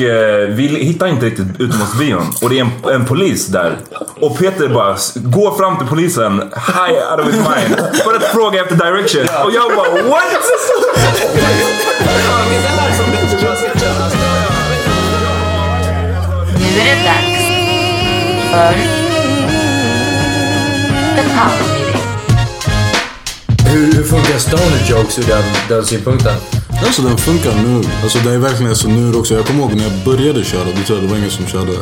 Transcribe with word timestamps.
Eh, 0.00 0.48
vi 0.48 0.66
hittar 0.66 1.06
inte 1.06 1.26
riktigt 1.26 1.46
utomhusbion 1.58 2.32
och 2.42 2.50
det 2.50 2.58
är 2.58 2.60
en, 2.60 2.94
en 2.94 3.06
polis 3.06 3.46
där. 3.46 3.76
Och 4.20 4.38
Peter 4.38 4.68
bara 4.68 4.96
går 5.14 5.56
fram 5.56 5.78
till 5.78 5.86
polisen, 5.86 6.52
high 6.66 7.12
out 7.12 7.20
of 7.20 7.26
his 7.26 7.36
mind, 7.36 7.76
för 8.04 8.14
att 8.16 8.24
fråga 8.24 8.60
efter 8.62 8.76
direction. 8.76 9.26
Och 9.44 9.52
jag 9.52 9.76
bara 9.76 10.02
what? 10.10 10.24
Nu 16.58 16.80
är 16.80 16.96
det 16.96 17.04
dags 17.04 17.46
för 18.52 18.72
The 21.16 21.22
Power. 21.22 21.75
Hur, 23.66 23.92
hur 23.92 24.02
funkar 24.02 24.38
stoner 24.38 24.90
jokes 24.90 25.18
ur 25.18 25.22
den, 25.26 25.44
den 25.68 25.84
synpunkten? 25.86 26.34
Alltså 26.86 27.02
den 27.02 27.16
funkar 27.18 27.54
nu. 27.62 27.82
Alltså 28.02 28.18
det 28.24 28.30
är 28.30 28.38
verkligen 28.38 28.76
så 28.76 28.88
nu 28.88 29.14
också. 29.14 29.34
Jag 29.34 29.46
kommer 29.46 29.60
ihåg 29.60 29.74
när 29.74 29.84
jag 29.84 30.04
började 30.04 30.44
köra. 30.44 30.64
Det, 30.64 30.72
tror 30.72 30.98
jag, 30.98 31.06
det 31.08 31.10
var 31.10 31.18
ingen 31.18 31.30
som 31.30 31.46
körde 31.46 31.72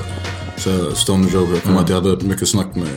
så 0.56 0.71
här, 0.71 0.94
stoner 0.94 1.31
joke. 1.31 1.53
Jag 1.53 1.62
kommer 1.62 1.77
ihåg 1.77 1.84
att 1.84 1.91
jag 1.91 2.00
hade 2.03 2.25
mycket 2.27 2.49
snack 2.49 2.67
med, 2.75 2.89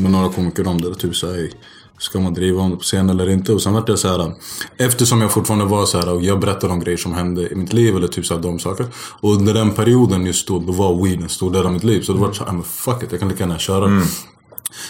med 0.00 0.10
några 0.10 0.28
komiker 0.28 0.68
om 0.68 0.80
det. 0.80 0.94
Typ 0.94 1.16
såhär, 1.16 1.34
"Ey, 1.34 1.50
ska 1.98 2.20
man 2.20 2.34
driva 2.34 2.62
om 2.62 2.70
det 2.70 2.76
på 2.76 2.82
scen 2.82 3.10
eller 3.10 3.28
inte? 3.30 3.52
Och 3.52 3.62
sen 3.62 3.72
vart 3.72 3.86
det 3.86 3.96
så 3.96 4.08
här. 4.08 4.32
Eftersom 4.78 5.20
jag 5.20 5.32
fortfarande 5.32 5.64
var 5.64 5.86
så 5.86 5.98
här 5.98 6.12
och 6.12 6.22
jag 6.22 6.40
berättade 6.40 6.72
om 6.72 6.80
grejer 6.80 6.98
som 6.98 7.14
hände 7.14 7.48
i 7.52 7.54
mitt 7.54 7.72
liv 7.72 7.96
eller 7.96 8.08
typ 8.08 8.26
så 8.26 8.34
här, 8.34 8.42
de 8.42 8.58
saker. 8.58 8.86
Och 9.20 9.32
under 9.32 9.54
den 9.54 9.70
perioden 9.70 10.26
just 10.26 10.48
då, 10.48 10.58
då 10.58 10.72
var 10.72 11.04
weed 11.04 11.22
en 11.22 11.28
stor 11.28 11.50
del 11.50 11.66
av 11.66 11.72
mitt 11.72 11.84
liv. 11.84 12.02
Så 12.02 12.12
det 12.12 12.18
var 12.18 12.32
så 12.32 12.42
här, 12.44 12.50
"Ah, 12.50 12.54
men 12.54 12.62
fuck 12.62 13.02
it, 13.02 13.08
jag 13.10 13.20
kan 13.20 13.28
lika 13.28 13.40
gärna 13.44 13.58
köra. 13.58 14.02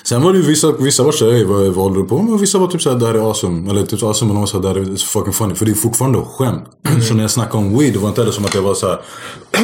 Sen 0.05 0.23
var 0.23 0.33
det 0.33 0.39
ju 0.39 0.45
vissa, 0.45 0.73
vissa 0.73 1.03
var 1.03 1.13
såhär, 1.13 1.33
"Ey, 1.33 1.45
vad, 1.45 1.61
vad 1.67 1.75
håller 1.85 1.97
du 1.97 2.05
på 2.09 2.19
med? 2.23 2.35
Och 2.35 2.43
vissa 2.43 2.59
var 2.59 2.67
typ 2.67 2.83
såhär, 2.83 2.97
det 2.97 3.07
här 3.07 3.15
är 3.15 3.19
awesome. 3.29 3.71
Eller 3.71 3.87
typ 3.87 4.03
awesome, 4.03 4.33
de 4.33 4.41
var 4.41 4.47
såhär, 4.47 4.63
det 4.63 4.69
här 4.69 4.77
är 4.93 4.97
fucking 5.07 5.33
funny. 5.33 5.55
För 5.55 5.65
det 5.65 5.71
är 5.73 5.75
fortfarande 5.75 6.19
skämt. 6.37 6.65
Så 7.09 7.15
när 7.15 7.23
jag 7.23 7.31
snackade 7.31 7.59
om 7.59 7.79
weed, 7.79 7.93
det 7.93 7.99
var 7.99 8.09
inte 8.09 8.25
det 8.25 8.33
som 8.33 8.45
att 8.45 8.55
jag 8.55 8.63
var 8.63 8.75
såhär, 8.75 9.01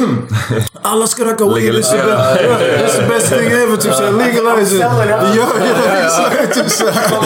alla 0.81 1.07
ska 1.07 1.25
röka 1.25 1.45
weed, 1.45 1.73
it's 1.73 1.91
the 1.91 1.97
best, 1.97 2.39
it's 2.85 2.99
the 3.01 3.07
best 3.07 3.29
thing 3.29 3.47
ever. 3.51 3.77
Typ 3.77 3.93
såhär, 3.93 4.11
legalize 4.11 4.75
it. 4.75 4.81
Ja, 4.81 5.05
ja, 5.09 5.97
exakt. 6.05 6.53
Typ 6.53 6.69
såhär. 6.71 7.17
Och. 7.17 7.25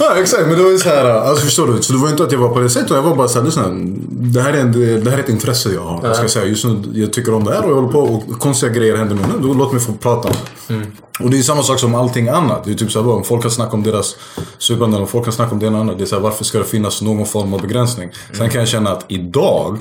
Ja 0.00 0.14
exakt, 0.16 0.46
men 0.46 0.56
det 0.56 0.62
var 0.62 0.70
ju 0.70 0.78
såhär, 0.78 1.04
alltså 1.10 1.44
förstår 1.44 1.66
du? 1.66 1.82
Så 1.82 1.92
det 1.92 1.98
var 1.98 2.08
inte 2.08 2.22
att 2.22 2.32
jag 2.32 2.38
var 2.38 2.48
på 2.48 2.60
det 2.60 2.70
sättet. 2.70 2.90
Jag 2.90 3.02
var 3.02 3.16
bara 3.16 3.28
såhär, 3.28 3.46
lyssna. 3.46 3.62
Det 4.10 4.40
här 4.42 4.52
är, 4.52 4.58
en, 4.60 4.72
det 5.04 5.10
här 5.10 5.18
är 5.18 5.22
ett 5.22 5.28
intresse 5.28 5.68
jag 5.70 5.80
har. 5.80 6.00
Jag 6.06 6.16
ska 6.16 6.28
säga, 6.28 6.44
just 6.46 6.64
nu, 6.64 6.82
jag 6.94 7.12
tycker 7.12 7.34
om 7.34 7.44
det 7.44 7.52
här 7.54 7.64
och 7.64 7.70
jag 7.70 7.74
håller 7.74 7.88
på 7.88 8.00
och 8.00 8.38
konstiga 8.40 8.72
grejer 8.72 8.96
händer 8.96 9.14
nu. 9.16 9.22
Då 9.48 9.54
låt 9.54 9.72
mig 9.72 9.80
få 9.80 9.92
prata 9.92 10.28
om 10.28 10.34
det. 10.68 10.74
Och 11.22 11.30
det 11.30 11.38
är 11.38 11.42
samma 11.42 11.62
sak 11.62 11.78
som 11.78 11.94
allting 11.94 12.28
annat. 12.28 12.64
Det 12.64 12.70
är 12.70 12.74
typ 12.74 12.90
såhär, 12.90 13.10
om 13.10 13.24
folk 13.24 13.42
har 13.42 13.50
snackat 13.50 13.74
om 13.74 13.82
deras 13.82 14.16
supande, 14.58 14.96
om 14.96 15.06
folk 15.06 15.24
har 15.24 15.32
snackat 15.32 15.52
om 15.52 15.58
det 15.58 15.66
ena 15.66 15.76
och 15.76 15.84
annat. 15.84 15.98
Det 15.98 16.04
är 16.04 16.06
såhär, 16.06 16.22
varför 16.22 16.44
ska 16.44 16.58
det 16.58 16.64
finnas 16.64 17.02
någon 17.02 17.26
form 17.26 17.54
av 17.54 17.60
begränsning? 17.60 18.10
Sen 18.32 18.50
kan 18.50 18.60
jag 18.60 18.68
känna 18.68 18.90
att 18.90 19.04
idag 19.08 19.78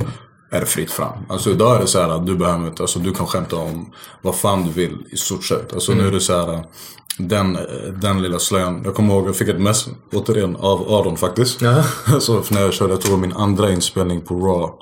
är 0.51 0.59
det 0.59 0.65
fritt 0.65 0.91
fram. 0.91 1.13
Alltså 1.29 1.49
idag 1.49 1.75
är 1.75 1.79
det 1.79 1.87
så 1.87 1.99
här 2.01 2.09
att 2.09 2.25
du 2.25 2.35
behöver 2.35 2.67
inte, 2.67 2.83
alltså 2.83 2.99
du 2.99 3.13
kan 3.13 3.27
skämta 3.27 3.55
om 3.55 3.91
vad 4.21 4.35
fan 4.35 4.63
du 4.63 4.71
vill 4.71 4.97
i 5.11 5.17
stort 5.17 5.43
sett. 5.43 5.73
Alltså 5.73 5.91
nu 5.93 6.07
är 6.07 6.11
det 6.11 6.19
så 6.19 6.33
här 6.37 6.63
den, 7.17 7.57
den 8.01 8.21
lilla 8.21 8.39
slöjan. 8.39 8.81
Jag 8.85 8.95
kommer 8.95 9.13
ihåg, 9.13 9.27
jag 9.27 9.35
fick 9.35 9.47
ett 9.47 9.61
mess, 9.61 9.87
återigen, 10.13 10.55
av 10.55 10.93
Aron 10.93 11.17
faktiskt. 11.17 11.59
så 12.19 12.41
för 12.41 12.53
när 12.53 12.61
jag 12.61 12.73
körde, 12.73 12.93
jag 12.93 13.01
tror 13.01 13.17
min 13.17 13.33
andra 13.33 13.71
inspelning 13.71 14.21
på 14.21 14.35
Raw. 14.35 14.73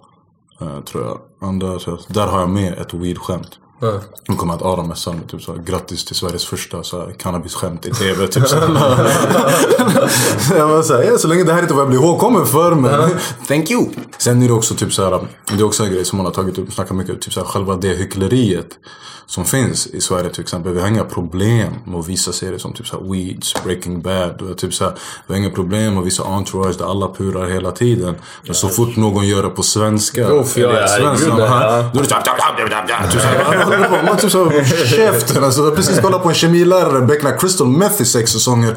eh, 0.62 0.84
tror 0.84 1.04
jag. 1.04 1.20
Andra, 1.50 1.80
så 1.80 2.00
där 2.08 2.28
har 2.28 2.40
jag 2.40 2.50
med 2.50 2.74
ett 2.74 2.94
weed-skämt. 2.94 3.50
Nu 4.28 4.36
kommer 4.36 4.54
att 4.54 4.88
med 4.88 4.98
typ 5.28 5.42
så 5.42 5.54
grattis 5.54 6.06
till 6.06 6.16
Sveriges 6.16 6.46
första 6.46 6.84
så 6.84 7.00
här, 7.00 7.12
cannabisskämt 7.12 7.86
i 7.86 7.92
TV. 7.92 8.28
Typ 8.28 8.48
så 8.48 8.56
jag 10.56 10.70
bara 10.70 10.84
så, 10.84 10.94
här, 10.94 11.04
ja, 11.04 11.18
så 11.18 11.28
länge 11.28 11.44
det 11.44 11.54
här 11.54 11.62
inte 11.62 11.74
är 11.74 11.76
vad 11.76 11.84
jag 11.84 11.90
blir 11.90 12.00
ihågkommen 12.00 12.46
för. 12.46 12.76
Men 12.76 13.10
thank 13.48 13.72
you. 13.72 13.86
Sen 14.18 14.42
är 14.42 14.48
det 14.48 14.54
också 14.54 14.76
typ 14.76 14.94
så 14.94 15.04
här, 15.04 15.28
det 15.46 15.60
är 15.60 15.64
också 15.64 15.84
en 15.84 15.92
grej 15.92 16.06
som 16.06 16.18
man 16.18 16.26
har 16.26 16.34
tagit 16.34 16.58
upp 16.58 16.68
och 16.68 16.74
snackat 16.74 16.98
mycket 16.98 17.14
om. 17.14 17.20
Typ 17.20 17.34
så 17.34 17.40
här, 17.40 17.48
själva 17.48 17.76
det 17.76 17.88
hyckleriet 17.88 18.78
som 19.28 19.46
finns 19.46 19.88
i 19.88 20.02
Sverige 20.02 20.30
till 20.30 20.42
exempel. 20.42 20.74
Vi 20.74 20.82
har 20.82 20.88
inga 20.88 21.04
problem 21.04 21.74
med 21.86 22.00
att 22.00 22.08
visa 22.08 22.34
serier 22.34 22.58
som 22.58 22.74
typ 22.74 22.88
så 22.88 22.98
här, 22.98 23.12
Weeds, 23.12 23.54
Breaking 23.64 24.02
Bad. 24.02 24.42
Och 24.42 24.58
typ 24.58 24.74
så 24.74 24.84
här, 24.84 24.94
vi 25.28 25.34
har 25.34 25.42
inga 25.42 25.50
problem 25.50 25.94
med 25.94 26.02
att 26.02 26.08
visa 26.08 26.24
Entourage 26.24 26.78
där 26.78 26.86
alla 26.86 27.08
purar 27.08 27.50
hela 27.50 27.72
tiden. 27.72 28.16
Men 28.46 28.56
så 28.56 28.70
fort 28.70 28.96
någon 28.96 29.28
gör 29.28 29.44
det 29.44 29.50
på 29.50 29.64
svenska. 29.64 30.22
Ja, 30.22 30.44
ja, 30.56 30.60
ja. 30.60 30.70
då 31.94 32.00
är 32.00 32.04
det 33.14 33.20
såhär... 33.20 33.66
såhär, 33.68 33.80
man 33.80 33.90
håller 33.90 34.02
på- 34.02 34.06
man 34.08 34.18
typ 34.18 34.32
såhär, 34.32 34.86
käften 34.86 35.44
alltså. 35.44 35.62
Jag 35.62 35.70
har 35.70 35.76
precis 35.76 36.00
kollat 36.00 36.24
på 36.24 36.30
en 36.30 36.36
kemilärare 36.36 37.02
beckna 37.02 37.32
crystal 37.32 37.68
meth 37.68 38.02
i 38.02 38.06
sex 38.06 38.32
säsonger. 38.32 38.76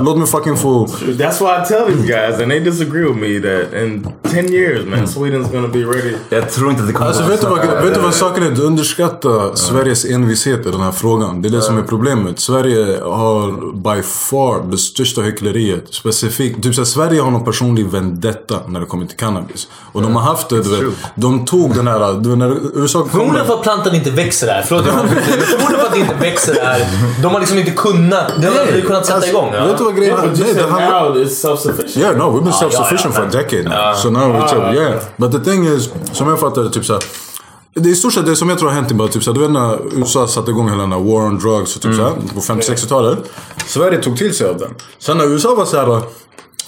Låt 0.00 0.18
mig 0.18 0.26
fucking 0.26 0.56
få... 0.56 0.86
That's 0.86 1.40
why 1.40 1.62
I 1.62 1.68
tell 1.68 1.86
these 1.86 2.06
guys, 2.06 2.40
and 2.40 2.50
they 2.50 2.60
disagree 2.60 3.04
with 3.04 3.16
me, 3.20 3.40
that 3.40 3.82
in 3.82 4.06
10 4.30 4.52
years, 4.54 4.86
man, 4.86 4.98
Sweden's 5.06 5.52
gonna 5.52 5.68
be 5.68 5.78
ready. 5.78 6.14
Jag 6.28 6.50
tror 6.50 6.70
inte 6.70 6.82
att 6.82 6.88
det 6.88 6.92
kommer 6.94 7.06
Alltså 7.06 7.22
vet 7.22 7.40
du, 7.40 7.46
vad, 7.46 7.58
vet 7.84 7.94
du 7.94 8.00
vad 8.00 8.14
saken 8.14 8.42
är? 8.42 8.50
Du 8.50 8.62
underskattar 8.62 9.54
Sveriges 9.54 10.04
envishet 10.04 10.66
i 10.66 10.70
den 10.70 10.80
här 10.80 10.92
frågan. 10.92 11.42
Det 11.42 11.48
är 11.48 11.50
det 11.50 11.62
som 11.62 11.78
är 11.78 11.82
problemet. 11.82 12.40
Sverige 12.40 13.00
har 13.02 13.72
by 13.96 14.02
far 14.02 14.70
det 14.70 14.78
största 14.78 15.20
hyckleriet. 15.20 15.84
Specifikt. 15.90 16.62
Typ 16.62 16.74
såhär, 16.74 16.86
Sverige 16.86 17.20
har 17.20 17.30
någon 17.30 17.44
personlig 17.44 17.86
vendetta 17.86 18.56
när 18.68 18.80
det 18.80 18.86
kommer 18.86 19.06
till 19.06 19.16
cannabis. 19.16 19.68
Och 19.92 20.02
de 20.02 20.16
har 20.16 20.22
haft 20.22 20.48
det, 20.48 20.62
du 20.62 20.68
vet. 20.70 20.94
De 21.14 21.44
tog 21.44 21.74
den 21.74 21.86
här... 21.86 22.20
Du 22.20 22.28
vet, 22.28 22.38
när 22.38 22.56
USA 22.74 23.00
kom... 23.00 23.08
Förmodligen 23.10 23.46
för 23.46 23.54
att 23.54 23.62
plantan 23.62 23.94
inte 23.94 24.10
växer 24.10 24.23
där. 24.32 24.64
Förlåt, 24.68 24.86
jag 24.86 24.94
Förmodligen 24.94 25.80
för 25.80 25.86
att 25.86 25.92
det 25.92 25.98
inte 25.98 26.14
växer 26.14 26.54
där. 26.54 26.86
De 27.22 27.32
har 27.32 27.40
liksom 27.40 27.58
inte 27.58 27.70
kunnat, 27.70 28.32
de 28.40 28.46
har 28.46 28.60
aldrig 28.60 28.86
kunnat 28.86 29.06
sätta 29.06 29.26
igång. 29.26 29.50
Vet 29.52 29.62
du 29.62 29.68
Ja. 29.68 29.76
vad 29.84 29.96
grejen 29.96 30.18
är? 30.18 30.54
det 30.54 30.62
handlar- 30.70 31.02
now 31.10 31.16
it's 31.16 31.28
self-sufficient. 31.28 31.98
Yeah, 31.98 32.16
no, 32.16 32.22
we've 32.22 32.42
been 32.44 32.52
self-sufficient 32.52 33.00
ja, 33.04 33.10
for 33.12 33.22
a 33.22 33.28
men- 33.32 33.42
decade 33.42 33.62
now. 33.62 33.94
So 33.94 34.10
now 34.10 34.36
it's 34.36 34.54
up, 34.68 34.74
yeah. 34.74 34.94
But 35.16 35.32
the 35.32 35.38
thing 35.50 35.66
is, 35.66 35.90
som 36.12 36.28
jag 36.28 36.40
fattar 36.40 36.62
det, 36.62 36.70
typ 36.70 36.84
såhär. 36.84 37.02
Det 37.74 37.88
är 37.88 37.92
i 37.92 37.94
stort 37.94 38.12
sett 38.12 38.26
det 38.26 38.36
som 38.36 38.48
jag 38.48 38.58
tror 38.58 38.68
har 38.68 38.74
hänt 38.76 38.90
är 38.90 38.94
bara 38.94 39.08
typ 39.08 39.22
såhär, 39.22 39.34
du 39.34 39.40
vet 39.42 39.50
när 39.50 39.78
USA 39.98 40.26
satte 40.26 40.50
igång 40.50 40.68
hela 40.70 40.82
den 40.82 40.92
här 40.92 40.98
war 40.98 41.26
on 41.26 41.38
drugs 41.38 41.76
och 41.76 41.82
typ 41.82 41.94
såhär, 41.94 42.12
på 42.34 42.40
50-60-talet. 42.40 43.18
Sverige 43.66 43.98
tog 43.98 44.16
till 44.18 44.34
sig 44.36 44.46
av 44.48 44.58
den. 44.58 44.74
Sen 44.98 45.18
när 45.18 45.24
USA 45.24 45.54
var 45.54 45.64
såhär, 45.64 46.00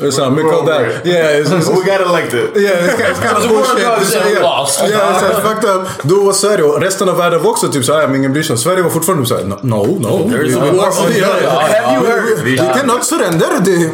är 0.05 0.11
såhär, 0.11 0.31
mycket 0.31 0.53
av 0.55 0.67
det. 0.67 0.73
Yeah, 1.05 1.41
it's, 1.41 1.51
it's, 1.53 1.69
We 1.71 1.75
got 1.99 2.11
elected. 2.11 2.41
Yeah, 2.63 2.85
it's 2.85 2.89
it's 2.89 3.23
kind 3.23 3.31
of 3.31 3.35
Alltså, 3.35 3.49
bullshit. 3.49 4.33
yeah. 4.33 4.61
lost. 4.61 4.81
Yeah, 4.89 5.15
it's 5.15 5.29
like 5.29 5.41
fucked 5.49 5.71
up. 5.71 5.89
Då 6.03 6.21
var 6.25 6.33
Sverige 6.33 6.65
och 6.65 6.81
resten 6.81 7.09
av 7.09 7.17
världen 7.17 7.43
var 7.43 7.51
också 7.51 7.69
typ 7.69 7.85
såhär, 7.85 8.07
men 8.09 8.17
ingen 8.17 8.33
bryr 8.33 8.43
sig. 8.43 8.59
Sverige 8.59 8.83
var 8.83 8.91
fortfarande 8.91 9.27
såhär, 9.27 9.45
no, 9.45 9.55
no. 9.63 9.87
There's 10.09 10.55
We- 10.55 10.69
a 10.69 10.73
war 10.77 11.07
on 11.07 11.13
yeah. 11.13 11.61
Have 11.61 11.97
you 11.97 12.07
heard? 12.07 12.45
We 12.45 12.57
cannot 12.81 13.05
surrender. 13.05 13.47
Det, 13.65 13.91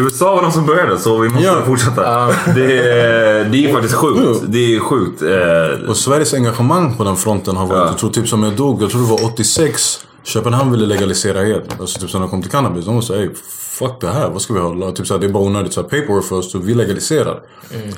USA 0.00 0.34
var 0.34 0.42
de 0.42 0.52
som 0.52 0.66
började 0.66 0.98
så 0.98 1.18
vi 1.18 1.28
måste 1.28 1.62
fortsätta. 1.66 2.26
Det, 2.54 2.78
är, 2.90 3.44
det 3.44 3.64
är 3.66 3.72
faktiskt 3.72 3.94
sjukt. 3.94 4.40
Det 4.46 4.74
är 4.76 4.80
sjukt. 4.80 5.22
Eh, 5.22 5.90
Och 5.90 5.96
Sveriges 5.96 6.34
engagemang 6.34 6.96
på 6.96 7.04
den 7.04 7.16
fronten 7.16 7.56
har 7.56 7.66
varit, 7.66 7.78
Ja. 7.78 7.86
jag 7.86 7.98
tror 7.98 8.10
typ 8.10 8.28
som 8.28 8.42
jag 8.42 8.52
dog, 8.52 8.82
jag 8.82 8.90
tror 8.90 9.00
det 9.00 9.08
var 9.08 9.24
86. 9.24 10.00
Köpenhamn 10.24 10.72
ville 10.72 10.86
legalisera 10.86 11.44
helt. 11.44 11.80
Alltså 11.80 12.00
typ 12.00 12.10
som 12.10 12.20
när 12.20 12.26
det 12.26 12.30
kom 12.30 12.42
till 12.42 12.50
cannabis. 12.50 12.84
De 12.84 12.94
var 12.94 13.02
såhär, 13.02 13.30
fuck 13.78 14.00
det 14.00 14.10
här, 14.10 14.30
vad 14.30 14.42
ska 14.42 14.54
vi 14.54 14.60
ha? 14.60 14.92
Typ 14.92 15.06
såhär, 15.06 15.20
det 15.20 15.26
är 15.26 15.30
bara 15.30 15.42
onödigt 15.44 15.72
så 15.72 15.82
här, 15.82 15.88
paperwork 15.88 16.24
för 16.24 16.36
oss, 16.36 16.52
så 16.52 16.58
vi 16.58 16.74
legaliserar. 16.74 17.42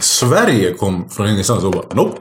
Sverige 0.00 0.74
kom 0.74 1.08
från 1.08 1.28
ingenstans 1.28 1.64
och 1.64 1.72
bara, 1.72 1.84
nope. 1.94 2.16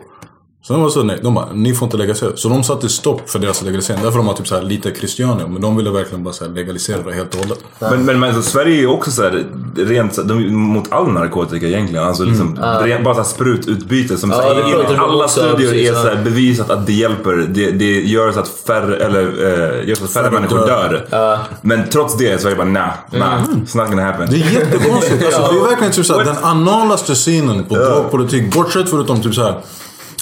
Så 0.67 0.73
de 0.73 0.81
var 0.81 0.89
så 0.89 1.03
nej, 1.03 1.19
de 1.23 1.33
bara, 1.33 1.45
ni 1.53 1.73
får 1.73 1.85
inte 1.85 1.97
legalisera. 1.97 2.31
Så 2.35 2.49
de 2.49 2.63
satte 2.63 2.89
stopp 2.89 3.29
för 3.29 3.39
deras 3.39 3.61
legalisering. 3.61 4.03
Därför 4.03 4.17
de 4.17 4.27
har 4.27 4.33
typ 4.33 4.47
så 4.47 4.55
här 4.55 4.61
lite 4.61 4.91
Christiania. 4.95 5.47
Men 5.47 5.61
de 5.61 5.77
ville 5.77 5.89
verkligen 5.89 6.23
bara 6.23 6.33
så 6.33 6.45
här 6.45 6.51
legalisera 6.51 7.01
det 7.01 7.13
helt 7.13 7.33
och 7.33 7.39
hållet. 7.39 7.59
Men, 7.79 8.05
men, 8.05 8.19
men 8.19 8.35
alltså, 8.35 8.51
Sverige 8.51 8.75
är 8.75 8.79
ju 8.79 8.87
också 8.87 9.11
så 9.11 9.23
här, 9.23 9.45
rent 9.75 10.13
så- 10.13 10.21
de, 10.23 10.55
mot 10.55 10.91
all 10.91 11.11
narkotika 11.11 11.67
egentligen. 11.67 12.05
Alltså, 12.05 12.23
liksom, 12.23 12.59
rent, 12.81 13.03
bara 13.03 13.13
så 13.13 13.21
här 13.21 13.27
sprututbyte. 13.27 14.17
Som 14.17 14.31
så 14.31 14.41
här, 14.41 14.97
alla 14.97 15.27
studier 15.27 15.73
är 15.73 15.93
ja. 15.93 16.01
så 16.01 16.07
här, 16.07 16.23
bevisat 16.23 16.69
att 16.69 16.85
det 16.85 16.93
hjälper. 16.93 17.35
Det, 17.49 17.71
det 17.71 18.01
gör 18.01 18.31
så 18.31 18.39
att 18.39 18.47
färre, 18.47 18.97
eller, 18.97 19.21
eh, 19.21 19.89
gör 19.89 19.95
så 19.95 20.03
att 20.03 20.11
färre, 20.11 20.23
Färre 20.23 20.33
människor 20.33 20.57
dör. 20.57 21.07
dör. 21.11 21.39
Men 21.61 21.89
trots 21.89 22.17
det 22.17 22.41
så 22.41 22.47
är 22.47 22.51
det 22.51 22.57
bara 22.57 22.67
nah, 22.67 22.89
nah, 23.11 23.43
it's 23.43 23.77
not 23.77 23.87
gonna 23.87 24.03
happen. 24.03 24.27
Det 24.31 24.35
är 24.35 24.51
jättekonstigt. 24.51 25.25
Alltså, 25.25 25.53
det 25.53 25.59
är 25.59 25.69
verkligen 25.69 25.93
typ 25.93 26.05
såhär, 26.05 26.25
den 26.25 26.37
analaste 26.37 27.15
synen 27.15 27.63
på 27.63 27.75
drogpolitik. 27.75 28.53
Bortsett 28.53 28.89
förutom 28.89 29.21
typ 29.21 29.35
såhär 29.35 29.61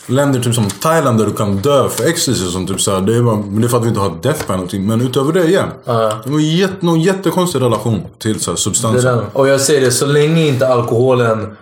länder 0.06 0.40
typ 0.40 0.56
som 0.56 0.70
Thailand 0.70 1.18
där 1.18 1.26
du 1.26 1.34
kan 1.34 1.58
dö 1.58 1.90
för 1.90 2.08
ecstasy. 2.08 2.46
Som 2.46 2.68
typ 2.68 2.82
såhär, 2.82 3.02
det, 3.02 3.16
är 3.16 3.22
bara, 3.22 3.36
det 3.36 3.66
är 3.66 3.68
för 3.68 3.78
att 3.78 3.84
vi 3.84 3.88
inte 3.88 4.00
har 4.00 4.18
death 4.22 4.46
penalty. 4.48 4.80
Men 4.80 5.02
utöver 5.02 5.34
det 5.34 5.44
igen. 5.44 5.68
Det 6.24 6.30
var 6.30 6.40
jätte, 6.40 6.86
någon 6.86 7.02
jättekonstig 7.02 7.62
relation 7.62 8.02
till 8.20 8.40
såhär, 8.40 8.56
Det 8.56 8.60
är 8.60 8.62
substanser. 8.62 9.26
Och 9.34 9.48
jag 9.48 9.62
säger 9.62 9.82
det, 9.82 9.92
så 9.92 10.06
länge 10.06 10.48
inte 10.48 10.68
alkoholen 10.68 11.58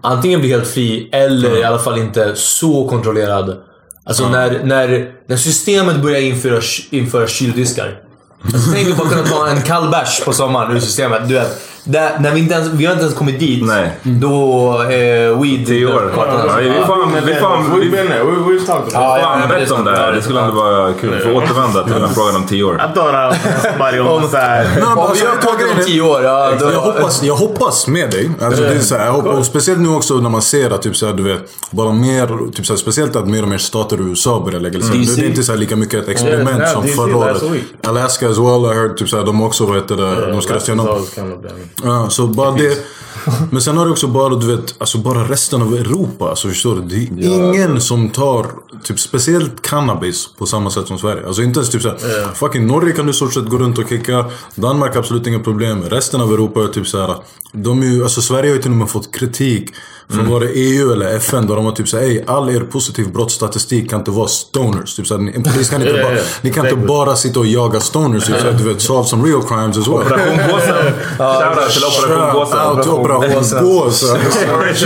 antingen 0.00 0.40
blir 0.40 0.50
helt 0.50 0.68
fri 0.68 1.08
eller 1.12 1.58
i 1.58 1.64
alla 1.64 1.78
fall 1.78 1.98
inte 1.98 2.32
så 2.36 2.88
kontrollerad. 2.88 3.56
Alltså 4.04 4.28
när, 4.28 4.64
när, 4.64 5.12
när 5.26 5.36
systemet 5.36 6.02
börjar 6.02 6.20
införa, 6.20 6.60
införa 6.90 7.26
kyldiskar. 7.26 8.00
Tänk 8.72 8.86
dig 8.86 8.94
bara 8.96 9.08
kunna 9.08 9.22
ta 9.22 9.48
en 9.48 9.62
kall 9.62 9.90
bärs 9.90 10.24
på 10.24 10.32
sommaren 10.32 10.76
ur 10.76 10.80
systemet. 10.80 11.28
Du 11.28 11.34
vet, 11.34 11.60
där, 11.90 12.18
när 12.20 12.34
vi, 12.34 12.40
inte 12.40 12.54
ens, 12.54 12.68
vi 12.72 12.84
har 12.84 12.92
inte 12.92 13.04
ens 13.04 13.18
kommit 13.18 13.40
dit. 13.40 13.64
Nej. 13.64 13.90
Då 14.02 14.72
eh, 14.82 15.40
weed... 15.42 15.66
Tio 15.66 15.86
år. 15.86 16.12
Ja, 16.16 16.24
vi 16.58 16.70
fan, 16.86 17.12
vi 17.26 17.34
fan, 17.34 17.80
vi 17.80 17.90
fan 18.90 19.48
bett 19.48 19.70
om 19.70 19.84
det 19.84 19.96
här. 19.96 20.12
Det 20.12 20.22
skulle 20.22 20.40
ändå 20.40 20.54
vara 20.54 20.92
kul. 20.92 21.20
Få 21.20 21.30
återvända 21.30 21.84
till 21.84 21.92
den 21.92 22.02
här 22.02 22.08
frågan 22.08 22.36
om 22.36 22.46
tio 22.46 22.64
år. 22.64 22.76
Nej, 24.32 24.66
men 24.74 24.82
Om 24.92 24.98
alltså, 24.98 25.24
vi 25.24 25.30
har 25.30 25.36
jag 25.46 25.60
grejen 25.60 25.78
om 25.78 25.84
tio 25.84 26.02
år, 26.02 26.22
Jag 26.22 26.80
hoppas, 26.80 27.22
jag 27.22 27.36
hoppas 27.36 27.86
med 27.86 28.10
dig. 28.10 28.30
Alltså, 28.40 28.62
det 28.62 28.74
är 28.74 28.78
så 28.78 28.96
här, 28.96 29.10
hoppas, 29.10 29.38
och 29.38 29.46
speciellt 29.46 29.80
nu 29.80 29.88
också 29.88 30.14
när 30.14 30.30
man 30.30 30.42
ser 30.42 30.70
att 30.70 30.82
typ 30.82 30.96
så 30.96 31.06
här, 31.06 31.12
du 31.12 31.22
vet, 31.22 31.40
bara 31.70 31.92
mer, 31.92 32.50
typ 32.52 32.66
så 32.66 32.72
här, 32.72 32.78
speciellt 32.78 33.16
att 33.16 33.28
mer 33.28 33.42
och 33.42 33.48
mer 33.48 33.58
stater 33.58 33.96
i 34.00 34.02
USA 34.02 34.40
börjar 34.44 34.60
legalisera. 34.60 34.98
DC. 34.98 35.20
Det 35.20 35.26
är 35.26 35.30
inte 35.30 35.42
så 35.42 35.52
här 35.52 35.58
lika 35.58 35.76
mycket 35.76 36.02
ett 36.02 36.08
experiment 36.08 36.68
som 36.68 36.84
förra 36.84 37.16
året. 37.16 37.42
Alaska 37.86 38.28
as 38.28 38.38
well, 38.38 38.72
I 38.72 38.74
heard 38.74 38.96
typ 38.96 39.08
så 39.08 39.16
här, 39.16 39.24
de 39.24 39.42
också, 39.42 39.66
vad 39.66 39.76
heter 39.76 39.96
det, 39.96 40.32
de 40.32 40.42
ska 40.42 40.54
rösta 40.54 40.72
igenom. 40.72 41.06
Always 41.84 42.16
kind 42.16 42.62
of 42.70 43.09
Ja. 43.40 43.46
Men 43.50 43.62
sen 43.62 43.76
har 43.76 43.84
du 43.84 43.90
också 43.90 44.06
bara, 44.06 44.34
du 44.34 44.56
vet, 44.56 44.74
alltså 44.78 44.98
bara 44.98 45.18
resten 45.28 45.62
av 45.62 45.74
Europa. 45.74 46.28
Alltså 46.28 46.48
förstår 46.48 46.74
du? 46.74 46.80
Det 46.82 46.94
är 47.26 47.54
ingen 47.54 47.80
som 47.80 48.10
tar, 48.10 48.46
typ 48.84 49.00
speciellt 49.00 49.62
cannabis 49.62 50.28
på 50.38 50.46
samma 50.46 50.70
sätt 50.70 50.86
som 50.88 50.98
Sverige. 50.98 51.26
Alltså 51.26 51.42
inte 51.42 51.58
ens 51.60 51.70
typ 51.70 51.82
såhär, 51.82 52.34
fucking 52.34 52.66
Norge 52.66 52.92
kan 52.92 53.04
du 53.06 53.10
i 53.10 53.14
stort 53.14 53.34
sett 53.34 53.48
gå 53.48 53.58
runt 53.58 53.78
och 53.78 53.88
kicka. 53.88 54.24
Danmark 54.54 54.96
absolut 54.96 55.26
inga 55.26 55.38
problem. 55.38 55.82
Resten 55.82 56.20
av 56.20 56.32
Europa 56.32 56.60
är 56.60 56.68
typ 56.68 56.86
såhär, 56.86 57.16
de 57.52 57.82
är 57.82 57.86
ju, 57.86 58.02
alltså 58.02 58.22
Sverige 58.22 58.50
har 58.50 58.56
ju 58.56 58.62
till 58.62 58.70
och 58.70 58.76
med 58.76 58.90
fått 58.90 59.14
kritik. 59.14 59.70
Från 60.10 60.26
Mm. 60.26 60.40
det 60.40 60.46
EU 60.46 60.92
eller 60.92 61.16
FN 61.16 61.46
där 61.46 61.56
de 61.56 61.64
har 61.64 61.72
typ 61.72 61.88
såhär, 61.88 62.04
ey 62.04 62.22
all 62.26 62.50
er 62.50 62.60
positiv 62.60 63.12
brottsstatistik 63.12 63.90
kan 63.90 63.98
inte 63.98 64.10
vara 64.10 64.28
stoners. 64.28 64.96
Typ 64.96 65.06
såhär, 65.06 65.32
en 65.34 65.42
polis 65.52 65.70
kan 65.70 65.80
inte 65.82 65.96
Ja, 65.96 66.02
bara, 66.02 66.14
ja, 66.16 66.22
ni 66.42 66.50
kan 66.52 66.66
inte 66.66 66.86
bara 66.86 67.16
sitta 67.16 67.40
och 67.40 67.46
jaga 67.46 67.80
stoners. 67.80 68.26
Typ 68.26 68.36
såhär, 68.40 68.52
du 68.52 68.64
vet, 68.64 68.80
solve 68.82 69.08
some 69.08 69.28
real 69.28 69.42
crimes 69.42 69.78
as 69.78 69.86
well. 69.88 69.94
Operation 69.96 70.36
Gåsen. 70.36 70.92
Shoutout 71.18 71.72
till 71.72 71.84
Operation 71.84 72.32
Gåsen. 72.40 73.19
Operation 73.26 73.64
Gåsen. 73.64 74.18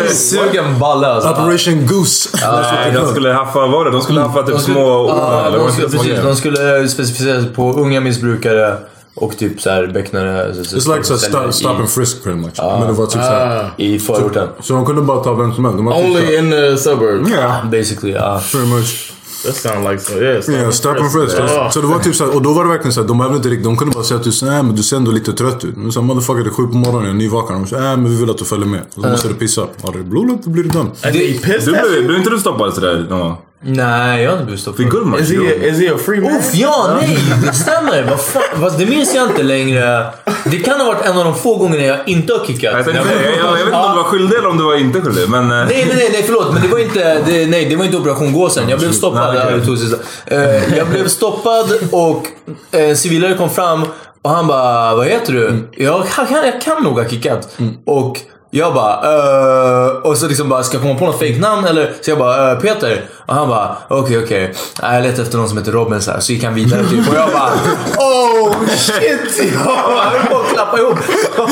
Sugen 0.14 0.78
balle 0.78 1.06
alltså. 1.06 1.30
Operation 1.30 1.86
Goose. 1.86 2.28
Nej, 2.42 2.92
de 2.92 3.08
skulle 3.08 3.32
haffa, 3.32 3.58
vad 3.58 3.70
var 3.70 3.84
det? 3.84 3.90
De 3.90 4.00
skulle 4.02 4.20
haffa 4.20 4.42
typ 4.42 4.60
små... 4.60 5.06
De, 5.52 5.72
skulle, 5.72 5.88
precis, 5.88 6.54
de 6.56 6.88
specificera 6.88 7.40
sig 7.40 7.50
på 7.54 7.72
unga 7.72 8.00
missbrukare 8.00 8.76
och 9.14 9.36
typ 9.36 9.60
såhär 9.60 9.86
becknare. 9.86 10.52
It's 10.52 10.94
like 10.94 11.04
så 11.04 11.18
stop, 11.18 11.52
stop 11.52 11.68
and 11.68 11.90
frisk 11.90 12.22
pretty 12.24 12.38
much. 12.38 12.54
Men 12.58 12.86
det 12.86 12.92
var 12.92 13.06
typ 13.06 13.12
såhär. 13.12 13.70
I 13.76 13.98
förorten. 13.98 14.48
Så 14.60 14.74
de 14.74 14.86
kunde 14.86 15.02
bara 15.02 15.24
ta 15.24 15.34
vem 15.34 15.54
som 15.54 15.64
helst. 15.64 15.78
Typ 15.78 16.04
Only 16.04 16.36
in 16.36 16.50
the 16.50 16.76
suburbs. 16.76 17.30
Yeah, 17.30 17.70
Basically, 17.70 18.14
ja. 18.14 18.40
pretty 18.52 18.66
much. 18.66 19.12
That 19.44 19.56
sounds 19.56 19.90
like 19.90 19.98
so. 19.98 20.20
Yeah, 20.20 20.48
Yeah, 20.48 20.70
stop 20.70 20.96
and 21.00 21.12
frisk. 21.12 21.38
Oh. 21.38 21.70
Så 21.70 21.80
det 21.80 21.86
var 21.86 21.98
typ 21.98 22.14
såhär, 22.14 22.34
och 22.34 22.42
då 22.42 22.52
var 22.52 22.64
det 22.64 22.70
verkligen 22.70 22.92
såhär, 22.92 23.08
de 23.08 23.18
behövde 23.18 23.36
inte 23.36 23.48
riktigt, 23.48 23.64
de 23.64 23.76
kunde 23.76 23.94
bara 23.94 24.04
säga 24.04 24.18
att 24.18 24.24
du, 24.24 24.30
nej 24.42 24.62
men 24.62 24.76
du 24.76 24.82
ser 24.82 24.96
ändå 24.96 25.10
lite 25.10 25.32
trött 25.32 25.64
ut. 25.64 25.76
Men 25.76 25.92
såhär, 25.92 26.06
motherfucker 26.06 26.44
det 26.44 26.48
är 26.48 26.54
sju 26.54 26.66
på 26.66 26.76
morgonen, 26.76 27.04
jag 27.04 27.10
är 27.10 27.18
nyvaken. 27.18 27.56
De 27.56 27.66
sa, 27.66 27.80
nej 27.80 27.96
men 27.96 28.10
vi 28.10 28.16
vill 28.20 28.30
att 28.30 28.38
du 28.38 28.44
följer 28.44 28.66
med. 28.66 28.82
Och 28.94 29.02
så 29.02 29.08
måste 29.08 29.28
du 29.28 29.34
pissa. 29.34 29.66
Du 29.92 30.02
blodet, 30.02 30.44
då 30.44 30.50
blir 30.50 30.62
du 30.62 30.68
dömd. 30.68 30.90
And 31.04 31.16
he 31.16 31.32
pissed 31.32 31.74
Du 31.74 32.04
blev 32.06 32.18
inte 32.18 32.30
du 32.30 32.38
stoppad 32.38 32.74
sådär 32.74 33.06
någon 33.10 33.20
gång? 33.20 33.36
Nej, 33.66 34.22
jag 34.22 34.30
har 34.30 34.34
inte 34.36 34.44
blivit 34.44 34.60
stoppad. 34.60 34.78
Vid 34.78 34.90
Gullmars? 34.90 35.20
Is 35.20 35.30
he, 35.30 35.36
a, 35.36 35.54
is 35.68 35.80
he 35.80 35.94
a 35.94 35.98
free 36.06 36.20
man? 36.20 36.36
Uff, 36.36 36.54
ja, 36.54 36.98
nej, 37.00 37.18
det 37.46 37.52
stämmer. 37.52 38.02
Vad 38.10 38.20
fan, 38.20 38.42
fast 38.60 38.78
det 38.78 38.86
minns 38.86 39.14
jag 39.14 39.26
inte 39.30 39.42
längre. 39.42 40.06
Det 40.44 40.58
kan 40.58 40.80
ha 40.80 40.86
varit 40.86 41.06
en 41.06 41.18
av 41.18 41.24
de 41.24 41.34
få 41.34 41.56
gångerna 41.56 41.84
jag 41.84 41.98
inte 42.06 42.32
har 42.32 42.46
kickat. 42.46 42.72
Jag, 42.74 42.84
tänkte, 42.84 43.02
jag, 43.24 43.32
jag, 43.38 43.46
jag 43.46 43.52
vet 43.52 43.64
inte 43.66 43.76
om 43.76 43.90
du 43.90 43.96
var 43.96 44.04
skyldig 44.04 44.36
eller 44.38 44.48
om 44.48 44.58
du 44.58 44.64
var 44.64 44.74
inte 44.76 45.00
skyldig, 45.00 45.28
men... 45.28 45.50
eh, 45.50 45.56
Nej, 45.56 45.66
nej, 45.88 45.96
nej, 45.96 46.08
nej, 46.12 46.22
förlåt. 46.26 46.52
Men 46.52 46.62
det 46.62 46.68
var 46.68 46.78
inte, 46.78 47.14
det, 47.26 47.46
nej, 47.46 47.66
det 47.68 47.76
var 47.76 47.84
inte 47.84 47.96
Operation 47.96 48.32
Gåsen. 48.32 48.68
Jag 48.68 48.78
blev 48.78 48.92
stoppad. 48.92 49.34
Nej, 49.34 49.60
okej. 49.62 49.98
Eh, 50.26 50.76
jag 50.78 50.86
blev 50.88 51.08
stoppad 51.08 51.72
och 51.90 52.26
en 52.70 52.96
civilare 52.96 53.34
kom 53.34 53.50
fram 53.50 53.84
och 54.22 54.30
han 54.30 54.46
bara, 54.46 54.94
vad 54.96 55.06
heter 55.06 55.32
du? 55.32 55.68
Jag, 55.72 56.08
kan, 56.08 56.26
jag 56.30 56.60
kan 56.60 56.82
nog 56.82 56.98
ha 56.98 57.08
kickat. 57.08 57.58
Och 57.86 58.18
Jag 58.56 58.74
bara, 58.74 58.94
eh, 59.84 59.86
och 59.96 60.18
så 60.18 60.28
liksom 60.28 60.48
bara, 60.48 60.62
ska 60.62 60.74
jag 60.76 60.82
komma 60.82 60.98
på 60.98 61.04
något 61.06 61.18
fake 61.18 61.38
namn 61.38 61.66
eller? 61.66 61.92
Så 62.00 62.10
jag 62.10 62.18
bara, 62.18 62.52
eh, 62.52 62.58
Peter. 62.58 63.04
Och 63.26 63.34
han 63.34 63.48
bara, 63.48 63.76
okej 63.88 64.18
okej. 64.24 64.54
Nej, 64.82 64.94
Jag 64.94 65.02
letar 65.02 65.22
efter 65.22 65.38
någon 65.38 65.48
som 65.48 65.58
heter 65.58 65.72
Robin 65.72 66.02
så 66.02 66.10
här. 66.10 66.20
Så 66.20 66.32
gick 66.32 66.44
han 66.44 66.54
vidare 66.54 66.84
typ. 66.90 67.08
Och 67.08 67.14
jag 67.16 67.30
bara, 67.32 67.50
oh 67.98 68.54
shit! 68.76 69.52
Jag 69.54 69.64
bara, 69.64 70.04
höll 70.04 70.26
på 70.26 70.36
att 70.36 70.48
klappa 70.52 70.78
ihop. 70.78 70.98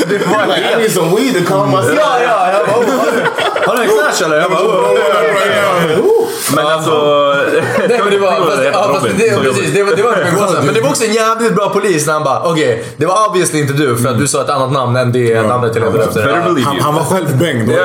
Det 0.09 0.17
var 0.17 0.45
Like, 0.47 0.59
I 0.59 0.63
helt... 0.63 0.77
need 0.81 0.91
some 0.91 1.15
weed 1.15 1.33
to 1.33 1.53
calm 1.53 1.71
myself. 1.71 1.99
Ja, 1.99 2.23
ja. 2.23 2.51
Jag 2.51 2.67
bara, 2.67 2.77
oh, 2.77 2.85
har 3.67 3.75
du- 3.75 3.81
en 3.83 3.89
knash 3.89 4.25
eller? 4.25 4.37
Jag 4.41 4.51
bara, 4.51 4.61
oh, 4.61 4.65
oh, 4.65 5.99
oh. 5.99 6.27
Men 6.55 6.67
alltså... 6.67 6.91
Nej 7.89 7.99
men 8.03 8.11
det 8.11 8.19
var, 8.19 8.31
fast, 8.31 8.63
ja, 8.73 8.89
fast 8.93 9.05
det, 9.17 9.41
precis, 9.41 9.73
det, 9.73 9.83
var, 9.83 9.95
det 9.95 10.03
var 10.03 10.11
inte. 10.11 10.61
Men 10.65 10.73
det 10.73 10.81
var 10.81 10.89
också 10.89 11.05
en 11.05 11.13
jävligt 11.13 11.55
bra 11.55 11.69
polis 11.69 12.07
när 12.07 12.13
han 12.13 12.23
bara, 12.23 12.51
okej, 12.51 12.85
det 12.97 13.05
var 13.05 13.29
obviously 13.29 13.59
inte 13.59 13.73
du 13.73 13.97
för 13.97 14.09
att 14.09 14.17
du 14.17 14.27
sa 14.27 14.41
ett 14.41 14.49
annat 14.49 14.71
namn 14.71 14.95
än 14.95 15.11
det 15.11 15.41
namnet 15.41 15.75
jag 15.75 15.83
letade 15.83 16.03
efter. 16.03 16.29
Ja. 16.29 16.35
Han, 16.63 16.79
han 16.79 16.95
var 16.95 17.03
själv 17.03 17.37
bängd. 17.37 17.71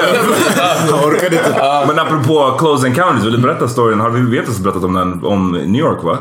Han 0.90 1.04
orkade 1.04 1.36
inte. 1.36 1.84
Men 1.86 1.98
apropå 1.98 2.56
Close 2.58 2.86
Encounters, 2.86 3.24
vill 3.24 3.32
du 3.32 3.38
berätta 3.38 3.68
storyn? 3.68 4.00
Har 4.00 4.10
vi 4.10 4.36
vetat 4.36 4.58
berättat 4.58 4.84
om 4.84 4.94
den? 4.94 5.24
Om 5.24 5.52
New 5.52 5.80
York 5.80 6.02
va? 6.02 6.18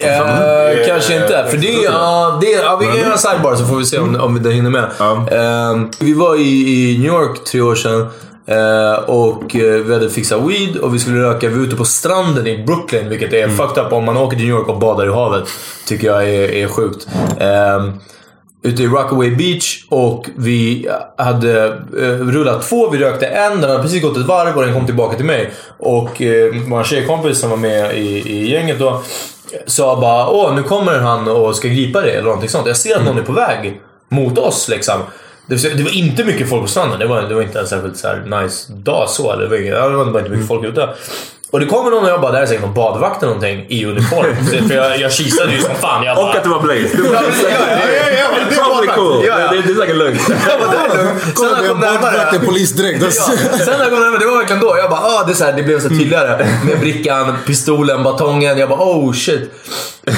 Eh, 0.00 0.86
kanske 0.86 1.14
inte. 1.14 1.46
För 1.50 1.56
det, 1.56 1.72
ja, 1.72 2.38
det, 2.40 2.50
ja, 2.50 2.76
vi 2.76 2.86
kan 2.86 2.96
göra 2.96 3.12
en 3.12 3.18
sidebar 3.18 3.54
så 3.54 3.64
får 3.64 3.76
vi 3.76 3.84
se 3.84 3.98
om, 3.98 4.20
om 4.20 4.42
det 4.42 4.50
hinner 4.50 4.70
med. 4.70 4.90
Ja. 4.98 5.12
Eh, 5.12 5.80
vi 5.98 6.12
var 6.12 6.36
i, 6.36 6.92
i 6.92 6.98
New 6.98 7.06
York 7.06 7.44
tre 7.44 7.60
år 7.60 7.74
sedan. 7.74 8.06
Eh, 8.46 9.04
och 9.04 9.56
eh, 9.56 9.80
vi 9.80 9.94
hade 9.94 10.10
fixat 10.10 10.42
weed 10.42 10.76
och 10.76 10.94
vi 10.94 10.98
skulle 10.98 11.22
röka. 11.22 11.48
Vi 11.48 11.54
var 11.54 11.64
ute 11.64 11.76
på 11.76 11.84
stranden 11.84 12.46
i 12.46 12.64
Brooklyn, 12.64 13.08
vilket 13.08 13.32
är 13.32 13.48
fucked 13.48 13.84
up 13.84 13.92
om 13.92 14.04
man 14.04 14.16
åker 14.16 14.36
till 14.36 14.46
New 14.46 14.56
York 14.56 14.68
och 14.68 14.78
badar 14.78 15.06
i 15.06 15.12
havet. 15.12 15.44
Tycker 15.86 16.06
jag 16.06 16.28
är, 16.28 16.52
är 16.52 16.68
sjukt. 16.68 17.08
Eh, 17.38 17.94
ute 18.62 18.82
i 18.82 18.86
Rockaway 18.86 19.30
Beach 19.30 19.84
och 19.88 20.26
vi 20.36 20.88
hade 21.18 21.66
eh, 21.98 22.18
rullat 22.18 22.68
två. 22.68 22.90
Vi 22.90 22.98
rökte 22.98 23.26
en, 23.26 23.60
den 23.60 23.70
hade 23.70 23.82
precis 23.82 24.02
gått 24.02 24.16
ett 24.16 24.26
varv 24.26 24.56
och 24.56 24.62
den 24.62 24.74
kom 24.74 24.86
tillbaka 24.86 25.16
till 25.16 25.26
mig. 25.26 25.50
Och 25.78 26.22
eh, 26.22 26.54
vår 26.68 26.84
tjejkompis 26.84 27.38
som 27.38 27.50
var 27.50 27.56
med 27.56 27.98
i, 27.98 28.30
i 28.30 28.50
gänget 28.50 28.78
då 28.78 29.02
sa 29.66 30.00
bara 30.00 30.28
åh 30.28 30.54
nu 30.54 30.62
kommer 30.62 30.98
han 30.98 31.28
och 31.28 31.56
ska 31.56 31.68
gripa 31.68 32.00
dig 32.00 32.10
eller 32.10 32.24
någonting 32.24 32.48
sånt. 32.48 32.66
Jag 32.66 32.76
ser 32.76 32.96
att 32.96 33.04
någon 33.04 33.18
är 33.18 33.22
på 33.22 33.32
väg 33.32 33.80
mot 34.08 34.38
oss 34.38 34.68
liksom. 34.68 35.00
Det, 35.46 35.82
var 35.82 35.96
inte 35.96 36.24
mycket 36.24 36.48
folk 36.48 36.62
på 36.62 36.68
stranden. 36.68 36.98
Det 36.98 37.06
var, 37.06 37.22
det 37.22 37.34
var 37.34 37.42
inte 37.42 37.60
en 37.60 37.66
särskilt 37.66 37.96
så 37.96 38.08
här 38.08 38.42
nice 38.42 38.72
dag 38.72 39.08
så. 39.08 39.36
Det 39.36 39.48
var, 39.48 39.56
det 39.90 39.96
var 39.96 40.06
inte 40.06 40.18
inte 40.18 40.30
mycket 40.30 40.48
folk 40.48 40.64
ute. 40.64 40.88
Och 41.52 41.60
det 41.60 41.66
kommer 41.66 41.90
någon 41.90 42.04
och 42.04 42.10
jag 42.10 42.20
bara, 42.20 42.32
det 42.32 42.36
här 42.36 42.42
är 42.42 42.48
säkert 42.48 42.64
någon 42.64 42.74
badvakt 42.74 43.22
eller 43.22 43.34
någonting 43.34 43.66
i 43.68 43.84
uniform. 43.84 44.36
För 44.68 44.74
jag, 44.74 45.00
jag 45.00 45.12
kisade 45.12 45.52
ju 45.52 45.60
som 45.60 45.74
fan. 45.74 46.04
Jag 46.04 46.16
bara, 46.16 46.26
Och 46.26 46.36
att 46.36 46.42
det 46.42 46.48
var 46.48 46.60
Blaze. 46.60 46.96
Det 46.96 47.02
var 47.02 47.14
Ja, 47.14 47.22
ja, 47.42 47.58
ja, 48.18 48.28
det 48.48 48.54
är 48.54 48.58
probably 48.58 48.88
cool. 48.88 49.24
Ja, 49.26 49.40
ja. 49.40 49.52
Det, 49.52 49.62
det 49.62 49.72
är 49.72 49.74
säkert 49.74 49.96
lugnt. 49.96 50.20
Sen 50.22 50.36
när 50.46 51.60
det 51.60 51.66
jag 51.66 51.68
kom 51.68 51.82
är 51.82 51.92
närmare. 51.92 52.38
polisdräkt. 52.46 53.12
Sen 53.12 53.34
när 53.66 53.78
jag 53.78 53.90
kom 53.90 54.00
närmare, 54.00 54.18
det 54.18 54.26
var 54.26 54.36
verkligen 54.36 54.62
då. 54.62 54.76
Jag 54.76 54.90
bara, 54.90 55.00
ah, 55.00 55.24
det, 55.26 55.32
är 55.32 55.34
så 55.34 55.44
här, 55.44 55.52
det 55.52 55.62
blev 55.62 55.80
så 55.80 55.88
tydligare. 55.88 56.48
Med 56.64 56.80
brickan, 56.80 57.36
pistolen, 57.46 58.02
batongen. 58.02 58.58
Jag 58.58 58.68
bara, 58.68 58.80
oh 58.80 59.12
shit. 59.12 59.50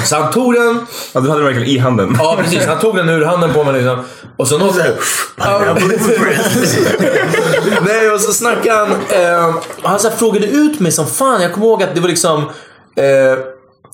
Så 0.05 0.15
han 0.15 0.31
tog 0.31 0.53
den. 0.53 0.85
Ja, 1.13 1.19
du 1.19 1.29
hade 1.29 1.41
den 1.41 1.45
verkligen 1.45 1.69
i 1.69 1.77
handen. 1.77 2.15
Ja, 2.19 2.37
precis. 2.43 2.65
Han 2.65 2.79
tog 2.79 2.95
den 2.95 3.09
ur 3.09 3.25
handen 3.25 3.53
på 3.53 3.63
mig 3.63 3.73
liksom. 3.73 4.05
Och 4.37 4.47
så 4.47 4.57
någon... 4.57 4.73
Ja, 5.37 5.61
Nej, 7.81 8.11
och 8.11 8.19
så 8.19 8.33
snackade 8.33 8.77
han. 8.77 8.91
Eh, 8.91 9.55
han 9.83 9.99
så 9.99 10.09
här 10.09 10.15
frågade 10.15 10.47
ut 10.47 10.79
mig 10.79 10.91
som 10.91 11.07
fan. 11.07 11.24
Jag 11.41 11.53
kommer 11.53 11.67
ihåg 11.67 11.83
att 11.83 11.95
det 11.95 12.01
var 12.01 12.07
liksom... 12.07 12.43
Eh, 12.95 13.37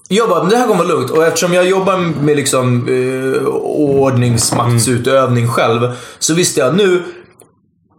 jag 0.07 0.29
bara, 0.29 0.39
men 0.43 0.49
det 0.49 0.57
här 0.57 0.67
kommer 0.67 0.83
vara 0.83 0.95
lugnt. 0.95 1.11
Och 1.11 1.25
eftersom 1.25 1.53
jag 1.53 1.65
jobbar 1.65 1.97
med 1.97 2.35
liksom 2.35 2.87
eh, 2.87 3.47
ordningsmaktsutövning 3.65 5.47
själv. 5.47 5.91
Så 6.19 6.33
visste 6.33 6.59
jag 6.59 6.75
nu. 6.75 7.03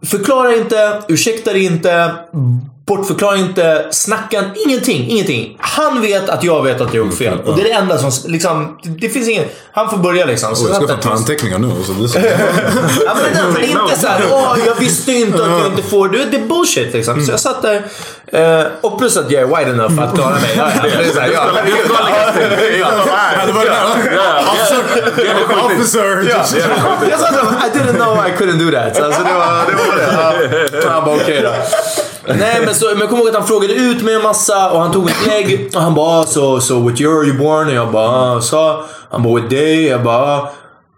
Förklara 0.05 0.55
inte, 0.55 1.03
ursäkta 1.07 1.53
dig 1.53 1.65
inte, 1.65 2.11
bortförklara 2.85 3.37
inte, 3.37 3.87
snacka 3.91 4.43
ingenting, 4.65 5.09
ingenting. 5.09 5.57
Han 5.59 6.01
vet 6.01 6.29
att 6.29 6.43
jag 6.43 6.63
vet 6.63 6.81
att 6.81 6.93
jag 6.93 7.05
gjort 7.05 7.17
fel. 7.17 7.39
Och 7.45 7.55
det 7.55 7.61
är 7.61 7.63
det 7.63 7.71
enda 7.71 7.97
som, 7.97 8.31
liksom, 8.31 8.77
det, 8.81 9.09
finns 9.09 9.29
ingen... 9.29 9.45
Han 9.71 9.89
får 9.89 9.97
börja 9.97 10.25
liksom. 10.25 10.55
Så 10.55 10.67
Jag 10.67 10.75
ska 10.75 10.87
få 10.87 11.01
ta 11.01 11.09
anteckningar 11.09 11.59
nu. 11.59 11.71
Så 11.85 11.93
det 11.93 12.03
är 12.03 12.07
så. 12.07 12.19
Ja, 13.05 13.15
men, 13.33 13.53
men 13.53 13.63
inte 13.63 13.99
såhär, 13.99 14.21
åh 14.31 14.57
jag 14.65 14.75
visste 14.75 15.11
inte 15.11 15.43
att 15.43 15.49
jag 15.49 15.67
inte 15.67 15.83
får. 15.83 16.09
Du 16.09 16.25
det 16.25 16.37
är 16.37 16.45
bullshit 16.45 16.93
liksom. 16.93 17.25
Så 17.25 17.31
jag 17.31 17.39
satt 17.39 17.61
där. 17.61 17.83
Eh, 18.27 18.65
och 18.81 18.99
plus 18.99 19.17
att 19.17 19.31
jag 19.31 19.41
är 19.41 19.57
wide 19.57 19.71
enough 19.71 20.03
att 20.03 20.15
klara 20.15 20.29
mig. 20.29 20.53
Ja, 20.57 20.69
ja, 20.75 20.83
det 20.83 21.05
är 21.05 21.13
så 21.13 21.19
här, 21.19 21.31
ja. 21.31 21.49
Officer! 25.65 26.29
Jag 27.09 27.19
sa 27.19 27.27
såhär, 27.27 27.67
I 27.67 27.77
didn't 27.77 27.95
know 27.95 28.27
I 28.27 28.31
couldn't 28.31 28.59
do 28.65 28.71
that. 28.71 28.95
Så 28.95 29.03
alltså, 29.03 29.23
det 29.23 29.33
var 29.33 29.65
det. 29.67 29.75
Var 29.75 29.95
det. 29.97 30.69
Ja. 30.83 30.91
Han 30.91 31.05
bara 31.05 31.15
okej 31.15 31.41
då. 31.41 31.53
Nej 32.25 32.61
men, 32.65 32.75
så, 32.75 32.85
men 32.85 32.99
jag 32.99 33.09
kommer 33.09 33.21
ihåg 33.23 33.29
att 33.29 33.35
han 33.35 33.47
frågade 33.47 33.73
ut 33.73 34.01
mig 34.03 34.15
en 34.15 34.21
massa 34.21 34.71
och 34.71 34.81
han 34.81 34.91
tog 34.91 35.09
ett 35.09 35.27
lägg 35.27 35.69
och 35.75 35.81
han 35.81 35.93
bara 35.93 36.23
so, 36.23 36.61
so 36.61 36.79
what 36.79 37.01
year 37.01 37.19
are 37.19 37.25
you 37.25 37.37
born? 37.37 37.67
Och 37.67 37.73
jag 37.73 37.91
bara 37.91 38.35
ah, 38.35 38.41
så. 38.41 38.83
Han 39.11 39.23
bara 39.23 39.41
what 39.41 39.49
day? 39.49 39.87
Jag 39.87 40.03
bara. 40.03 40.49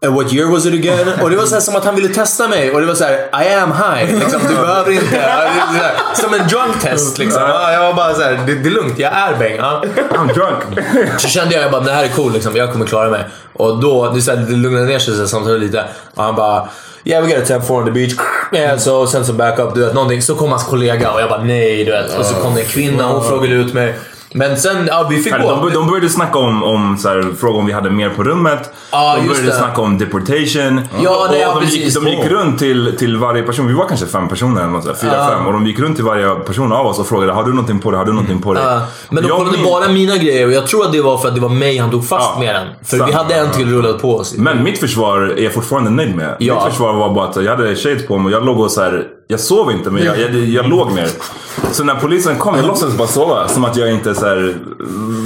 And 0.05 0.15
what 0.15 0.33
year 0.33 0.47
was 0.51 0.65
it 0.65 0.73
again? 0.73 1.07
Och 1.21 1.29
det 1.29 1.35
var 1.35 1.45
så 1.45 1.53
här 1.53 1.61
som 1.61 1.75
att 1.75 1.85
han 1.85 1.95
ville 1.95 2.07
testa 2.07 2.47
mig 2.47 2.71
och 2.71 2.81
det 2.81 2.87
var 2.87 2.93
så 2.93 3.03
här: 3.03 3.43
I 3.43 3.53
am 3.53 3.71
high. 3.71 4.19
Liksom, 4.19 4.41
du 4.47 4.55
behöver 4.55 4.91
inte. 4.91 5.15
Här, 5.15 6.15
Som 6.15 6.33
en 6.33 6.47
drunk 6.47 6.81
test 6.81 7.17
liksom. 7.17 7.41
Ja, 7.41 7.71
Jag 7.71 7.81
var 7.81 7.93
bara 7.93 8.13
så 8.13 8.21
här, 8.21 8.39
det, 8.47 8.55
det 8.55 8.69
är 8.69 8.73
lugnt, 8.73 8.99
jag 8.99 9.13
är 9.13 9.37
bäng. 9.37 9.55
Ja. 9.55 9.83
I'm 10.09 10.33
drunk. 10.33 10.79
Så 11.21 11.27
kände 11.27 11.55
jag, 11.55 11.63
jag 11.63 11.71
bara, 11.71 11.81
det 11.81 11.91
här 11.91 12.03
är 12.03 12.07
cool 12.07 12.33
liksom. 12.33 12.55
Jag 12.55 12.71
kommer 12.71 12.85
klara 12.85 13.09
mig. 13.09 13.23
Och 13.53 13.79
då, 13.81 14.09
det, 14.09 14.21
så 14.21 14.31
här, 14.31 14.37
det 14.37 14.55
lugnade 14.55 14.85
ner 14.85 14.99
sig 14.99 15.27
samtalet 15.27 15.61
lite. 15.61 15.83
Och 16.15 16.23
han 16.23 16.35
bara, 16.35 16.69
yeah 17.05 17.21
we 17.21 17.27
got 17.33 17.43
a 17.43 17.45
temp 17.45 17.63
four 17.63 17.79
on 17.81 17.85
the 17.85 17.91
beach. 17.91 18.13
Yeah, 18.51 18.77
so, 18.77 19.07
sen 19.07 19.25
så 19.25 19.33
backup, 19.33 19.75
du 19.75 19.85
vet 19.85 19.93
någonting. 19.93 20.21
Så 20.21 20.35
kom 20.35 20.49
hans 20.49 20.63
kollega 20.63 21.11
och 21.11 21.21
jag 21.21 21.29
bara, 21.29 21.43
nej 21.43 21.83
du 21.83 21.91
vet. 21.91 22.17
Och 22.17 22.25
så 22.25 22.35
kom 22.35 22.55
det 22.55 22.61
en 22.61 22.67
kvinna, 22.67 23.07
hon 23.07 23.23
frågade 23.23 23.55
ut 23.55 23.73
mig. 23.73 23.93
Men 24.37 24.57
sen, 24.57 24.87
ja 24.87 25.07
vi 25.09 25.17
fick 25.23 25.33
gå. 25.41 25.69
de 25.73 25.87
började 25.87 26.09
snacka 26.09 26.39
om, 26.39 26.63
om 26.63 26.97
så 26.97 27.09
här, 27.09 27.33
fråga 27.39 27.59
om 27.59 27.65
vi 27.65 27.71
hade 27.73 27.89
mer 27.89 28.09
på 28.09 28.23
rummet. 28.23 28.73
Ja, 28.91 29.15
de 29.21 29.27
började 29.27 29.47
det. 29.47 29.53
snacka 29.57 29.81
om 29.81 29.97
deportation. 29.97 30.81
Ja, 31.03 31.27
nej, 31.31 31.39
ja, 31.41 31.53
och 31.53 31.61
de, 31.61 31.67
gick, 31.67 31.93
de 31.93 32.07
gick 32.07 32.25
runt 32.25 32.59
till, 32.59 32.95
till 32.99 33.17
varje 33.17 33.43
person. 33.43 33.67
Vi 33.67 33.73
var 33.73 33.87
kanske 33.87 34.05
fem 34.05 34.27
personer, 34.27 34.61
eller 34.61 34.71
något, 34.71 35.01
fyra, 35.01 35.11
Ja. 35.15 35.27
fem. 35.29 35.47
Och 35.47 35.53
de 35.53 35.65
gick 35.67 35.79
runt 35.79 35.95
till 35.95 36.05
varje 36.05 36.35
person 36.35 36.71
av 36.71 36.85
oss 36.85 36.99
och 36.99 37.07
frågade 37.07 37.33
har 37.33 37.43
du 37.43 37.49
någonting 37.49 37.79
på 37.79 37.91
dig, 37.91 37.97
har 37.97 38.05
du 38.05 38.11
någonting 38.13 38.41
på 38.41 38.53
dig? 38.53 38.63
Ja, 38.63 38.81
men 39.09 39.23
de 39.23 39.29
Jag 39.29 39.37
kollade 39.37 39.57
min- 39.57 39.65
bara 39.65 39.87
mina 39.87 40.17
grejer 40.17 40.45
och 40.47 40.51
jag 40.53 40.67
tror 40.67 40.85
att 40.85 40.91
det 40.91 41.01
var 41.01 41.17
för 41.17 41.27
att 41.27 41.35
det 41.35 41.41
var 41.41 41.49
mig 41.49 41.77
han 41.77 41.91
tog 41.91 42.07
fast 42.07 42.39
med 42.39 42.55
den. 42.55 42.67
För 42.83 42.97
sant. 42.97 43.09
vi 43.09 43.13
hade 43.15 43.33
en 43.35 43.51
till 43.51 43.71
rullad 43.75 44.01
på 44.01 44.15
oss. 44.15 44.33
Men 44.37 44.63
mitt 44.63 44.79
försvar 44.79 45.33
är 45.37 45.43
jag 45.43 45.53
fortfarande 45.53 45.89
nöjd 45.89 46.15
med. 46.15 46.35
Ja. 46.39 46.55
Mitt 46.55 46.73
försvar 46.73 46.93
var 46.93 47.13
bara 47.13 47.27
att 47.27 47.35
jag 47.35 47.55
hade 47.57 47.75
shades 47.75 48.07
på 48.07 48.17
mig 48.17 48.25
och 48.25 48.31
jag 48.41 48.45
låg 48.45 48.59
och 48.59 48.71
så 48.71 48.81
här, 48.81 49.03
jag 49.27 49.39
sov 49.39 49.71
inte 49.71 49.89
men 49.89 50.03
jag, 50.03 50.19
jag, 50.19 50.35
jag 50.35 50.69
låg 50.69 50.91
ner. 50.91 51.09
Så 51.71 51.83
när 51.83 51.95
polisen 51.95 52.35
kom, 52.35 52.55
jag 52.55 52.65
låtsades 52.65 52.97
bara 52.97 53.07
sova. 53.07 53.47
Som 53.47 53.65
att 53.65 53.75
jag 53.77 53.91
inte 53.91 54.15
så 54.15 54.25
här, 54.25 54.55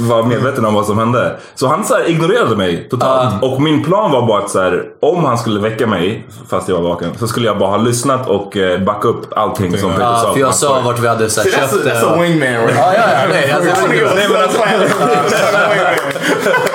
var 0.08 0.22
medveten 0.22 0.64
om 0.64 0.74
vad 0.74 0.86
som 0.86 0.98
hände. 0.98 1.36
Så 1.54 1.66
han 1.66 1.84
så 1.84 1.94
här, 1.94 2.08
ignorerade 2.10 2.56
mig 2.56 2.88
totalt. 2.90 3.42
Och 3.42 3.62
min 3.62 3.84
plan 3.84 4.10
var 4.10 4.26
bara 4.26 4.42
att 4.42 4.50
så 4.50 4.60
här, 4.60 4.84
om 5.00 5.24
han 5.24 5.38
skulle 5.38 5.60
väcka 5.60 5.86
mig, 5.86 6.26
fast 6.50 6.68
jag 6.68 6.76
var 6.80 6.88
vaken, 6.88 7.10
så 7.18 7.26
skulle 7.28 7.46
jag 7.46 7.58
bara 7.58 7.70
ha 7.70 7.76
lyssnat 7.76 8.28
och 8.28 8.56
eh, 8.56 8.80
backa 8.80 9.08
upp 9.08 9.38
allting 9.38 9.78
som 9.78 9.90
Peter 9.90 10.14
sa. 10.14 10.32
för 10.32 10.40
jag 10.40 10.54
sa 10.54 10.80
vart 10.80 10.98
vi 10.98 11.08
hade 11.08 11.30
så 11.30 11.40
här, 11.40 11.50
That's 11.50 11.70
köpt 11.72 11.84
det. 11.84 11.90
that's 11.90 12.14
a 12.14 12.22
wingman 12.22 12.48
right 12.48 12.74
Ja, 12.76 12.92
ja, 12.94 13.02
ja. 13.12 13.28
Nej, 13.30 13.50
alltså, 13.50 13.70
det 13.88 14.28
men 14.28 14.42
alltså, 14.42 14.60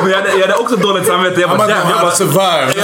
men 0.01 0.11
jag, 0.11 0.17
hade, 0.17 0.29
jag 0.29 0.47
hade 0.47 0.55
också 0.59 0.75
dåligt 0.75 1.07
samvete. 1.07 1.41
Jag 1.41 1.49
bara, 1.49 1.69
jag 1.69 1.79
bara, 2.01 2.43
värld. 2.43 2.75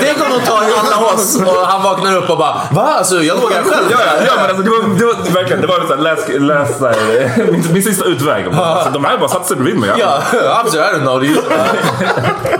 Tänk 0.00 0.20
om 0.20 0.38
de 0.38 0.46
tar 0.46 0.56
alla 0.56 1.12
oss 1.14 1.40
och 1.40 1.66
han 1.66 1.82
vaknar 1.82 2.16
upp 2.16 2.30
och 2.30 2.38
bara 2.38 2.60
Va? 2.70 2.94
Alltså 2.98 3.22
jag 3.22 3.40
låg 3.40 3.52
här. 3.52 3.67
Ja, 3.72 3.80
ja, 3.90 4.24
ja 4.26 4.32
men 4.36 4.44
alltså, 4.44 4.62
det, 4.62 4.70
var, 4.70 4.98
det 4.98 5.04
var 5.04 5.32
verkligen 5.34 5.60
det 5.60 5.66
var 5.66 5.80
så 5.88 5.94
här, 5.94 6.02
läs, 6.02 6.28
läs, 6.28 6.78
så 6.78 6.86
här, 6.86 7.52
min, 7.52 7.72
min 7.72 7.82
sista 7.82 8.04
utväg. 8.04 8.46
Alltså, 8.54 8.90
de 8.90 9.04
här 9.04 9.18
bara 9.18 9.28
satte 9.28 9.48
sig 9.48 9.56
bredvid 9.56 9.80
mig. 9.80 9.90
Ja, 9.98 10.22
officer, 10.62 10.78
I 10.78 10.94
don't 10.94 11.00
know. 11.00 11.24
You. 11.24 11.42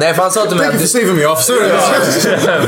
Nej, 0.00 0.14
för 0.14 0.22
han 0.22 0.30
sa 0.30 0.46
till 0.46 0.56
mig 0.56 0.66
Thank 0.66 0.80
you 0.80 0.84
att 0.84 0.92
for 0.92 0.98
saving 0.98 1.16
me 1.16 1.26
officer. 1.26 1.54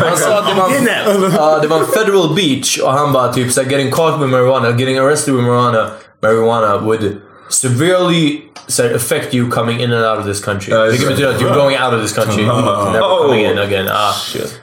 Han 0.09 0.17
sa 0.17 0.39
att 0.39 0.49
det 0.49 0.55
var, 0.55 0.69
en, 0.69 1.33
ja, 1.37 1.59
det 1.63 1.69
var 1.69 1.79
en 1.79 1.87
federal 1.87 2.35
beach 2.35 2.79
och 2.79 2.93
han 2.93 3.13
bara 3.13 3.33
typ 3.33 3.53
såhär 3.53 3.71
getting 3.71 3.91
caught 3.91 4.21
with 4.21 4.31
marijuana, 4.31 4.71
getting 4.71 4.99
arrested 4.99 5.35
with 5.35 5.47
marijuana, 5.47 5.87
marijuana 6.23 6.79
would 6.79 7.21
severely 7.51 8.41
här, 8.79 8.95
affect 8.95 9.35
you 9.35 9.51
coming 9.51 9.81
in 9.81 9.93
and 9.93 10.05
out 10.05 10.19
of 10.19 10.25
this 10.27 10.45
country. 10.45 10.73
Ja, 10.75 10.83
Vilket 10.85 11.01
det. 11.09 11.15
betyder 11.15 11.31
att 11.31 11.41
you're 11.43 11.55
going 11.55 11.77
out 11.83 11.95
of 11.95 12.01
this 12.03 12.13
country. 12.15 12.43
Never 12.47 13.01
Oh. 13.03 13.23
coming 13.27 13.45
in 13.47 13.59
again. 13.59 13.89
Ah. 13.93 14.13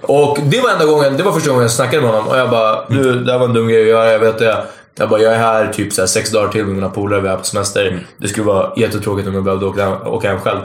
Och 0.01 0.38
det 0.44 0.60
var 0.62 0.70
enda 0.70 0.86
gången, 0.86 1.17
det 1.17 1.24
var 1.24 1.32
första 1.32 1.50
gången 1.50 1.62
jag 1.62 1.72
snackade 1.72 2.01
med 2.01 2.12
honom 2.12 2.27
och 2.27 2.38
jag 2.38 2.50
bara 2.50 2.86
du, 2.89 3.20
det 3.20 3.32
här 3.32 3.39
var 3.39 3.46
en 3.46 3.53
dum 3.53 3.67
grej 3.67 3.82
att 3.82 3.88
göra, 3.88 4.12
jag 4.12 4.20
vet 4.20 4.39
det. 4.39 4.63
Jag 5.00 5.10
bara, 5.10 5.22
jag 5.22 5.34
är 5.34 5.38
här 5.38 5.74
typ 5.74 5.94
så 5.94 6.08
sex 6.08 6.32
dagar 6.32 6.48
till 6.51 6.65
med 6.65 6.75
mina 6.75 6.89
polare, 6.89 7.22
vi 7.22 7.27
är 7.27 7.38
på 7.38 7.44
semester. 7.44 8.06
Det 8.17 8.27
skulle 8.27 8.46
vara 8.46 8.72
jättetråkigt 8.77 9.27
om 9.27 9.34
jag 9.34 9.44
behövde 9.44 9.65
åka, 9.65 9.98
åka 10.03 10.27
hem 10.29 10.39
själv. 10.39 10.60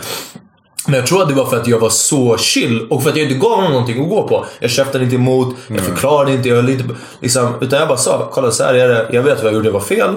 Men 0.86 0.94
jag 0.94 1.06
tror 1.06 1.22
att 1.22 1.28
det 1.28 1.34
var 1.34 1.44
för 1.46 1.56
att 1.56 1.66
jag 1.66 1.78
var 1.78 1.88
så 1.90 2.36
chill 2.38 2.86
och 2.90 3.02
för 3.02 3.10
att 3.10 3.16
jag 3.16 3.22
inte 3.26 3.38
gav 3.38 3.54
honom 3.56 3.72
någonting 3.72 4.02
att 4.02 4.08
gå 4.08 4.28
på. 4.28 4.46
Jag 4.60 4.70
käftade 4.70 5.04
inte 5.04 5.16
emot, 5.16 5.56
jag 5.68 5.80
förklarade 5.80 6.32
inte, 6.32 6.48
jag 6.48 6.66
på- 6.88 6.94
liksom, 7.20 7.54
Utan 7.60 7.78
jag 7.78 7.88
bara 7.88 7.98
sa, 7.98 8.28
kolla 8.32 8.50
så 8.50 8.64
här 8.64 8.74
är 8.74 8.88
det. 8.88 9.06
Jag 9.12 9.22
vet 9.22 9.38
vad 9.42 9.46
jag 9.46 9.54
gjorde 9.54 9.70
var 9.70 9.80
fel. 9.80 10.10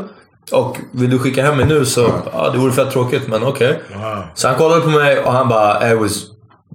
Och 0.52 0.78
vill 0.92 1.10
du 1.10 1.20
skicka 1.20 1.44
hem 1.46 1.58
mig 1.58 1.66
nu 1.66 1.86
så, 1.86 2.12
ja 2.34 2.50
det 2.50 2.58
vore 2.58 2.72
fett 2.72 2.92
tråkigt 2.92 3.28
men 3.28 3.44
okej. 3.44 3.82
Så 4.34 4.48
han 4.48 4.58
kollade 4.58 4.82
på 4.82 4.90
mig 4.90 5.20
och 5.20 5.32
han 5.34 5.50
bara, 5.50 5.92
I 5.92 5.96
was 5.96 6.12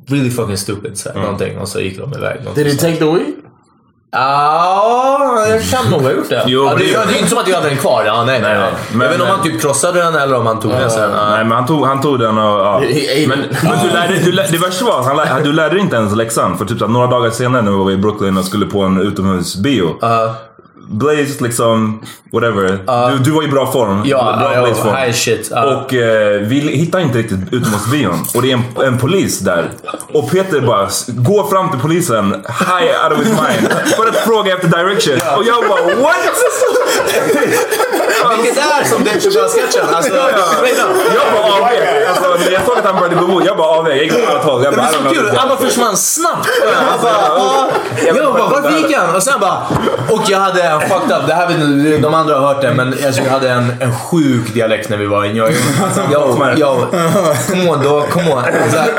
really 0.08 0.30
fucking 0.30 0.56
stupid. 0.56 0.98
Så 0.98 1.08
här, 1.12 1.20
Någonting. 1.20 1.58
Och 1.58 1.68
så 1.68 1.80
gick 1.80 1.98
de 1.98 2.14
iväg. 2.14 2.40
Did 2.54 2.66
he 2.66 2.72
take 2.74 2.96
the 2.96 3.04
weed? 3.04 3.34
Ja, 4.12 5.46
jag 5.48 5.62
kan 5.70 5.90
nog 5.90 6.02
ha 6.02 6.10
gjort 6.12 6.28
det. 6.28 6.44
Jo, 6.46 6.64
ja, 6.64 6.74
det, 6.74 6.84
det- 6.84 6.94
är 6.94 7.16
inte 7.18 7.28
som 7.30 7.38
att 7.38 7.48
jag 7.48 7.56
hade 7.56 7.68
den 7.68 7.78
kvar. 7.78 8.02
Ja, 8.06 8.24
nej, 8.24 8.40
nej, 8.42 8.58
nej. 8.58 8.72
Men- 8.92 9.00
jag 9.00 9.08
vet 9.08 9.12
inte 9.20 9.32
om 9.32 9.36
han 9.38 9.42
typ 9.46 9.60
krossade 9.60 9.98
den 10.02 10.14
eller 10.14 10.36
om 10.36 10.46
han 10.46 10.60
tog 10.60 10.70
den 10.70 10.90
sen. 10.90 11.10
Ja. 11.10 11.30
Nej, 11.30 11.44
men 11.44 11.52
han 11.52 11.66
tog, 11.66 11.86
han 11.86 12.00
tog 12.00 12.18
den 12.18 12.38
och... 12.38 12.60
Ja. 12.60 12.80
Men, 13.28 13.38
men 13.62 13.78
du 13.82 13.90
lärde, 13.92 14.18
du 14.24 14.32
lärde, 14.32 14.48
det 14.52 14.58
värsta 14.58 14.84
var 14.84 15.00
att 15.00 15.06
han 15.06 15.16
lärde, 15.16 15.42
du 15.44 15.52
lärde 15.52 15.78
inte 15.78 15.96
ens 15.96 16.14
läxan. 16.16 16.58
För 16.58 16.64
typ 16.64 16.80
några 16.88 17.06
dagar 17.06 17.30
senare 17.30 17.62
när 17.62 17.70
vi 17.70 17.76
var 17.78 17.90
i 17.90 17.96
Brooklyn 17.96 18.36
och 18.38 18.44
skulle 18.44 18.66
på 18.66 18.82
en 18.82 19.00
utomhusbio. 19.00 19.98
Blaze 20.92 21.44
liksom, 21.44 22.00
whatever. 22.32 22.78
Du, 23.12 23.18
du 23.18 23.30
var 23.30 23.42
i 23.42 23.48
bra 23.48 23.72
form. 23.72 24.02
Ja, 24.04 24.36
bra 24.40 24.54
ja, 24.54 24.60
Blaze-form. 24.60 24.96
high 24.96 25.12
shit. 25.12 25.48
Ja. 25.50 25.64
Och 25.76 25.94
eh, 25.94 26.40
vi 26.40 26.60
hittar 26.60 27.00
inte 27.00 27.18
riktigt 27.18 27.38
utomhusbion. 27.52 28.26
Och 28.34 28.42
det 28.42 28.50
är 28.50 28.54
en, 28.54 28.86
en 28.86 28.98
polis 28.98 29.38
där. 29.38 29.70
Och 30.12 30.30
Peter 30.30 30.60
bara 30.60 30.88
går 31.08 31.50
fram 31.50 31.70
till 31.70 31.80
polisen, 31.80 32.30
high 32.48 33.04
out 33.04 33.12
of 33.12 33.18
his 33.18 33.28
mind. 33.28 33.72
För 33.96 34.06
att 34.08 34.16
fråga 34.16 34.54
efter 34.54 34.68
direction. 34.68 35.14
Och 35.36 35.44
jag 35.44 35.68
bara 35.68 35.94
what? 36.02 36.16
Vilket 38.36 38.58
är 38.58 38.84
som 38.84 39.04
Dave 39.04 39.20
Chappelle-sketchen. 39.20 39.94
Alltså, 39.94 40.10
straight 40.56 40.78
up. 40.78 40.96
Jag 41.14 41.32
bara 41.32 41.54
avvek. 41.54 41.80
Alltså, 42.08 42.50
jag 42.50 42.66
såg 42.66 42.78
att 42.78 42.84
han 42.84 42.94
började 42.96 43.14
gå 43.14 43.24
emot, 43.24 43.44
jag 43.46 43.56
bara 43.56 43.68
avvek. 43.68 43.96
Jag 43.96 44.04
gick 44.04 44.14
åt 44.14 44.30
annat 44.30 44.44
håll. 44.44 44.64
Jag 44.64 44.72
Det 44.72 44.76
bara, 44.76 44.86
är 44.86 44.92
I 44.92 44.96
don't 44.96 45.08
så 45.08 45.14
kul. 45.14 45.36
Han 45.36 45.48
bara 45.48 45.58
försvann 45.58 45.96
snabbt. 45.96 46.48
Han 46.74 47.00
bara, 47.02 47.12
"Ah." 47.12 47.66
jag 48.06 48.16
bara, 48.16 48.48
vart 48.48 48.72
gick 48.72 48.96
han? 48.96 49.14
Och 49.16 49.22
sen 49.22 49.40
bara... 49.40 49.66
Och 50.10 50.22
jag 50.28 50.38
hade 50.38 50.62
en 50.62 50.80
fucked 50.80 51.16
up. 51.16 51.26
Det 51.26 51.34
här 51.34 51.46
vet 51.48 52.02
de 52.02 52.14
andra 52.14 52.38
har 52.38 52.46
hört 52.54 52.60
det, 52.62 52.74
men 52.74 52.88
alltså, 53.06 53.22
jag 53.22 53.30
hade 53.30 53.50
en, 53.50 53.74
en 53.80 53.94
sjuk 53.98 54.54
dialekt 54.54 54.88
när 54.88 54.96
vi 54.96 55.06
var 55.06 55.24
i 55.24 55.28
New 55.28 55.36
York. 55.36 55.54
Yo, 56.12 56.56
yo, 56.56 56.86
come 57.48 57.70
on 57.70 57.82
dog, 57.82 58.08
come 58.10 58.32
on. 58.32 58.44
Här, 58.44 58.52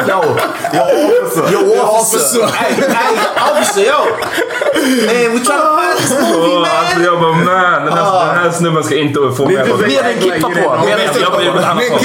Yo, 0.07 0.23
yo 1.51 1.81
officer. 1.81 2.47
Hey, 2.53 2.73
hey, 2.73 3.17
officer, 3.51 3.81
yo. 3.81 3.99
Man, 5.05 5.31
we 5.33 5.39
trying 5.39 5.59
to 5.59 5.77
find 5.77 5.97
this 5.97 6.11
movie 6.11 6.55
Åh, 6.55 6.59
man. 6.59 6.69
Alltså 6.79 6.99
jag 7.01 7.19
bara 7.21 7.31
man, 7.31 7.85
den 7.85 7.93
här, 7.97 8.25
den 8.25 8.43
här 8.43 8.51
snubben 8.51 8.83
ska 8.91 8.99
inte 8.99 9.19
få 9.37 9.45
med 9.45 9.69
på 9.69 9.77
Med 9.77 10.05
en 10.05 10.21
kippa 10.21 10.49
på. 10.49 10.85
Med 10.85 10.93
en 10.93 11.23
har 11.23 11.41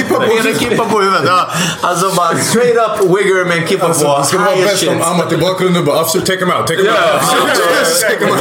fått. 0.07 0.19
med 0.19 0.45
en 0.45 0.59
kippa 0.59 0.85
på 0.85 0.99
huvudet. 0.99 1.23
Ja. 1.25 1.49
Alltså 1.81 2.15
bara 2.15 2.37
straight 2.37 2.77
up 2.77 3.17
wigger 3.17 3.45
med 3.45 3.57
en 3.57 3.67
kippa 3.67 3.85
på. 3.85 3.87
Alltså, 3.87 4.17
det 4.17 4.25
skulle 4.25 4.43
vara 4.43 4.55
bäst 4.55 4.87
om 4.87 5.01
Amat 5.01 5.31
i 5.31 5.37
bakgrunden 5.37 5.85
bara 5.85 6.01
“Officer, 6.01 6.19
take 6.19 6.39
him 6.39 6.51
out, 6.51 6.67
Take 6.67 6.81
him 6.81 6.87
out. 6.89 8.37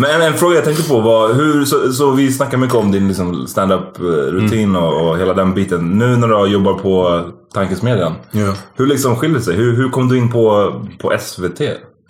Men 0.00 0.22
en, 0.22 0.34
fråga 0.34 0.54
jag 0.54 0.64
tänkte 0.64 0.88
på 0.88 1.00
var, 1.00 1.34
hur, 1.34 1.64
så, 1.64 1.92
så 1.92 2.10
vi 2.10 2.32
snackar 2.32 2.58
mycket 2.58 2.76
om 2.76 2.92
din 2.92 3.08
liksom, 3.08 3.46
stand-up 3.46 3.98
eh, 3.98 4.02
rutin 4.04 4.76
och, 4.76 5.08
och 5.08 5.18
hela 5.18 5.34
den 5.34 5.54
biten. 5.54 5.98
Nu 5.98 6.16
när 6.16 6.28
du 6.28 6.50
jobbar 6.52 6.74
på 6.74 7.22
Tankesmedjan, 7.54 8.14
Ja. 8.30 8.54
hur 8.74 8.86
liksom 8.86 9.16
skiljer 9.16 9.38
det 9.38 9.44
sig? 9.44 9.54
Hur, 9.54 9.76
hur 9.76 9.90
kom 9.90 10.08
du 10.08 10.18
in 10.18 10.30
på, 10.32 10.74
på 10.98 11.12
SVT? 11.20 11.60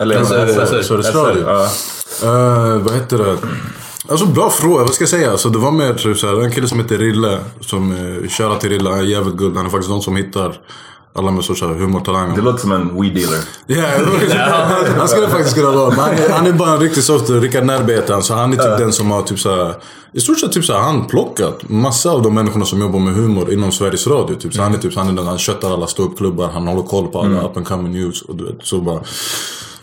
Eller 0.01 0.25
SR, 0.25 0.67
SR, 0.67 0.83
Sveriges 0.83 1.15
Radio. 1.15 1.43
Eh, 2.23 2.83
vad 2.83 2.95
heter 2.95 3.19
det? 3.19 3.37
Alltså 4.09 4.27
bra 4.27 4.51
fråga, 4.51 4.85
vad 4.85 4.95
ska 4.95 5.03
jag 5.03 5.09
säga? 5.09 5.31
Alltså, 5.31 5.49
det 5.49 5.59
var 5.59 5.71
mer 5.71 5.95
typ 5.95 6.19
såhär, 6.19 6.45
en 6.45 6.51
kille 6.53 6.69
som 6.69 6.79
heter 6.79 6.99
Rille. 6.99 7.39
Som, 7.61 7.95
Shoutout 8.29 8.61
till 8.61 8.71
Rille, 8.71 8.91
han 8.91 8.99
är 8.99 9.03
jävligt 9.03 9.37
good. 9.37 9.57
Han 9.57 9.67
är 9.67 9.71
faktiskt 9.71 9.91
de 9.91 10.01
som 10.03 10.17
hittar 10.17 10.61
alla 11.14 11.31
med 11.31 11.45
sorts 11.45 11.62
här 11.62 11.69
humortalanger. 11.69 12.37
Det 12.37 12.43
låter 12.43 12.59
som 12.59 12.73
en 12.73 13.00
weed 13.02 13.14
dealer. 13.14 13.38
Ja, 13.67 14.67
han 14.99 15.09
skulle 15.09 15.29
faktiskt 15.29 15.57
kunna 15.57 15.71
vara. 15.71 15.90
Men 15.90 15.99
han 15.99 16.11
är, 16.14 16.29
han 16.31 16.47
är 16.47 16.52
bara 16.52 16.71
en 16.71 16.81
riktig 16.81 17.05
soft. 17.05 17.31
Rickard 17.31 17.64
Närbe 17.64 17.93
heter 17.93 18.12
han. 18.12 18.23
Så 18.23 18.35
han 18.35 18.52
är 18.52 18.57
typ 18.57 18.79
den 18.79 18.93
som 18.93 19.11
har 19.11 19.23
typ 19.23 19.38
såhär, 19.38 19.75
i 20.12 20.21
stort 20.21 20.40
sett 20.40 20.52
typ 20.52 20.64
såhär, 20.64 20.81
han 20.81 21.07
plockat 21.07 21.69
massa 21.69 22.11
av 22.11 22.23
de 22.23 22.35
människorna 22.35 22.64
som 22.64 22.81
jobbar 22.81 22.99
med 22.99 23.14
humor 23.14 23.52
inom 23.52 23.73
Sveriges 23.73 24.07
Radio. 24.07 24.35
Typ. 24.35 24.55
Så 24.55 24.62
han 24.62 24.75
är 24.75 24.79
typ 24.79 24.97
han 24.97 25.09
är 25.09 25.12
den, 25.12 25.26
han 25.26 25.38
köttar 25.38 25.73
alla 25.73 25.87
ståuppklubbar, 25.87 26.49
han 26.49 26.67
håller 26.67 26.83
koll 26.83 27.09
på 27.09 27.21
alla 27.21 27.43
up 27.43 27.57
and 27.57 27.67
coming 27.67 27.93
news. 27.93 28.23
Och 28.23 28.37
du 28.37 28.45
vet, 28.45 28.57
så 28.62 28.81
bara. 28.81 29.00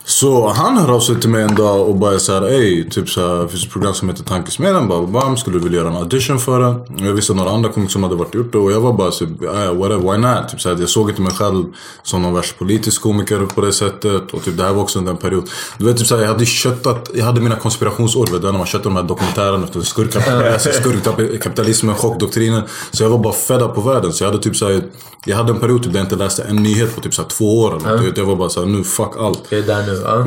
Så 0.10 0.48
han 0.48 0.78
hör 0.78 0.96
av 0.96 1.00
sig 1.00 1.20
till 1.20 1.30
mig 1.30 1.44
en 1.44 1.56
dag 1.56 1.90
och 1.90 1.96
bara 1.96 2.20
såhär, 2.20 2.42
ey, 2.42 2.90
typ 2.90 3.10
såhär, 3.10 3.42
det 3.42 3.48
finns 3.48 3.64
ett 3.66 3.72
program 3.72 3.94
som 3.94 4.10
heter 4.10 4.24
Tankesmedjan. 4.24 4.88
Bara, 4.88 5.08
bam, 5.08 5.38
skulle 5.38 5.58
du 5.58 5.64
vilja 5.64 5.80
göra 5.80 5.90
en 5.90 5.96
audition 5.98 6.40
för 6.40 6.60
det? 6.60 7.06
Jag 7.06 7.14
visste 7.14 7.34
några 7.34 7.50
andra 7.50 7.70
komiker 7.70 7.92
som 7.92 8.04
hade 8.04 8.16
varit 8.16 8.36
gjort 8.36 8.52
det 8.52 8.58
och 8.58 8.72
jag 8.72 8.82
var 8.82 8.94
bara 8.94 9.12
typ, 9.12 9.30
whatever, 9.42 10.12
why 10.12 10.18
not? 10.18 10.50
Typ 10.50 10.62
såhär, 10.62 10.78
jag 10.80 10.90
såg 10.90 11.10
inte 11.10 11.22
mig 11.22 11.32
själv 11.32 11.64
som 12.04 12.22
någon 12.22 12.34
värst 12.34 12.60
politisk 12.60 13.02
komiker 13.02 13.46
på 13.56 13.62
det 13.62 13.74
sättet. 13.74 14.34
Och 14.34 14.44
typ 14.44 14.58
det 14.58 14.64
här 14.64 14.74
var 14.74 14.82
också 14.82 15.00
under 15.00 15.12
en 15.12 15.18
period. 15.18 15.50
Du 15.78 15.86
vet 15.86 15.98
typ 15.98 16.08
såhär, 16.08 16.22
jag 16.22 16.30
hade 16.30 16.46
köttat, 16.46 17.10
jag 17.14 17.26
hade 17.26 17.42
mina 17.42 17.56
konspirationsår, 17.56 18.28
vet 18.32 18.42
du, 18.42 18.52
när 18.52 18.58
man 18.58 18.68
köttar 18.68 18.84
de 18.84 18.96
här 18.96 19.04
dokumentärerna 19.04 19.64
efter 19.64 19.82
skurkkapitalismen, 19.82 20.74
skurkkapitalismen, 20.74 21.96
chockdoktrinen. 21.96 22.64
Så 22.92 23.04
jag 23.04 23.10
var 23.10 23.18
bara 23.18 23.34
fed 23.34 23.62
up 23.62 23.76
på 23.76 23.82
världen. 23.82 24.14
Så 24.14 24.24
jag 24.24 24.32
hade 24.32 24.44
typ 24.44 24.56
såhär, 24.56 24.84
jag 25.26 25.38
hade 25.38 25.52
en 25.52 25.60
period 25.60 25.84
typ 25.84 25.94
där 25.94 26.00
jag 26.00 26.06
inte 26.06 26.16
läste 26.16 26.44
en 26.44 26.56
nyhet 26.56 26.96
på 26.96 27.02
typ 27.02 27.14
såhär 27.14 27.30
två 27.30 27.60
år. 27.60 27.78
Eller 27.78 28.08
något. 28.08 28.18
Jag 28.18 28.26
var 28.26 28.36
bara 28.36 28.50
såhär, 28.50 28.68
nu 28.68 28.84
fuck 28.84 29.12
allt. 29.20 29.50
Det 29.50 29.58
är 29.58 29.64
där 29.64 29.88
nu. 29.88 29.97
Ja. 30.04 30.26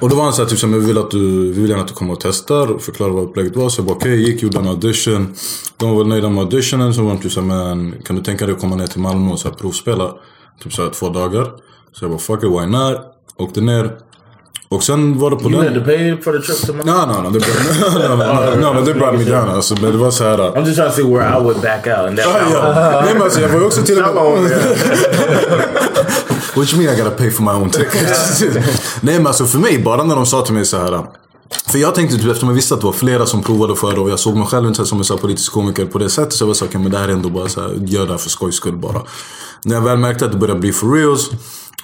Och 0.00 0.08
då 0.08 0.16
var 0.16 0.24
han 0.24 0.32
såhär 0.32 0.48
typ 0.48 0.62
men 0.62 0.80
vi 0.80 0.86
vill, 0.86 0.98
att 0.98 1.10
du, 1.10 1.52
vi 1.52 1.60
vill 1.60 1.70
gärna 1.70 1.82
att 1.82 1.88
du 1.88 1.94
kommer 1.94 2.12
och 2.12 2.20
testar 2.20 2.70
och 2.70 2.82
förklarar 2.82 3.12
vad 3.12 3.24
upplägget 3.24 3.56
var. 3.56 3.68
Så 3.68 3.80
jag 3.80 3.86
bara 3.86 3.96
okej, 3.96 4.22
gick, 4.22 4.42
gjorde 4.42 4.58
en 4.58 4.68
audition. 4.68 5.34
De 5.76 5.90
var 5.90 5.98
väl 5.98 6.06
nöjda 6.06 6.28
med 6.28 6.44
auditionen. 6.44 6.94
Så 6.94 7.02
var 7.02 7.10
de 7.10 7.18
typ 7.22 7.32
såhär, 7.32 7.46
men 7.46 7.94
kan 8.04 8.16
du 8.16 8.22
tänka 8.22 8.46
dig 8.46 8.54
att 8.54 8.60
komma 8.60 8.76
ner 8.76 8.86
till 8.86 9.00
Malmö 9.00 9.32
och 9.32 9.38
så 9.38 9.48
här, 9.48 9.54
provspela? 9.54 10.14
Typ 10.62 10.72
såhär 10.72 10.90
två 10.90 11.08
dagar. 11.08 11.50
Så 11.92 12.04
jag 12.04 12.10
bara 12.10 12.18
fuck 12.18 12.44
it, 12.44 12.50
why 12.50 12.66
not? 12.66 12.96
Åkte 13.36 13.60
ner. 13.60 14.07
Och 14.70 14.82
sen 14.82 15.18
var 15.18 15.30
det 15.30 15.36
på 15.36 15.50
You 15.50 15.64
had 15.64 15.74
to 15.74 15.80
den... 15.80 15.84
pay 15.84 16.22
for 16.22 16.32
the 16.32 16.46
trip 16.46 16.66
to 16.66 16.72
my... 16.72 16.84
No, 16.84 16.92
no, 16.92 17.22
no. 17.22 17.30
Det 17.30 17.38
no, 17.38 18.16
no, 18.16 18.72
no, 18.72 18.80
no, 18.80 18.94
brought 18.94 19.18
me 19.18 19.24
down. 19.24 19.48
Alltså, 19.48 19.74
men 19.80 19.92
det 19.92 19.98
var 19.98 20.10
så 20.10 20.24
här. 20.24 20.38
I'm 20.38 20.66
just 20.66 20.76
trying 20.76 20.90
to 20.90 20.96
see 20.96 21.02
where 21.02 21.38
I 21.38 21.42
would 21.42 21.60
back 21.60 21.86
out. 21.86 22.08
And 22.08 22.18
that's 22.18 22.52
Ja, 22.52 22.92
ja. 22.92 23.02
Nej 23.04 23.14
men 23.14 23.22
alltså 23.22 23.40
jag 23.40 23.48
var 23.48 23.66
också 23.66 23.82
till 23.82 24.02
och 24.02 24.14
med... 24.14 24.50
You 26.56 26.76
mean 26.82 26.94
I 26.94 27.02
gotta 27.02 27.10
pay 27.10 27.30
for 27.30 27.42
my 27.42 27.50
own 27.50 27.70
tickets? 27.70 28.42
Nej 29.00 29.16
men 29.16 29.26
alltså 29.26 29.44
för 29.46 29.58
mig, 29.58 29.78
bara 29.78 30.04
när 30.04 30.16
de 30.16 30.26
sa 30.26 30.42
till 30.42 30.54
mig 30.54 30.64
så 30.64 30.78
här. 30.78 31.04
För 31.66 31.78
jag 31.78 31.94
tänkte 31.94 32.16
typ 32.16 32.26
eftersom 32.26 32.48
jag 32.48 32.56
visste 32.56 32.74
att 32.74 32.80
det 32.80 32.86
var 32.86 32.92
flera 32.92 33.26
som 33.26 33.42
provade 33.42 33.76
förra 33.76 34.00
och 34.00 34.10
jag 34.10 34.18
såg 34.18 34.36
mig 34.36 34.46
själv 34.46 34.68
inte 34.68 34.86
som 34.86 34.98
en 34.98 35.04
så 35.04 35.18
politisk 35.18 35.52
komiker 35.52 35.84
på 35.84 35.98
det 35.98 36.10
sättet. 36.10 36.32
Så 36.32 36.42
jag 36.42 36.46
var 36.46 36.54
så 36.54 36.64
här, 36.64 36.68
okay, 36.68 36.80
men 36.80 36.90
det 36.92 36.98
här 36.98 37.08
är 37.08 37.12
ändå 37.12 37.28
bara 37.28 37.48
så 37.48 37.60
här, 37.60 37.70
gör 37.86 38.04
det 38.04 38.10
här 38.10 38.18
för 38.18 38.30
skojs 38.30 38.54
skull 38.54 38.76
bara. 38.76 39.02
När 39.64 39.74
jag 39.74 39.82
väl 39.82 39.98
märkte 39.98 40.24
att 40.24 40.32
det 40.32 40.38
började 40.38 40.60
bli 40.60 40.72
for 40.72 40.92
reals. 40.92 41.30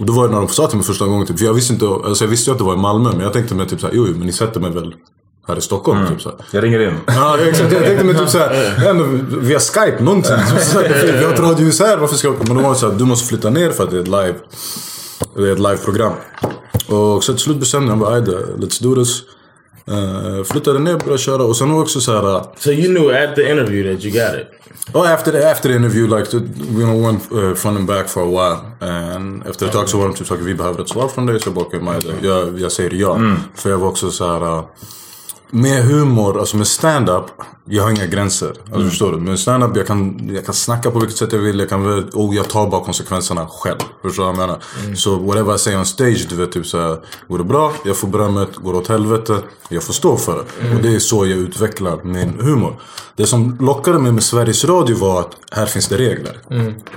Och 0.01 0.07
då 0.07 0.13
var 0.13 0.29
det 0.29 0.35
när 0.35 0.41
de 0.41 0.49
sa 0.49 0.67
till 0.67 0.77
mig 0.77 0.87
första 0.87 1.07
gången, 1.07 1.27
typ, 1.27 1.39
för 1.39 1.47
jag 1.47 1.55
visste 1.55 1.73
inte, 1.73 1.87
alltså 1.87 2.25
jag 2.25 2.31
visste 2.31 2.51
ju 2.51 2.53
att 2.53 2.59
det 2.59 2.65
var 2.65 2.75
i 2.75 2.77
Malmö. 2.77 3.11
Men 3.13 3.21
jag 3.21 3.33
tänkte 3.33 3.55
mig 3.55 3.69
typ 3.69 3.81
såhär, 3.81 3.95
jo 3.95 4.05
men 4.05 4.27
ni 4.27 4.33
sätter 4.33 4.61
mig 4.61 4.71
väl 4.71 4.95
här 5.49 5.59
i 5.59 5.61
Stockholm. 5.61 6.09
Typ, 6.09 6.21
så 6.23 6.29
här. 6.29 6.39
Jag 6.51 6.65
ringer 6.65 6.81
in. 6.89 6.95
Ja, 7.07 7.39
exakt. 7.39 7.73
Jag 7.73 7.83
tänkte 7.83 8.05
mig 8.05 8.15
typ 8.19 8.29
såhär, 8.29 8.85
ändå 8.87 9.05
via 9.39 9.59
Skype, 9.59 10.03
någonting. 10.03 10.33
Vi 11.19 11.25
har 11.25 11.33
ett 11.33 11.41
radiohus 11.41 11.81
här, 11.81 11.97
varför 11.97 12.17
ska 12.17 12.29
jag? 12.29 12.49
Men 12.49 12.57
då 12.57 12.63
var 12.63 12.75
såhär, 12.75 12.95
du 12.99 13.05
måste 13.05 13.29
flytta 13.29 13.51
ner 13.51 13.71
för 13.71 13.85
att 13.85 13.91
det 13.91 13.97
är 13.97 14.01
ett 14.01 14.09
live. 14.09 14.35
Det 15.37 15.49
är 15.49 15.53
ett 15.53 15.59
liveprogram. 15.59 16.13
Och 16.87 17.25
så 17.25 17.33
till 17.33 17.43
slut 17.43 17.57
bestämde 17.57 17.89
jag 17.89 17.99
mig, 17.99 18.09
let's 18.59 18.83
do 18.83 18.95
this. 18.95 19.23
Uh, 19.91 20.45
flyttade 20.45 20.79
ner, 20.79 20.97
började 20.97 21.19
köra. 21.19 21.43
Och 21.43 21.57
sen 21.57 21.71
också 21.71 22.01
såhär, 22.01 22.45
So 22.57 22.71
you 22.71 22.97
knew 22.97 23.25
at 23.25 23.35
the 23.37 23.51
interview 23.51 23.95
that 23.95 24.05
you 24.05 24.13
got 24.13 24.41
it. 24.41 24.47
Oh, 24.95 25.13
after 25.13 25.33
the 25.33 25.51
after 25.51 25.69
the 25.69 25.77
interview, 25.77 26.19
like 26.19 26.31
the, 26.31 26.39
we 26.39 26.85
know, 26.85 27.03
went 27.07 27.33
uh, 27.33 27.55
front 27.55 27.79
and 27.79 27.87
back 27.87 28.09
for 28.09 28.23
a 28.23 28.27
while. 28.27 28.89
And 28.91 29.47
efter 29.47 29.67
ett 29.67 29.73
tag 29.73 29.89
så 29.89 29.99
var 29.99 30.09
de 30.09 30.15
typ 30.15 30.27
såhär, 30.27 30.43
vi 30.43 30.55
behöver 30.55 30.83
ett 30.83 30.89
svar 30.89 31.09
från 31.09 31.27
dig. 31.27 31.41
Så 31.41 31.49
jag 31.49 31.55
bara, 31.55 31.65
okay, 31.65 31.81
jag, 32.23 32.61
jag 32.61 32.73
säger 32.73 32.91
ja. 32.91 33.21
För 33.55 33.71
jag 33.71 33.79
var 33.79 33.89
också 33.89 34.11
så 34.11 34.27
här. 34.27 34.43
Uh, 34.43 34.65
med 35.51 35.85
humor, 35.85 36.39
alltså 36.41 36.57
med 36.57 36.67
stand-up, 36.67 37.25
jag 37.67 37.83
har 37.83 37.91
inga 37.91 38.07
gränser. 38.07 38.53
Alltså 38.73 38.89
förstår 38.89 39.13
du? 39.13 39.19
Med 39.19 39.39
stand-up, 39.39 39.77
jag 39.77 39.87
kan, 39.87 40.31
jag 40.35 40.45
kan 40.45 40.55
snacka 40.55 40.91
på 40.91 40.99
vilket 40.99 41.19
sätt 41.19 41.33
jag 41.33 41.39
vill. 41.39 41.59
Jag 41.59 41.69
kan, 41.69 42.09
och 42.15 42.35
jag 42.35 42.49
tar 42.49 42.71
bara 42.71 42.85
konsekvenserna 42.85 43.47
själv. 43.47 43.79
Förstår 44.03 44.23
du 44.23 44.37
vad 44.37 44.39
jag 44.39 44.49
menar? 44.49 44.95
Så 44.95 45.17
whatever 45.17 45.55
I 45.55 45.59
say 45.59 45.77
on 45.77 45.87
stage, 45.87 46.27
du 46.29 46.37
vet 46.37 46.53
typ 46.53 46.67
såhär. 46.67 46.99
Går 47.29 47.39
det 47.39 47.45
bra, 47.45 47.73
jag 47.85 47.97
får 47.97 48.09
berömmet. 48.09 48.57
Går 48.57 48.73
det 48.73 48.79
åt 48.79 48.89
helvete, 48.89 49.39
jag 49.69 49.83
får 49.83 49.93
stå 49.93 50.17
för 50.17 50.37
det. 50.37 50.75
Och 50.77 50.83
det 50.83 50.95
är 50.95 50.99
så 50.99 51.27
jag 51.27 51.39
utvecklar 51.39 52.01
min 52.05 52.41
humor. 52.41 52.81
Det 53.17 53.27
som 53.27 53.57
lockade 53.61 53.99
mig 53.99 54.13
med 54.13 54.23
Sveriges 54.23 54.65
Radio 54.65 54.97
var 54.97 55.21
att 55.21 55.37
här 55.51 55.67
finns 55.67 55.89
det 55.89 55.99
regler. 55.99 56.39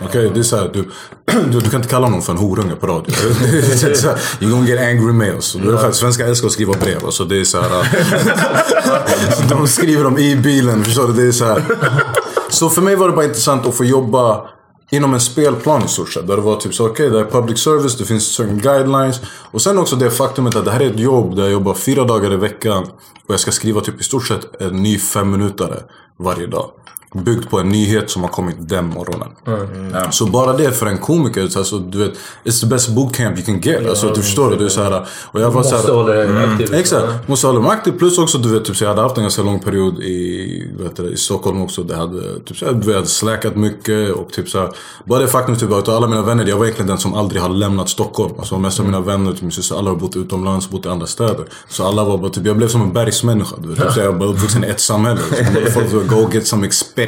Okej, 0.06 0.32
det 0.34 0.40
är 0.40 0.44
såhär, 0.44 0.72
du, 0.74 0.84
du, 1.52 1.60
du 1.60 1.70
kan 1.70 1.80
inte 1.80 1.90
kalla 1.90 2.10
någon 2.10 2.22
för 2.22 2.34
en 2.34 2.40
horunge 2.40 2.76
på 2.76 2.88
radio. 2.88 3.16
Det 3.52 3.90
är 3.90 3.94
så 3.96 4.08
här, 4.08 4.20
you 4.42 4.52
gonna 4.52 4.68
get 4.68 4.80
angry 4.80 5.14
mails. 5.14 5.58
Själv, 5.64 5.92
svenskar 5.92 6.26
älskar 6.26 6.48
att 6.48 6.54
skriva 6.54 6.74
brev. 6.74 7.06
Alltså 7.06 7.26
det 7.26 7.40
är 7.40 7.44
så 7.44 7.62
här, 7.62 7.70
de 9.50 9.68
skriver 9.68 10.04
dem 10.04 10.18
i 10.18 10.36
bilen, 10.58 10.84
förstår 10.84 11.08
du? 11.08 11.14
Det 11.14 11.28
är 11.28 11.32
så 11.32 11.46
här. 11.46 11.64
Så 12.50 12.70
för 12.70 12.82
mig 12.82 12.96
var 12.96 13.08
det 13.08 13.16
bara 13.16 13.26
intressant 13.26 13.66
att 13.66 13.76
få 13.76 13.86
jobba 13.86 14.48
inom 14.92 15.14
en 15.14 15.22
spelplan 15.22 15.84
i 15.84 15.88
stort 15.88 16.10
sett. 16.10 16.28
Där 16.28 16.36
det 16.36 16.42
var 16.42 16.56
typ 16.56 16.74
så, 16.74 16.88
okej 16.88 17.10
det 17.10 17.20
är 17.20 17.26
public 17.26 17.60
service, 17.60 17.98
det 17.98 18.06
finns 18.06 18.36
certain 18.36 18.58
guidelines. 18.58 19.22
Och 19.52 19.62
sen 19.62 19.78
också 19.78 19.96
det 19.96 20.12
faktumet 20.12 20.56
att 20.56 20.66
det 20.66 20.72
här 20.72 20.80
är 20.80 20.90
ett 20.90 21.00
jobb 21.00 21.36
där 21.36 21.44
jag 21.44 21.52
jobbar 21.52 21.74
fyra 21.74 22.04
dagar 22.04 22.34
i 22.34 22.36
veckan. 22.36 22.84
Och 23.28 23.34
jag 23.34 23.40
ska 23.40 23.52
skriva 23.52 23.82
typ 23.82 24.02
i 24.02 24.04
stort 24.04 24.28
sett 24.28 24.62
en 24.62 24.84
ny 24.84 25.00
femminutare 25.00 25.84
varje 26.20 26.48
dag 26.48 26.70
byggt 27.24 27.50
på 27.50 27.60
en 27.60 27.70
nyhet 27.70 28.10
som 28.10 28.22
har 28.22 28.30
kommit 28.30 28.56
den 28.60 28.86
morgonen. 28.86 29.30
Mm. 29.48 30.12
Så 30.12 30.26
bara 30.26 30.54
det 30.54 30.72
för 30.72 30.86
en 30.86 30.98
komiker, 30.98 31.42
alltså, 31.42 31.80
du 31.80 31.98
vet, 31.98 32.14
it's 32.44 32.62
the 32.62 32.68
best 32.68 32.90
bootcamp 32.90 33.38
you 33.38 33.46
can 33.46 33.60
get. 33.62 33.90
Alltså, 33.90 34.08
du 34.10 34.22
förstår 34.22 34.50
det? 34.50 34.56
det 34.56 34.66
är 34.66 34.70
så 34.70 34.84
här, 34.84 35.06
och 35.32 35.42
jag 35.42 35.52
var 35.52 35.64
så 35.64 35.76
Måste 35.76 35.88
här, 35.88 35.98
hålla 35.98 36.14
dig 36.14 36.44
aktiv. 36.44 36.74
Exakt, 36.74 37.28
måste 37.28 37.48
hålla 37.48 37.60
mig 37.60 37.72
aktiv. 37.72 37.92
Plus 37.92 38.18
också 38.18 38.38
du 38.38 38.50
vet, 38.54 38.66
typ, 38.66 38.76
så 38.76 38.84
jag 38.84 38.90
hade 38.90 39.02
haft 39.02 39.18
en 39.18 39.24
ganska 39.24 39.42
lång 39.42 39.60
period 39.60 40.00
i, 40.00 40.74
heter 40.84 41.04
det, 41.04 41.10
i 41.10 41.18
Stockholm 41.18 41.62
också. 41.62 41.84
Där 41.84 41.94
jag 41.96 42.02
hade, 42.02 42.40
typ, 42.40 42.58
så 42.58 42.66
jag, 42.66 42.86
vi 42.86 42.94
hade 42.94 43.08
släkat 43.08 43.56
mycket 43.56 44.12
och 44.12 44.32
typ 44.32 44.50
så 44.50 44.60
här, 44.60 44.70
Bara 45.04 45.20
det 45.20 45.28
faktum 45.28 45.56
typ, 45.56 45.72
att 45.72 45.90
alla 45.90 46.08
mina 46.08 46.22
vänner, 46.22 46.46
jag 46.46 46.58
var 46.58 46.66
egentligen 46.66 46.88
den 46.88 46.98
som 46.98 47.14
aldrig 47.14 47.42
har 47.42 47.50
lämnat 47.50 47.90
Stockholm. 47.90 48.34
Alltså 48.38 48.56
de 48.56 48.62
mesta 48.62 48.82
av 48.82 48.86
mina 48.86 49.02
vänner, 49.02 49.32
typ, 49.32 49.42
min 49.42 49.52
syster, 49.52 49.76
alla 49.76 49.90
har 49.90 49.98
bott 49.98 50.16
utomlands, 50.16 50.70
bott 50.70 50.86
i 50.86 50.90
andra 50.90 51.08
städer. 51.08 51.46
Så 51.70 51.88
alla 51.88 52.04
var 52.04 52.18
bara 52.18 52.30
typ, 52.30 52.46
jag 52.46 52.58
blev 52.58 52.68
som 52.68 52.82
en 52.82 52.94
bergsmänniska. 52.94 53.56
Du 53.62 53.68
vet, 53.68 53.78
typ, 53.78 53.92
så 53.92 54.00
jag 54.00 54.12
var 54.12 54.28
uppvuxen 54.28 54.64
i 54.64 54.68
ett 54.68 54.82
samhälle. 54.82 55.20
Så 55.66 55.72
folk 55.72 55.94
var 55.94 56.04
go 56.04 56.30
get 56.34 56.48
some 56.48 56.68
experience. 56.68 57.07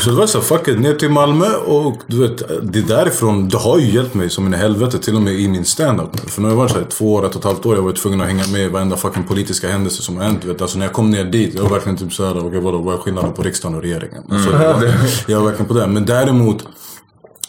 Så 0.00 0.10
det 0.10 0.16
var 0.16 0.26
så 0.26 0.40
fuck 0.40 0.68
it, 0.68 0.80
ner 0.80 0.94
till 0.94 1.10
Malmö 1.10 1.46
och 1.54 1.96
du 2.06 2.28
vet, 2.28 2.42
det 2.62 2.80
därifrån, 2.80 3.48
det 3.48 3.56
har 3.56 3.78
ju 3.78 3.94
hjälpt 3.94 4.14
mig 4.14 4.30
som 4.30 4.54
i 4.54 4.56
helvete 4.56 4.98
till 4.98 5.16
och 5.16 5.22
med 5.22 5.34
i 5.34 5.48
min 5.48 5.64
standup. 5.64 6.30
För 6.30 6.40
nu 6.42 6.46
har 6.46 6.52
jag 6.52 6.58
varit 6.58 6.70
så 6.70 6.78
här, 6.78 6.84
två 6.84 7.12
år, 7.14 7.26
ett 7.26 7.34
och 7.34 7.40
ett 7.40 7.44
halvt 7.44 7.66
år, 7.66 7.76
jag 7.76 7.82
var 7.82 7.92
tvungen 7.92 8.20
att 8.20 8.26
hänga 8.26 8.46
med 8.46 8.60
i 8.60 8.68
varenda 8.68 8.96
fucking 8.96 9.24
politiska 9.24 9.68
händelse 9.68 10.02
som 10.02 10.16
har 10.16 10.24
hänt. 10.24 10.38
Du 10.42 10.48
vet, 10.48 10.62
alltså 10.62 10.78
när 10.78 10.86
jag 10.86 10.92
kom 10.92 11.10
ner 11.10 11.24
dit, 11.24 11.54
jag 11.54 11.62
var 11.62 11.70
verkligen 11.70 11.98
typ 11.98 12.12
såhär, 12.12 12.46
okej 12.46 12.60
vadå, 12.60 12.78
vad 12.78 12.94
är 12.94 12.98
skillnaden 12.98 13.32
på 13.32 13.42
riksdagen 13.42 13.76
och 13.76 13.82
regeringen? 13.82 14.22
Alltså, 14.30 14.50
var, 14.50 14.94
jag 15.26 15.40
var 15.40 15.46
verkligen 15.46 15.68
på 15.68 15.74
det. 15.74 15.86
Men 15.86 16.06
däremot 16.06 16.64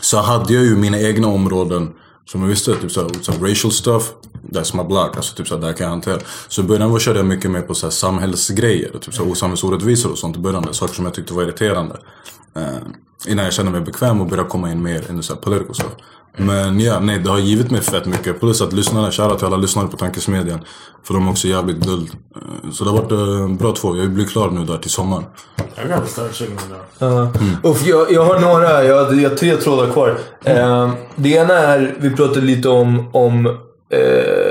så 0.01 0.17
hade 0.17 0.53
jag 0.53 0.63
ju 0.63 0.75
mina 0.75 0.99
egna 0.99 1.27
områden 1.27 1.89
som 2.25 2.41
jag 2.41 2.47
visste, 2.47 2.75
typ 2.75 2.91
såhär, 2.91 3.09
some 3.21 3.49
racial 3.49 3.71
stuff, 3.71 4.11
that's 4.53 4.77
my 4.77 4.83
block, 4.83 5.15
alltså 5.17 5.35
typ 5.35 5.47
såhär, 5.47 5.61
där 5.61 5.73
kan 5.73 5.83
jag 5.83 5.91
hantera. 5.91 6.19
Så 6.47 6.61
i 6.61 6.63
början 6.63 6.91
var 6.91 6.99
körde 6.99 7.19
jag 7.19 7.25
mycket 7.25 7.51
mer 7.51 7.61
på 7.61 7.73
såhär 7.73 7.91
samhällsgrejer, 7.91 8.89
typ 9.01 9.13
såhär 9.13 9.31
osamhällsorättvisor 9.31 10.11
och 10.11 10.17
sånt 10.17 10.35
i 10.37 10.39
början. 10.39 10.73
Saker 10.73 10.93
som 10.93 11.05
jag 11.05 11.13
tyckte 11.13 11.33
var 11.33 11.43
irriterande. 11.43 11.95
Eh, 12.55 12.63
innan 13.27 13.45
jag 13.45 13.53
kände 13.53 13.71
mig 13.71 13.81
bekväm 13.81 14.21
och 14.21 14.27
började 14.27 14.49
komma 14.49 14.71
in 14.71 14.83
mer 14.83 15.19
i 15.19 15.23
såhär 15.23 15.41
political 15.41 15.75
stuff. 15.75 15.91
Men 16.37 16.79
ja, 16.79 16.99
nej 16.99 17.19
det 17.19 17.29
har 17.29 17.39
givit 17.39 17.71
mig 17.71 17.81
fett 17.81 18.05
mycket. 18.05 18.39
Plus 18.39 18.61
att 18.61 18.73
lyssnarna, 18.73 19.11
shoutout 19.11 19.37
till 19.37 19.47
alla 19.47 19.57
lyssnare 19.57 19.87
på 19.87 19.97
Tankesmedjan. 19.97 20.59
För 21.03 21.13
de 21.13 21.27
är 21.27 21.31
också 21.31 21.47
jävligt 21.47 21.77
guld. 21.85 22.09
Eh, 22.35 22.71
Så 22.71 22.83
det 22.83 22.89
har 22.89 22.97
varit 22.97 23.11
eh, 23.11 23.57
bra 23.57 23.71
två. 23.75 23.97
Jag 23.97 24.09
blir 24.09 24.25
klar 24.25 24.49
nu 24.51 24.65
där 24.65 24.77
till 24.77 24.91
sommaren. 24.91 25.23
I 25.57 25.87
gotta 25.87 26.05
start 26.05 26.33
checking 26.35 26.55
it 26.55 26.61
out. 26.61 26.81
Ja. 27.63 27.69
Uff, 27.69 27.85
jag, 27.87 28.11
jag 28.11 28.23
har 28.25 28.39
några, 28.39 28.83
jag, 28.83 29.05
har- 29.05 29.13
jag 29.13 29.29
har 29.29 29.35
tre 29.37 29.55
trådar 29.57 29.91
kvar. 29.91 30.17
Eh, 30.43 30.91
det 31.15 31.29
ena 31.29 31.53
är, 31.53 31.95
vi 31.99 32.09
pratade 32.09 32.41
lite 32.41 32.69
om, 32.69 33.09
om 33.13 33.45
eh, 33.45 34.42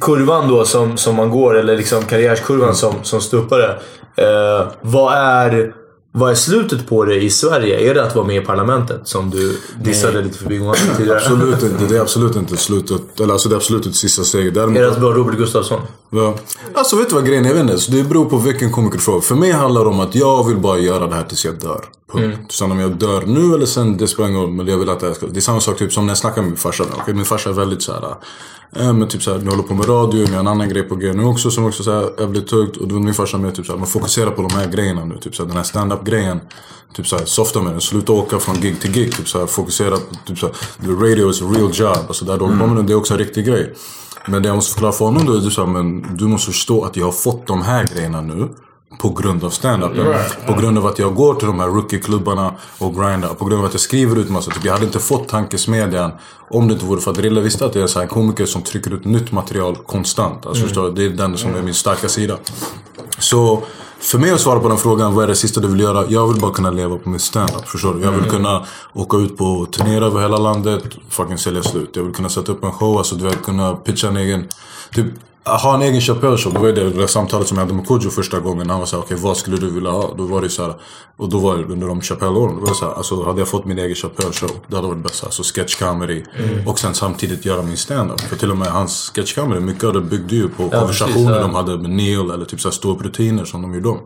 kurvan 0.00 0.48
då 0.48 0.64
som, 0.64 0.96
som 0.96 1.16
man 1.16 1.30
går, 1.30 1.58
eller 1.58 1.76
liksom 1.76 2.04
karriärskurvan 2.04 2.74
som, 2.74 2.94
som 3.02 3.20
stuppare. 3.20 3.78
Eh, 4.16 4.68
vad, 4.80 5.14
är, 5.14 5.74
vad 6.12 6.30
är 6.30 6.34
slutet 6.34 6.88
på 6.88 7.04
det 7.04 7.22
i 7.22 7.30
Sverige? 7.30 7.90
Är 7.90 7.94
det 7.94 8.02
att 8.04 8.14
vara 8.14 8.26
med 8.26 8.42
i 8.42 8.46
parlamentet? 8.46 9.00
Som 9.04 9.30
du 9.30 9.58
dissade 9.84 10.22
lite 10.22 10.38
förbigående 10.38 10.78
tidigare. 10.96 11.18
Absolut 11.18 11.62
inte. 11.62 11.86
Det 11.88 11.96
är 11.96 12.00
absolut 12.00 12.36
inte 12.36 12.56
slutet. 12.56 13.20
Eller 13.20 13.32
alltså 13.32 13.48
det 13.48 13.54
är 13.54 13.56
absolut 13.56 13.86
inte 13.86 13.98
sista 13.98 14.24
steget. 14.24 14.54
Däremot, 14.54 14.78
Är 14.78 14.82
det 14.82 14.90
att 14.90 14.98
vara 14.98 15.14
Robert 15.14 15.36
Gustafsson? 15.36 15.80
Ja. 16.14 16.34
Alltså 16.74 16.96
vet 16.96 17.08
du 17.08 17.14
vad 17.14 17.26
grejen 17.26 17.44
är? 17.44 17.48
Jag 17.48 17.54
vet 17.54 17.62
inte. 17.62 17.78
Så 17.78 17.92
det 17.92 18.04
beror 18.04 18.24
på 18.24 18.36
vilken 18.36 18.72
komiker 18.72 18.96
du 18.96 19.02
frågar. 19.02 19.20
För 19.20 19.34
mig 19.34 19.52
handlar 19.52 19.84
det 19.84 19.90
om 19.90 20.00
att 20.00 20.14
jag 20.14 20.44
vill 20.44 20.56
bara 20.56 20.78
göra 20.78 21.06
det 21.06 21.14
här 21.14 21.24
tills 21.24 21.44
jag 21.44 21.60
dör. 21.60 21.84
Punkt. 22.12 22.52
Sen 22.52 22.72
om 22.72 22.78
jag 22.78 22.90
dör 22.90 23.22
nu 23.26 23.54
eller 23.54 23.66
sen, 23.66 23.96
det 23.96 24.08
spelar 24.08 24.28
ingen 24.28 24.40
roll. 24.40 24.50
Men 24.50 24.66
jag 24.66 24.78
vill 24.78 24.88
att 24.90 25.00
det 25.00 25.06
här 25.06 25.14
ska... 25.14 25.26
Det 25.26 25.38
är 25.38 25.40
samma 25.40 25.60
sak 25.60 25.78
typ 25.78 25.92
som 25.92 26.06
när 26.06 26.10
jag 26.10 26.18
snackar 26.18 26.42
med 26.42 26.50
min 26.50 26.58
farsa. 26.58 26.84
Okay, 27.02 27.14
min 27.14 27.24
farsa 27.24 27.50
är 27.50 27.54
väldigt 27.54 27.82
såhär... 27.82 28.16
Äh, 28.76 28.92
men 28.92 29.08
typ 29.08 29.22
såhär, 29.22 29.38
nu 29.38 29.50
håller 29.50 29.62
på 29.62 29.74
med 29.74 29.88
radio, 29.88 30.26
ni 30.26 30.32
har 30.32 30.40
en 30.40 30.48
annan 30.48 30.68
grej 30.68 30.82
på 30.82 30.94
g 30.94 31.12
nu 31.12 31.24
också 31.24 31.50
som 31.50 31.64
också 31.64 31.82
såhär 31.82 32.10
jävligt 32.18 32.48
tungt. 32.48 32.76
Och 32.76 32.88
då 32.88 32.96
är 32.96 33.00
min 33.00 33.14
farsa 33.14 33.38
med 33.38 33.54
typ 33.54 33.66
såhär, 33.66 33.78
man 33.78 33.88
fokuserar 33.88 34.30
på 34.30 34.42
de 34.42 34.54
här 34.54 34.66
grejerna 34.66 35.04
nu. 35.04 35.18
Typ 35.18 35.36
såhär, 35.36 35.48
den 35.48 35.56
här 35.56 35.64
stand-up 35.64 36.04
grejen. 36.04 36.40
Typ 36.96 37.06
såhär, 37.06 37.24
softa 37.24 37.62
med 37.62 37.72
den. 37.72 37.80
Sluta 37.80 38.12
åka 38.12 38.38
från 38.38 38.60
gig 38.60 38.80
till 38.80 38.92
gig. 38.92 39.16
Typ 39.16 39.28
såhär, 39.28 39.46
fokusera 39.46 39.96
på 39.96 40.14
typ 40.26 40.38
såhär, 40.38 40.54
the 40.80 40.90
radio 40.90 41.30
is 41.30 41.42
a 41.42 41.44
real 41.44 41.70
job. 41.72 42.04
Alltså 42.08 42.24
där 42.24 42.38
du 42.38 42.44
håller 42.44 42.58
på 42.58 42.66
med 42.66 42.76
det, 42.76 42.82
det 42.82 42.92
är 42.92 42.96
också 42.96 43.14
en 43.14 43.18
riktig 43.18 43.46
grej. 43.46 43.74
Men 44.26 44.42
det 44.42 44.48
jag 44.48 44.54
måste 44.54 44.72
förklara 44.72 44.92
för 44.92 45.04
honom 45.04 45.26
då 45.26 45.32
är 45.32 45.40
det 45.40 45.50
så 45.50 45.66
här, 45.66 45.72
men 45.72 46.16
du 46.16 46.26
måste 46.26 46.46
förstå 46.46 46.84
att 46.84 46.96
jag 46.96 47.04
har 47.04 47.12
fått 47.12 47.46
de 47.46 47.62
här 47.62 47.86
grejerna 47.94 48.20
nu. 48.20 48.48
På 49.00 49.08
grund 49.10 49.44
av 49.44 49.50
stand-upen. 49.50 50.14
På 50.46 50.52
grund 50.60 50.78
av 50.78 50.86
att 50.86 50.98
jag 50.98 51.14
går 51.14 51.34
till 51.34 51.46
de 51.46 51.60
här 51.60 51.66
rookie-klubbarna 51.66 52.54
och 52.78 52.94
grindar. 52.94 53.34
På 53.34 53.44
grund 53.44 53.60
av 53.60 53.66
att 53.66 53.74
jag 53.74 53.80
skriver 53.80 54.16
ut 54.16 54.30
massa. 54.30 54.50
Typ, 54.50 54.64
jag 54.64 54.72
hade 54.72 54.84
inte 54.84 54.98
fått 54.98 55.28
tankesmedjan 55.28 56.12
om 56.50 56.68
det 56.68 56.74
inte 56.74 56.86
vore 56.86 57.00
för 57.00 57.10
att 57.10 57.18
Rille 57.18 57.40
visste 57.40 57.66
att 57.66 57.74
jag 57.74 57.96
är 57.96 58.00
en 58.00 58.08
komiker 58.08 58.46
som 58.46 58.62
trycker 58.62 58.94
ut 58.94 59.04
nytt 59.04 59.32
material 59.32 59.76
konstant. 59.76 60.46
Alltså, 60.46 60.62
förstår 60.62 60.90
du? 60.90 60.92
Det 60.92 61.14
är 61.14 61.16
den 61.16 61.38
som 61.38 61.54
är 61.54 61.62
min 61.62 61.74
starka 61.74 62.08
sida. 62.08 62.36
Så 63.22 63.62
för 63.98 64.18
mig 64.18 64.30
att 64.30 64.40
svara 64.40 64.60
på 64.60 64.68
den 64.68 64.78
frågan, 64.78 65.14
vad 65.14 65.24
är 65.24 65.28
det 65.28 65.36
sista 65.36 65.60
du 65.60 65.68
vill 65.68 65.80
göra? 65.80 66.04
Jag 66.08 66.28
vill 66.28 66.40
bara 66.40 66.52
kunna 66.52 66.70
leva 66.70 66.96
på 66.96 67.08
min 67.08 67.20
standup. 67.20 67.68
Förstår 67.68 67.94
du? 67.94 68.00
Jag 68.00 68.12
vill 68.12 68.30
kunna 68.30 68.66
åka 68.92 69.16
ut 69.16 69.36
på 69.36 69.66
turnéer 69.72 70.02
över 70.02 70.20
hela 70.20 70.36
landet, 70.36 70.82
fucking 71.08 71.38
sälja 71.38 71.62
slut. 71.62 71.90
Jag 71.92 72.02
vill 72.02 72.14
kunna 72.14 72.28
sätta 72.28 72.52
upp 72.52 72.64
en 72.64 72.72
show, 72.72 72.98
alltså 72.98 73.14
du 73.14 73.24
vet 73.24 73.42
kunna 73.42 73.74
pitcha 73.74 74.08
en 74.08 74.16
egen... 74.16 74.48
Typ, 74.94 75.06
ha 75.44 75.74
en 75.74 75.82
egen 75.82 76.00
show. 76.00 76.20
Det 76.52 76.58
var 76.58 76.66
ju 76.66 76.72
det, 76.72 76.90
det 76.90 77.08
samtalet 77.08 77.48
som 77.48 77.58
jag 77.58 77.64
hade 77.64 77.74
med 77.74 77.86
Kodjo 77.86 78.10
första 78.10 78.40
gången. 78.40 78.70
Han 78.70 78.78
var 78.78 78.86
såhär, 78.86 79.04
okej 79.04 79.16
vad 79.20 79.36
skulle 79.36 79.56
du 79.56 79.70
vilja 79.70 79.90
ha? 79.90 80.14
Då 80.16 80.26
var 80.26 80.42
det 80.42 80.48
så 80.48 80.62
här, 80.62 80.74
och 81.16 81.28
då 81.28 81.38
var 81.38 81.56
det 81.56 81.64
under 81.64 81.88
de 81.88 82.00
Chappelle-åren. 82.00 82.54
Då 82.54 82.60
var 82.60 82.68
det 82.68 82.74
så 82.74 82.84
här, 82.84 82.92
alltså 82.92 83.24
hade 83.24 83.40
jag 83.40 83.48
fått 83.48 83.64
min 83.64 83.78
egen 83.78 83.94
Chappelle 83.94 84.32
show. 84.32 84.50
Det 84.66 84.76
hade 84.76 84.88
varit 84.88 85.02
bäst. 85.02 85.24
Alltså 85.24 85.42
sketch 85.42 85.78
comedy. 85.78 86.22
Och 86.66 86.78
sen 86.78 86.94
samtidigt 86.94 87.44
göra 87.44 87.62
min 87.62 87.76
stand-up. 87.76 88.20
För 88.20 88.36
till 88.36 88.50
och 88.50 88.56
med 88.56 88.68
hans 88.68 89.12
sketch 89.14 89.34
comedy, 89.34 89.60
mycket 89.60 89.84
av 89.84 89.92
det 89.92 90.00
byggde 90.00 90.34
ju 90.36 90.48
på 90.48 90.70
konversationer 90.70 91.14
precis, 91.14 91.30
ja. 91.30 91.40
de 91.40 91.54
hade 91.54 91.78
med 91.78 91.90
Neil. 91.90 92.30
Eller 92.30 92.44
typ 92.44 92.60
såhär 92.60 92.72
ståupprutiner 92.72 93.44
som 93.44 93.62
de 93.62 93.74
gjorde 93.74 93.88
om. 93.88 94.00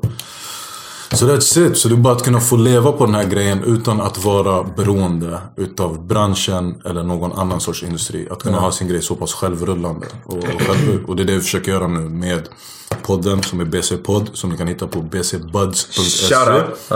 Så 1.13 1.27
that's 1.27 1.67
it. 1.67 1.79
Så 1.79 1.89
det 1.89 1.95
är 1.95 1.97
bara 1.97 2.15
att 2.15 2.25
kunna 2.25 2.41
få 2.41 2.57
leva 2.57 2.93
på 2.93 3.07
den 3.07 3.15
här 3.15 3.25
grejen 3.25 3.65
utan 3.65 4.01
att 4.01 4.25
vara 4.25 4.63
beroende 4.63 5.39
utav 5.57 6.07
branschen 6.07 6.75
eller 6.85 7.03
någon 7.03 7.33
annan 7.33 7.61
sorts 7.61 7.83
industri. 7.83 8.29
Att 8.31 8.43
kunna 8.43 8.59
ha 8.59 8.73
sin 8.73 8.89
grej 8.89 9.03
så 9.03 9.17
pass 9.17 9.33
självrullande 9.35 10.07
och, 10.25 10.37
och. 10.37 11.09
Och 11.09 11.17
det 11.17 11.23
är 11.23 11.27
det 11.27 11.35
vi 11.35 11.41
försöker 11.41 11.73
göra 11.73 11.87
nu 11.87 12.01
med 12.01 12.49
podden 13.03 13.43
som 13.43 13.61
är 13.61 13.65
BC-podd. 13.65 14.31
Som 14.33 14.51
du 14.51 14.57
kan 14.57 14.67
hitta 14.67 14.87
på 14.87 15.01
bcbuds.se. 15.03 16.35
Shoutout. 16.35 16.91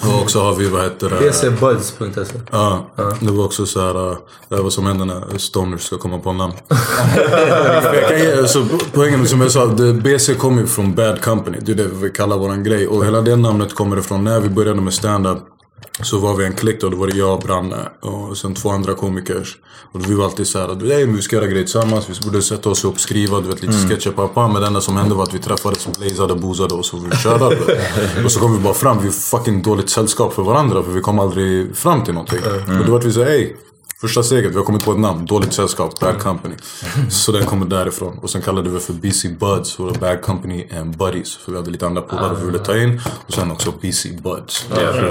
Och 0.00 0.22
också 0.22 0.40
har 0.40 0.54
vi, 0.54 0.68
vad 0.68 0.84
heter 0.84 1.10
det? 1.10 1.16
bcbuds.se 1.16 2.40
Ja, 2.50 2.86
det 3.20 3.30
var 3.30 3.44
också 3.44 3.66
så 3.66 3.80
här, 3.80 4.10
äh, 4.10 4.16
det 4.48 4.56
här 4.56 4.62
vad 4.62 4.72
som 4.72 4.86
händer 4.86 5.04
när 5.04 5.38
stoners 5.38 5.82
ska 5.82 5.98
komma 5.98 6.18
på 6.18 6.32
namn. 6.32 6.52
jag 7.92 8.08
kan 8.08 8.18
ge, 8.18 8.48
så 8.48 8.66
poängen 8.92 9.28
som 9.28 9.40
jag 9.40 9.50
sa, 9.50 9.66
det, 9.66 9.92
BC 9.92 10.34
kommer 10.34 10.60
ju 10.60 10.66
från 10.66 10.94
Bad 10.94 11.22
Company. 11.22 11.58
Det 11.60 11.72
är 11.72 11.76
det 11.76 11.88
vi 12.02 12.10
kallar 12.10 12.36
våran 12.36 12.64
grej. 12.64 12.86
Och 12.86 13.04
hela 13.04 13.20
det 13.20 13.36
namnet 13.36 13.74
kommer 13.74 13.98
ifrån 13.98 14.24
när 14.24 14.40
vi 14.40 14.48
började 14.48 14.80
med 14.80 14.94
stand-up. 14.94 15.38
Så 16.02 16.18
var 16.18 16.34
vi 16.34 16.44
en 16.44 16.52
klick 16.52 16.80
då, 16.80 16.88
då 16.88 16.96
var 16.96 17.06
det 17.06 17.16
jag, 17.16 17.40
Branne 17.40 17.88
och 18.00 18.36
sen 18.36 18.54
två 18.54 18.70
andra 18.70 18.94
komiker. 18.94 19.48
Och 19.92 20.10
vi 20.10 20.14
var 20.14 20.24
alltid 20.24 20.46
såhär, 20.46 20.74
nej 20.82 21.06
vi 21.06 21.22
ska 21.22 21.36
göra 21.36 21.46
grejer 21.46 21.62
tillsammans, 21.62 22.08
vi 22.08 22.26
borde 22.26 22.42
sätta 22.42 22.70
oss 22.70 22.84
upp, 22.84 23.00
skriva, 23.00 23.40
du 23.40 23.48
vet 23.48 23.62
lite 23.62 23.88
sketcher, 23.88 24.10
pappa. 24.10 24.48
Men 24.48 24.60
det 24.60 24.66
enda 24.66 24.80
som 24.80 24.96
hände 24.96 25.14
var 25.14 25.22
att 25.22 25.34
vi 25.34 25.38
träffades, 25.38 25.88
blazade, 25.98 26.34
boozade 26.34 26.74
och 26.74 26.84
så 26.84 26.96
vi 26.96 27.16
körde. 27.16 27.44
och 28.24 28.32
så 28.32 28.40
kom 28.40 28.52
vi 28.56 28.58
bara 28.58 28.74
fram, 28.74 28.98
vi 29.02 29.08
är 29.08 29.12
fucking 29.12 29.62
dåligt 29.62 29.90
sällskap 29.90 30.34
för 30.34 30.42
varandra 30.42 30.82
för 30.82 30.92
vi 30.92 31.00
kom 31.00 31.18
aldrig 31.18 31.76
fram 31.76 32.04
till 32.04 32.14
någonting. 32.14 32.40
Och 32.80 32.86
då 32.86 32.92
var 32.92 33.00
vi 33.00 33.12
såhär, 33.12 33.30
hej. 33.30 33.56
Första 34.00 34.22
steget, 34.22 34.52
vi 34.52 34.56
har 34.56 34.64
kommit 34.64 34.84
på 34.84 34.92
ett 34.92 34.98
namn. 34.98 35.26
Dåligt 35.26 35.52
sällskap, 35.52 36.00
Bad 36.00 36.18
Company. 36.22 36.54
Så 37.10 37.32
den 37.32 37.46
kommer 37.46 37.66
därifrån. 37.66 38.18
Och 38.22 38.30
sen 38.30 38.42
kallade 38.42 38.70
vi 38.70 38.80
för 38.80 38.92
BC 38.92 39.28
Buds. 39.28 39.78
Och 39.78 39.92
Bad 39.92 40.22
Company 40.22 40.66
and 40.80 40.96
Buddies. 40.96 41.36
För 41.36 41.52
vi 41.52 41.58
hade 41.58 41.70
lite 41.70 41.86
andra 41.86 42.02
polare 42.02 42.36
vi 42.40 42.46
ville 42.46 42.58
ta 42.58 42.76
in. 42.76 43.00
Och 43.26 43.32
sen 43.34 43.50
också 43.50 43.72
BC 43.80 44.08
Buds. 44.22 44.66
Ja. 44.70 44.76
Det 44.76 44.82
är 44.82 45.10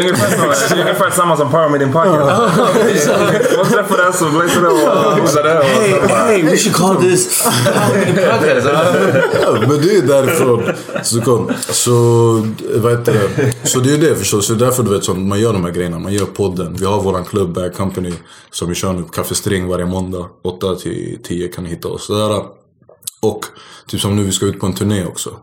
ungefär, 0.00 1.04
det 1.06 1.12
samma 1.16 1.36
som 1.36 1.50
Pyramid 1.50 1.82
in 1.82 1.92
Pocket. 1.92 2.12
Man 3.56 3.66
träffades 3.66 4.22
och 4.22 4.30
blazade 4.30 4.68
och 4.68 5.16
boozade. 5.16 5.58
och 5.58 5.64
så 5.66 6.08
bara- 6.08 6.18
Hey, 6.24 6.42
we 6.42 6.56
should 6.56 6.76
call 6.76 6.96
this... 6.96 7.44
Men 7.94 8.14
det 9.82 9.96
är 9.96 10.02
därifrån. 10.06 10.62
Så, 11.02 11.20
kom. 11.20 11.50
så 11.70 11.92
vad 12.74 12.98
heter 12.98 13.12
det? 13.12 13.52
Så 13.68 13.78
det 13.78 13.94
är 13.94 13.98
det 13.98 14.16
förstås. 14.16 14.46
Så 14.46 14.52
det 14.54 14.64
är 14.64 14.66
därför 14.66 14.82
du 14.82 14.90
vet 14.90 15.16
man 15.16 15.40
gör 15.40 15.52
de 15.52 15.64
här 15.64 15.72
grejerna. 15.72 15.89
Man 15.98 16.12
gör 16.12 16.26
podden. 16.26 16.76
Vi 16.76 16.84
har 16.84 17.02
våran 17.02 17.24
klubb 17.24 17.54
Bag 17.54 17.74
Company. 17.74 18.12
Som 18.50 18.68
vi 18.68 18.74
kör 18.74 18.92
nu 18.92 19.02
på 19.02 19.08
Café 19.08 19.34
String 19.34 19.68
varje 19.68 19.86
måndag. 19.86 20.28
8 20.42 20.74
till 20.76 21.18
10 21.22 21.48
kan 21.48 21.64
ni 21.64 21.70
hitta 21.70 21.88
oss 21.88 22.06
där. 22.06 22.44
Och 23.20 23.44
typ 23.86 24.00
som 24.00 24.16
nu, 24.16 24.24
vi 24.24 24.32
ska 24.32 24.46
ut 24.46 24.60
på 24.60 24.66
en 24.66 24.74
turné 24.74 25.04
också. 25.04 25.36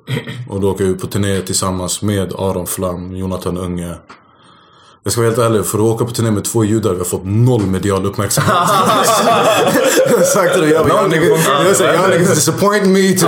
Och 0.49 0.61
då 0.61 0.71
åker 0.71 0.85
vi 0.85 0.93
på 0.93 1.07
turné 1.07 1.41
tillsammans 1.41 2.01
med 2.01 2.33
Aron 2.33 2.67
Flam, 2.67 3.15
Jonathan 3.15 3.57
Unge. 3.57 3.95
Jag 5.03 5.11
ska 5.11 5.21
vara 5.21 5.29
helt 5.29 5.41
ärlig, 5.41 5.65
för 5.65 5.77
att 5.77 5.83
åka 5.83 6.05
på 6.05 6.11
turné 6.11 6.31
med 6.31 6.43
två 6.43 6.63
judar, 6.63 6.91
vi 6.91 6.97
har 6.97 7.05
fått 7.05 7.25
noll 7.25 7.65
medial 7.65 8.05
uppmärksamhet. 8.05 8.53
jag 10.09 10.25
sagt 10.25 10.53
det, 10.53 10.69
jag 10.69 11.75
säger, 11.75 11.93
jag 11.93 12.09
niggas 12.09 12.35
disappoint 12.35 12.85
me. 12.85 13.11
Typ, 13.11 13.23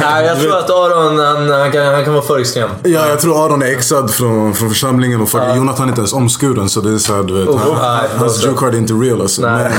nej, 0.00 0.26
jag 0.26 0.40
tror 0.40 0.58
att 0.58 0.70
Aron 0.70 1.18
han, 1.18 1.60
han, 1.60 1.72
kan, 1.72 1.86
han 1.86 2.04
kan 2.04 2.12
vara 2.12 2.24
för 2.24 2.38
extrem. 2.38 2.70
Ja, 2.82 3.08
jag 3.08 3.20
tror 3.20 3.44
Aron 3.44 3.62
är 3.62 3.66
exad 3.66 4.10
från, 4.10 4.54
från 4.54 4.68
församlingen 4.68 5.20
och 5.20 5.28
fucking 5.28 5.56
Jonathan 5.56 5.84
är 5.84 5.88
inte 5.88 6.00
ens 6.00 6.12
omskuren 6.12 6.68
så 6.68 6.80
det 6.80 6.90
är 6.90 6.98
såhär 6.98 7.22
du 7.22 7.34
vet. 7.34 7.48
Oh, 7.48 7.58
han, 7.58 7.98
nej, 8.02 8.10
hans 8.18 8.46
card 8.58 8.74
är 8.74 8.78
inte 8.78 8.92
real 8.92 9.20
alltså. 9.20 9.42
Nej. 9.42 9.72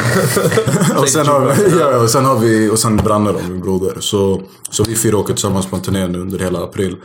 Men, 0.90 0.98
och, 0.98 1.10
sen 1.10 1.28
har 1.28 1.40
vi, 1.40 1.80
ja, 1.80 1.98
och 1.98 2.10
sen 2.10 2.26
har 2.26 2.36
vi, 2.36 2.70
och 2.70 2.80
sen 2.80 2.98
Branne 2.98 3.32
då, 3.32 3.40
min 3.50 3.62
broder. 3.62 3.98
Så, 4.00 4.42
så 4.70 4.84
vi 4.84 4.96
fyra 4.96 5.18
åker 5.18 5.34
tillsammans 5.34 5.66
på 5.66 5.76
en 5.76 5.82
turné 5.82 6.08
nu 6.08 6.20
under 6.20 6.40
hela 6.40 6.60
april. 6.60 6.96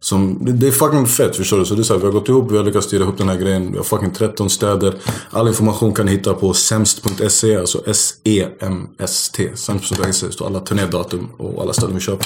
Som, 0.00 0.44
det, 0.44 0.52
det 0.52 0.66
är 0.68 0.72
fucking 0.72 1.06
fett 1.06 1.36
förstår 1.36 1.58
du. 1.58 1.64
Så 1.64 1.74
det 1.74 1.82
är 1.82 1.84
så 1.84 1.92
här, 1.94 2.00
vi 2.00 2.06
har 2.06 2.12
gått 2.12 2.28
ihop, 2.28 2.52
vi 2.52 2.56
har 2.56 2.64
lyckats 2.64 2.86
styra 2.86 3.02
ihop 3.02 3.18
den 3.18 3.28
här 3.28 3.36
grejen. 3.36 3.72
Vi 3.72 3.76
har 3.76 3.84
fucking 3.84 4.10
13 4.10 4.50
städer. 4.50 4.94
All 5.30 5.48
information 5.48 5.94
kan 5.94 6.06
ni 6.06 6.12
hitta 6.12 6.34
på 6.34 6.54
semst.se, 6.54 7.56
alltså 7.56 7.82
S-E-M-S-T. 7.86 9.50
Semst.se 9.54 10.32
står 10.32 10.46
alla 10.46 10.60
turnédatum 10.60 11.30
och 11.38 11.62
alla 11.62 11.72
ställen 11.72 11.94
vi 11.94 12.00
kör 12.00 12.16
på. 12.16 12.24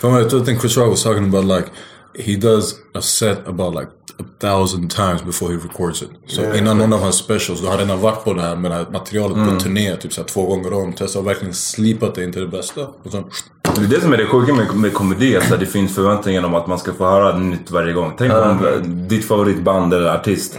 From 0.00 0.26
I 0.26 0.44
think 0.44 0.60
Chris 0.60 0.76
Rock 0.76 0.90
was 0.90 1.02
talking 1.02 1.24
about 1.24 1.44
like 1.44 1.68
he 2.14 2.36
does 2.36 2.74
a 2.94 3.02
set 3.02 3.48
about 3.48 3.74
like 3.74 3.88
a 4.18 4.24
thousand 4.40 4.90
times 4.90 5.22
before 5.22 5.52
he 5.52 5.58
records 5.58 6.02
it. 6.02 6.08
Så 6.26 6.54
innan 6.54 6.78
någon 6.78 6.92
av 6.92 7.00
hans 7.00 7.16
specials, 7.16 7.60
då 7.60 7.66
har 7.66 7.70
han 7.70 7.78
redan 7.78 8.00
varit 8.00 8.24
på 8.24 8.34
det 8.34 8.42
här 8.42 8.56
med 8.56 8.70
det 8.70 8.74
här 8.74 8.86
materialet 8.92 9.50
på 9.50 9.60
turné 9.60 9.96
typ 9.96 10.12
så 10.12 10.20
här, 10.20 10.28
två 10.28 10.46
gånger 10.46 10.72
om. 10.72 10.92
Testat 10.92 11.20
och 11.20 11.26
verkligen 11.26 11.54
slipat 11.54 12.14
det 12.14 12.24
inte 12.24 12.40
det 12.40 12.48
bästa. 12.48 12.86
Och 13.02 13.10
sen, 13.12 13.24
Det 13.78 13.84
är 13.84 13.88
det 13.88 14.00
som 14.00 14.12
är 14.12 14.16
det 14.16 14.26
sjuka 14.26 14.54
med, 14.54 14.74
med 14.74 14.94
komedi, 14.94 15.36
att 15.36 15.42
så 15.42 15.48
här, 15.48 15.56
det 15.56 15.66
finns 15.66 15.94
förväntningar 15.94 16.44
om 16.44 16.54
att 16.54 16.66
man 16.66 16.78
ska 16.78 16.92
få 16.92 17.04
höra 17.06 17.36
nytt 17.38 17.70
varje 17.70 17.92
gång. 17.92 18.12
Tänk 18.18 18.32
om 18.32 18.66
ditt 19.08 19.28
favoritband 19.28 19.94
eller 19.94 20.14
artist. 20.14 20.54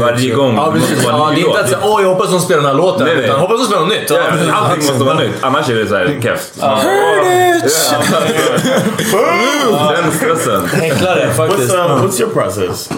varje 0.00 0.34
gång 0.34 0.54
Ja, 0.56 0.70
måste 0.70 0.88
precis. 0.88 1.04
vara 1.06 1.16
Ja, 1.16 1.28
en 1.28 1.34
det 1.34 1.40
ny 1.40 1.42
är 1.42 1.46
inte 1.46 1.58
låt. 1.58 1.64
att 1.64 1.68
säga 1.70 1.80
åh 1.84 2.02
jag 2.02 2.08
hoppas 2.08 2.30
de 2.30 2.40
spelar 2.40 2.62
den 2.62 2.70
här 2.70 2.76
låten. 2.76 3.06
Nej, 3.06 3.16
nej. 3.16 3.24
Utan 3.24 3.40
hoppas 3.40 3.58
de 3.60 3.66
spelar 3.66 3.80
något 3.82 3.90
nytt. 3.92 4.10
Ja, 4.10 4.20
men 4.36 4.50
Allting 4.50 4.86
måste 4.86 5.04
vara 5.04 5.18
nytt, 5.18 5.30
annars 5.40 5.68
är 5.70 5.74
det 5.74 5.86
såhär 5.86 6.18
keft. 6.22 6.52
Den 9.94 10.12
stressen. 10.12 10.62
Enklare 10.82 11.26
What's, 11.26 11.36
faktiskt. 11.36 11.74
uh, 11.74 12.02
what's 12.02 12.20
your 12.20 12.30
process? 12.32 12.90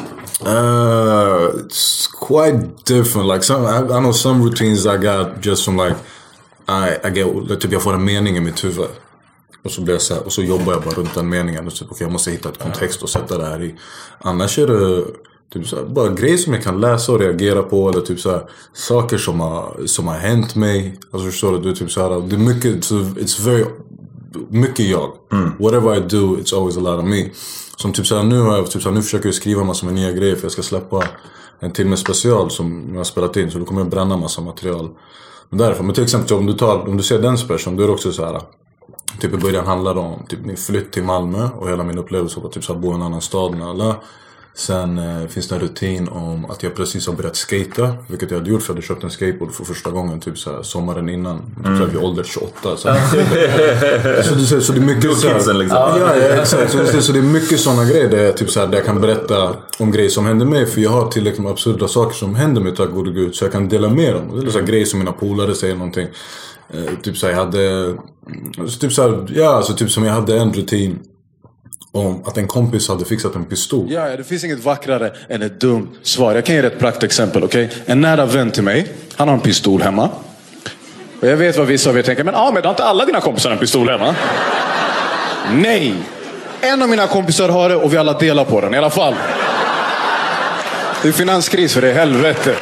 uh, 0.47 1.61
it's 1.67 2.07
quite 2.29 2.85
different. 2.85 3.29
Like 3.29 3.43
some, 3.43 3.67
I, 3.67 3.97
I 3.97 4.01
know 4.01 4.13
some 4.13 4.43
routines 4.45 4.87
I 4.87 4.97
got 4.97 5.47
just 5.47 5.65
from 5.65 5.77
like, 5.77 5.97
I, 6.69 6.97
I 7.05 7.11
get, 7.11 7.61
typ 7.61 7.73
jag 7.73 7.83
får 7.83 7.95
en 7.95 8.05
mening 8.05 8.37
i 8.37 8.41
mitt 8.41 8.65
huvud. 8.65 8.89
Och 9.63 9.71
så, 9.71 9.81
blir 9.81 9.95
jag 9.95 10.03
så 10.03 10.15
här, 10.15 10.25
och 10.27 10.33
så 10.33 10.43
jobbar 10.43 10.73
jag 10.73 10.83
bara 10.83 10.95
runt 10.95 11.15
den 11.15 11.29
meningen. 11.29 11.67
Och 11.67 11.75
typ, 11.75 11.93
okay, 11.93 12.05
jag 12.05 12.13
måste 12.13 12.31
hitta 12.31 12.49
ett 12.49 12.59
kontext 12.59 13.03
och 13.03 13.09
sätta 13.09 13.39
det 13.39 13.47
här 13.47 13.63
i. 13.63 13.75
Annars 14.19 14.59
är 14.59 14.67
det 14.67 15.05
typ 15.53 15.67
så 15.67 15.77
här, 15.77 15.85
bara 15.85 16.09
grejer 16.09 16.37
som 16.37 16.53
jag 16.53 16.63
kan 16.63 16.81
läsa 16.81 17.13
och 17.13 17.21
reagera 17.21 17.63
på. 17.63 17.89
Eller 17.89 18.01
typ 18.01 18.21
så 18.21 18.31
här, 18.31 18.43
saker 18.73 19.19
som 19.19 19.41
har, 19.41 19.87
som 19.87 20.09
har 20.09 20.15
hänt 20.15 20.55
mig. 20.55 20.99
Alltså 21.11 21.31
förstår 21.31 21.53
du? 21.53 21.59
du 21.59 21.75
typ 21.75 21.91
så 21.91 22.01
här, 22.01 22.29
det 22.29 22.37
är 22.37 22.39
mycket, 22.39 22.91
it's 22.91 23.45
very, 23.45 23.65
mycket 24.49 24.87
jag. 24.87 25.13
Whatever 25.59 25.97
I 25.97 26.01
do, 26.01 26.37
it's 26.37 26.57
always 26.57 26.77
a 26.77 26.81
lot 26.81 26.99
of 26.99 27.05
me. 27.05 27.29
Som 27.77 27.93
typ 27.93 28.07
så 28.07 28.17
här, 28.17 28.23
nu 28.23 28.41
har 28.41 28.57
jag, 28.57 28.71
typ 28.71 28.83
så 28.83 28.89
här, 28.89 28.97
nu 28.97 29.03
försöker 29.03 29.27
jag 29.27 29.35
skriva 29.35 29.65
massor 29.65 29.87
med 29.87 29.95
nya 29.95 30.13
grejer 30.13 30.37
för 30.37 30.43
jag 30.43 30.53
ska 30.53 30.63
släppa 30.63 31.05
en 31.61 31.73
timme 31.73 31.97
special 31.97 32.51
som 32.51 32.89
jag 32.91 32.97
har 32.97 33.05
spelat 33.05 33.37
in. 33.37 33.51
Så 33.51 33.59
då 33.59 33.65
kommer 33.65 33.81
jag 33.81 33.91
bränna 33.91 34.17
massa 34.17 34.41
material. 34.41 34.89
Därför. 35.51 35.85
Men 35.85 35.95
till 35.95 36.05
exempel 36.05 36.37
om 36.37 36.47
du, 36.47 36.53
tar, 36.53 36.89
om 36.89 36.97
du 36.97 37.03
ser 37.03 37.19
den 37.19 37.39
specialen, 37.39 37.77
då 37.77 37.83
är 37.83 37.87
det 37.87 37.93
också 37.93 38.13
så 38.13 38.25
här. 38.25 38.41
Typ 39.21 39.35
i 39.35 39.37
början 39.37 39.67
handlade 39.67 40.01
om 40.01 40.27
typ 40.29 40.41
min 40.45 40.57
flytt 40.57 40.93
till 40.93 41.05
Malmö 41.05 41.49
och 41.57 41.71
hela 41.71 41.85
min 41.85 41.99
upplevelse 41.99 42.41
av 42.41 42.47
att 42.47 42.53
typ 42.53 42.65
så 42.65 42.73
här, 42.73 42.81
bo 42.81 42.93
i 42.93 42.95
en 42.95 43.03
annan 43.03 43.21
stad 43.21 43.55
med 43.55 43.69
alla. 43.69 43.97
Sen 44.55 44.99
eh, 44.99 45.29
finns 45.29 45.49
det 45.49 45.55
en 45.55 45.61
rutin 45.61 46.09
om 46.09 46.51
att 46.51 46.63
jag 46.63 46.75
precis 46.75 47.07
har 47.07 47.15
börjat 47.15 47.37
skata. 47.37 47.97
Vilket 48.07 48.31
jag 48.31 48.39
hade 48.39 48.51
gjort 48.51 48.63
för 48.63 48.73
jag 48.73 48.75
hade 48.77 48.87
köpt 48.87 49.05
en 49.05 49.11
skateboard 49.11 49.53
för 49.53 49.65
första 49.65 49.91
gången 49.91 50.21
typ 50.21 50.39
så 50.39 50.53
här, 50.53 50.63
sommaren 50.63 51.09
innan. 51.09 51.39
Typ 51.39 51.65
så 51.65 51.71
här, 51.71 51.87
vid 51.87 51.97
ålder 51.97 52.25
28. 52.25 52.53
Så, 52.63 52.77
så, 52.77 54.55
det, 54.57 54.61
så 54.61 54.73
det 54.73 54.79
är 54.79 54.85
mycket 54.85 55.17
så 55.17 55.29
här, 55.29 55.35
kidsen, 55.35 55.59
liksom. 55.59 55.79
Ja, 55.79 55.99
ja, 55.99 56.15
exakt. 56.15 56.73
Så 56.73 56.79
det, 56.79 57.03
så 57.03 57.13
det 57.13 57.19
är 57.19 57.23
mycket 57.23 57.61
sådana 57.61 57.85
grejer 57.85 58.09
där 58.11 58.25
jag, 58.25 58.37
typ 58.37 58.51
så 58.51 58.61
här, 58.61 58.67
där 58.67 58.77
jag 58.77 58.87
kan 58.87 59.01
berätta 59.01 59.57
om 59.79 59.93
grejer 59.93 60.11
som 60.11 60.27
händer 60.27 60.47
mig. 60.47 60.67
För 60.67 60.81
jag 60.81 60.91
har 60.91 61.11
tillräckligt 61.11 61.43
med 61.43 61.53
absurda 61.53 61.89
saker 61.89 62.15
som 62.15 62.35
händer 62.35 62.61
mig 62.63 62.77
tack 62.77 62.91
gode 62.91 63.11
gud. 63.11 63.35
Så 63.35 63.45
jag 63.45 63.53
kan 63.53 63.69
dela 63.69 63.89
med 63.89 64.15
dem. 64.15 64.41
Det 64.41 64.47
är 64.47 64.51
så 64.51 64.59
här, 64.59 64.67
grejer 64.67 64.85
som 64.85 64.99
mina 64.99 65.13
polare 65.13 65.55
säger 65.55 65.75
någonting. 65.75 66.09
Eh, 66.75 66.95
typ 67.03 67.17
så 67.17 67.27
här, 67.27 67.33
jag 67.33 67.41
hade... 67.41 67.95
Alltså 68.59 68.79
typ 68.79 68.93
så 68.93 69.03
här, 69.03 69.27
ja, 69.35 69.57
alltså 69.57 69.75
typ 69.75 69.91
som 69.91 70.05
jag 70.05 70.13
hade 70.13 70.39
en 70.39 70.53
rutin. 70.53 70.99
Om 71.93 72.23
att 72.27 72.39
en 72.39 72.47
kompis 72.47 72.89
hade 72.89 73.05
fixat 73.05 73.35
en 73.35 73.45
pistol. 73.45 73.87
Ja, 73.91 74.09
ja, 74.09 74.17
det 74.17 74.25
finns 74.25 74.45
inget 74.45 74.65
vackrare 74.65 75.13
än 75.29 75.43
ett 75.43 75.61
dumt 75.61 75.89
svar. 76.03 76.35
Jag 76.35 76.45
kan 76.45 76.55
ge 76.55 76.63
dig 76.63 76.71
ett 76.73 76.79
praktexempel. 76.79 77.45
Okay? 77.45 77.69
En 77.87 78.01
nära 78.01 78.27
vän 78.27 78.51
till 78.51 78.63
mig, 78.63 78.93
han 79.17 79.29
har 79.29 79.35
en 79.35 79.41
pistol 79.41 79.83
hemma. 79.83 80.09
Och 81.21 81.29
jag 81.29 81.37
vet 81.37 81.59
vad 81.59 81.67
vissa 81.67 81.91
av 81.91 81.99
er 81.99 82.03
tänker, 82.03 82.25
men 82.25 82.35
Ahmed, 82.35 82.65
har 82.65 82.71
inte 82.71 82.85
alla 82.85 83.05
dina 83.05 83.21
kompisar 83.21 83.51
en 83.51 83.59
pistol 83.59 83.89
hemma? 83.89 84.15
Nej! 85.53 85.95
En 86.61 86.83
av 86.83 86.89
mina 86.89 87.07
kompisar 87.07 87.49
har 87.49 87.69
det 87.69 87.77
och 87.77 87.93
vi 87.93 87.97
alla 87.97 88.19
delar 88.19 88.45
på 88.45 88.61
den 88.61 88.75
i 88.75 88.79
alla 88.79 88.91
fall. 88.91 89.15
Det 91.03 91.09
är 91.09 91.13
finanskris 91.13 91.75
för 91.75 91.81
det, 91.81 91.93
helvete. 91.93 92.57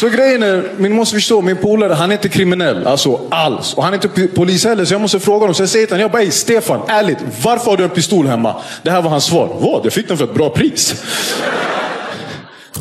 Så 0.00 0.08
grejen 0.08 0.42
är, 0.42 0.74
ni 0.78 0.88
måste 0.88 1.14
förstå, 1.14 1.42
min 1.42 1.56
polare 1.56 1.92
han 1.94 2.10
är 2.10 2.14
inte 2.14 2.28
kriminell. 2.28 2.86
Alltså 2.86 3.20
alls. 3.30 3.74
Och 3.74 3.84
han 3.84 3.94
är 3.94 4.06
inte 4.06 4.26
polis 4.28 4.64
heller, 4.64 4.84
så 4.84 4.94
jag 4.94 5.00
måste 5.00 5.20
fråga 5.20 5.40
honom. 5.40 5.54
Så 5.54 5.62
jag 5.62 5.68
säger 5.68 5.86
till 5.86 5.94
honom, 5.94 6.02
jag 6.02 6.10
bara, 6.10 6.22
"Ey, 6.22 6.30
Stefan, 6.30 6.80
ärligt, 6.88 7.18
varför 7.44 7.70
har 7.70 7.76
du 7.76 7.84
en 7.84 7.90
pistol 7.90 8.26
hemma? 8.26 8.56
Det 8.82 8.90
här 8.90 9.02
var 9.02 9.10
hans 9.10 9.24
svar. 9.24 9.56
Vad? 9.60 9.86
Jag 9.86 9.92
fick 9.92 10.08
den 10.08 10.16
för 10.16 10.24
ett 10.24 10.34
bra 10.34 10.50
pris. 10.50 11.04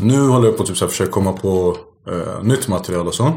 Nu 0.01 0.21
håller 0.27 0.47
jag 0.47 0.57
på 0.57 0.63
att 0.63 0.69
typ 0.69 0.77
så 0.77 0.85
här 0.85 0.89
försöka 0.89 1.11
komma 1.11 1.33
på 1.33 1.77
eh, 2.09 2.43
nytt 2.43 2.67
material 2.67 3.07
och 3.07 3.13
så. 3.15 3.33